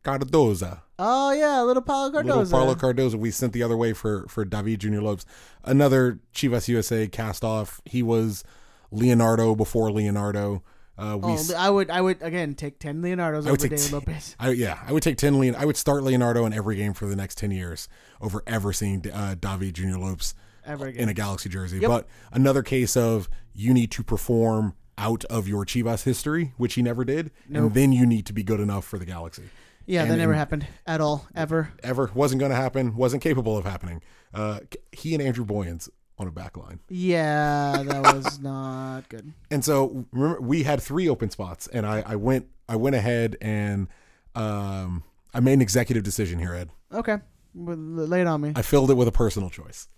[0.04, 0.82] Cardoza.
[0.98, 2.24] Oh yeah, little Paulo Cardoza.
[2.24, 3.14] Little Paulo Cardoza.
[3.16, 5.24] We sent the other way for for David Junior Lopes.
[5.64, 7.80] Another Chivas USA cast off.
[7.84, 8.44] He was
[8.90, 10.62] Leonardo before Leonardo.
[10.98, 14.36] Uh, we Oh, I would, I would again take ten Leonardos over David Lopez.
[14.38, 15.38] I, yeah, I would take ten.
[15.38, 17.88] Leon, I would start Leonardo in every game for the next ten years
[18.20, 20.34] over ever seeing uh, David Junior Lopes
[20.64, 21.02] Ever again.
[21.04, 21.78] in a Galaxy jersey.
[21.78, 21.88] Yep.
[21.88, 26.82] But another case of you need to perform out of your Chivas history, which he
[26.82, 27.62] never did, Nope.
[27.64, 29.44] and then you need to be good enough for the Galaxy.
[29.86, 31.72] Yeah, that never and- happened at all, ever.
[31.82, 32.94] Ever wasn't going to happen.
[32.96, 34.02] Wasn't capable of happening.
[34.32, 34.60] Uh,
[34.92, 35.88] he and Andrew Boyens
[36.18, 36.80] on a back line.
[36.88, 39.32] Yeah, that was not good.
[39.50, 43.36] And so remember, we had three open spots, and I, I went I went ahead
[43.40, 43.88] and
[44.34, 45.02] um,
[45.34, 46.70] I made an executive decision here, Ed.
[46.92, 47.16] Okay,
[47.54, 48.52] lay it on me.
[48.54, 49.88] I filled it with a personal choice.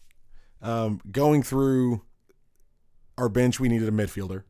[0.63, 2.03] Um, going through
[3.19, 4.45] our bench, we needed a midfielder,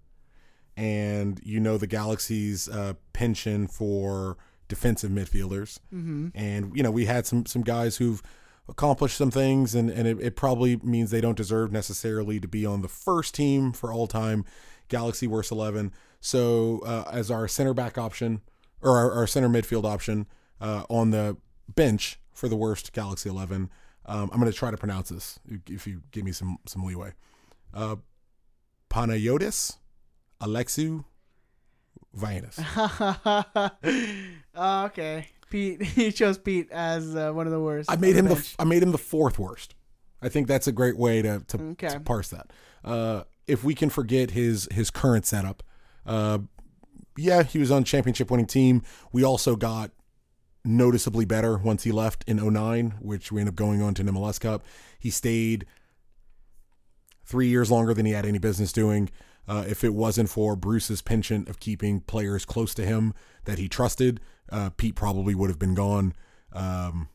[0.77, 4.37] and you know the Galaxy's uh, penchant for
[4.69, 6.29] defensive midfielders, mm-hmm.
[6.35, 8.23] and you know we had some some guys who've
[8.69, 12.67] accomplished some things, and and it, it probably means they don't deserve necessarily to be
[12.67, 14.45] on the first team for all time
[14.89, 15.93] Galaxy worst eleven.
[16.21, 18.43] So uh, as our center back option
[18.81, 20.27] or our, our center midfield option
[20.61, 21.37] uh, on the
[21.75, 23.71] bench for the worst Galaxy eleven.
[24.07, 25.39] Um, I'm going to try to pronounce this
[25.69, 27.13] if you give me some some leeway.
[27.73, 27.97] Uh,
[28.91, 29.77] Panayotis
[30.41, 31.05] Alexu
[32.17, 32.59] Vianis.
[34.55, 35.83] oh, okay, Pete.
[35.83, 37.91] He chose Pete as uh, one of the worst.
[37.91, 38.55] I made him the bench.
[38.59, 39.75] I made him the fourth worst.
[40.21, 41.89] I think that's a great way to to, Okay.
[41.89, 42.53] to parse that.
[42.85, 45.63] Uh, if we can forget his his current setup,
[46.07, 46.39] uh,
[47.17, 48.83] yeah, he was on championship winning team.
[49.13, 49.91] We also got
[50.65, 54.09] noticeably better once he left in 09, which we ended up going on to an
[54.09, 54.65] MLS Cup.
[54.99, 55.67] He stayed
[57.25, 59.11] three years longer than he had any business doing.
[59.49, 63.13] Uh, if it wasn't for Bruce's penchant of keeping players close to him
[63.45, 64.21] that he trusted,
[64.51, 66.15] uh, Pete probably would have been gone.
[66.53, 67.09] Um,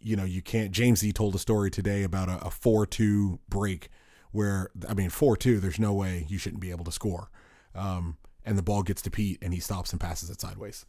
[0.00, 0.70] you know, you can't.
[0.70, 3.88] James E told a story today about a, a 4 2 break
[4.30, 7.30] where, I mean, 4 2, there's no way you shouldn't be able to score.
[7.74, 10.84] Um, and the ball gets to Pete and he stops and passes it sideways.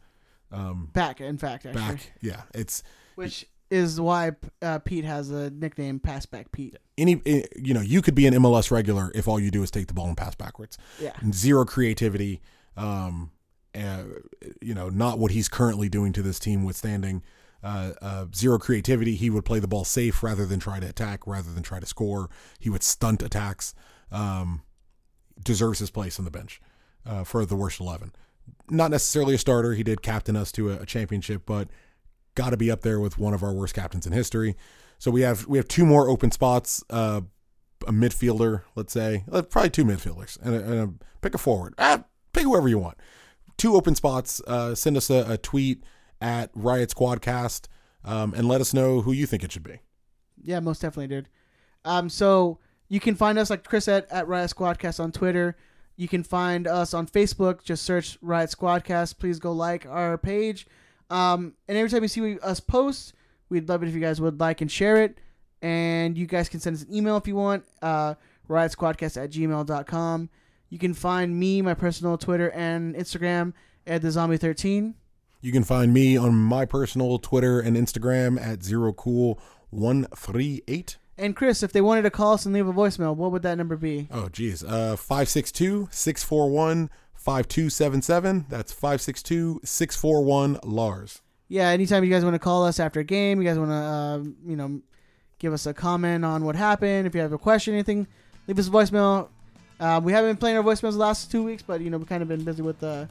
[0.92, 1.20] Back.
[1.20, 2.12] In fact, actually, Back.
[2.20, 2.42] Yeah.
[2.54, 2.82] It's
[3.14, 4.32] which is why
[4.62, 6.76] uh, Pete has a nickname, Pass Back Pete.
[6.98, 9.70] any, eh, you know, you could be an MLS regular if all you do is
[9.70, 10.76] take the ball and pass backwards.
[11.00, 11.12] Yeah.
[11.32, 12.40] Zero creativity.
[12.76, 13.30] Um,
[13.74, 14.02] uh,
[14.60, 17.22] you know, not what he's currently doing to this team, withstanding
[17.62, 19.14] uh, uh, zero creativity.
[19.14, 21.86] He would play the ball safe rather than try to attack, rather than try to
[21.86, 22.28] score.
[22.58, 23.74] He would stunt attacks.
[24.10, 24.62] Um,
[25.42, 26.60] deserves his place on the bench
[27.06, 28.12] uh, for the worst 11.
[28.68, 29.74] Not necessarily a starter.
[29.74, 31.68] He did captain us to a, a championship, but
[32.34, 34.56] got to be up there with one of our worst captains in history.
[34.98, 36.84] So we have we have two more open spots.
[36.90, 37.22] Uh,
[37.86, 41.74] a midfielder, let's say, uh, probably two midfielders, and, a, and a, pick a forward.
[41.78, 42.98] Ah, pick whoever you want.
[43.56, 44.40] Two open spots.
[44.46, 45.82] Uh, send us a, a tweet
[46.20, 47.68] at Riot Squadcast
[48.04, 49.80] um, and let us know who you think it should be.
[50.42, 51.28] Yeah, most definitely, dude.
[51.84, 52.58] Um, so
[52.88, 55.56] you can find us like Chris at, at Riot Squadcast on Twitter.
[56.00, 57.62] You can find us on Facebook.
[57.62, 59.18] Just search Riot Squadcast.
[59.18, 60.66] Please go like our page.
[61.10, 63.12] Um, and every time you see us post,
[63.50, 65.18] we'd love it if you guys would like and share it.
[65.60, 67.64] And you guys can send us an email if you want.
[67.82, 68.14] Uh,
[68.48, 70.30] riotsquadcast at gmail.com.
[70.70, 73.52] You can find me, my personal Twitter and Instagram
[73.86, 74.94] at the Zombie13.
[75.42, 80.96] You can find me on my personal Twitter and Instagram at zerocool138.
[81.20, 83.58] And Chris, if they wanted to call us and leave a voicemail, what would that
[83.58, 84.08] number be?
[84.10, 84.64] Oh, geez.
[84.64, 88.46] Uh, 562 641 5277.
[88.48, 91.20] That's 562 641 Lars.
[91.48, 93.74] yeah, anytime you guys want to call us after a game, you guys want to,
[93.74, 94.18] uh,
[94.48, 94.80] you know,
[95.38, 97.06] give us a comment on what happened.
[97.06, 98.06] If you have a question, anything,
[98.46, 99.28] leave us a voicemail.
[99.78, 102.08] Uh, we haven't been playing our voicemails the last two weeks, but you know we've
[102.08, 103.06] kind of been busy with uh,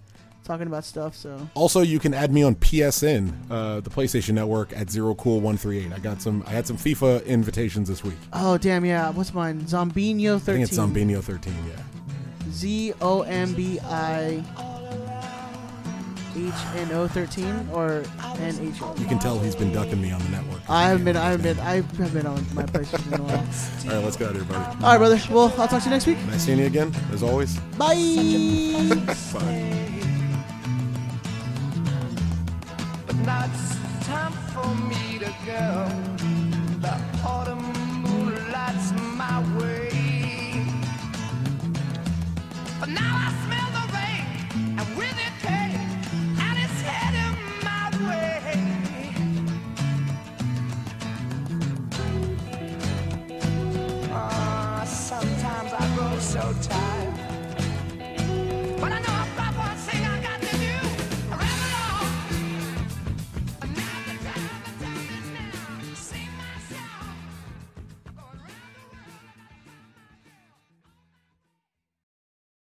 [0.50, 1.16] talking about stuff.
[1.16, 5.40] So Also, you can add me on PSN, uh, the PlayStation Network, at Zero Cool
[5.42, 5.94] One Three Eight.
[5.94, 6.44] I got some.
[6.48, 8.18] I had some FIFA invitations this week.
[8.34, 9.62] oh damn yeah, what's mine?
[9.62, 10.64] Zombino thirteen.
[10.64, 11.54] I think it's Zombino thirteen.
[11.68, 12.52] Yeah.
[12.52, 14.44] Z O M B I
[16.36, 18.04] H N O thirteen or
[18.40, 18.96] N H O.
[18.98, 20.62] You can tell he's been ducking me on the network.
[20.68, 21.16] I haven't been.
[21.16, 21.60] I haven't been.
[21.60, 23.38] I haven't been on my PlayStation in a while.
[23.86, 24.84] All right, let's get out here, buddy.
[24.84, 25.20] All right, brother.
[25.30, 26.18] Well, I'll talk to you next week.
[26.26, 27.56] Nice seeing you again, as always.
[27.78, 27.96] Bye.
[29.34, 30.16] Bye.
[33.26, 35.88] Now it's time for me to go.
[36.82, 37.79] The autumn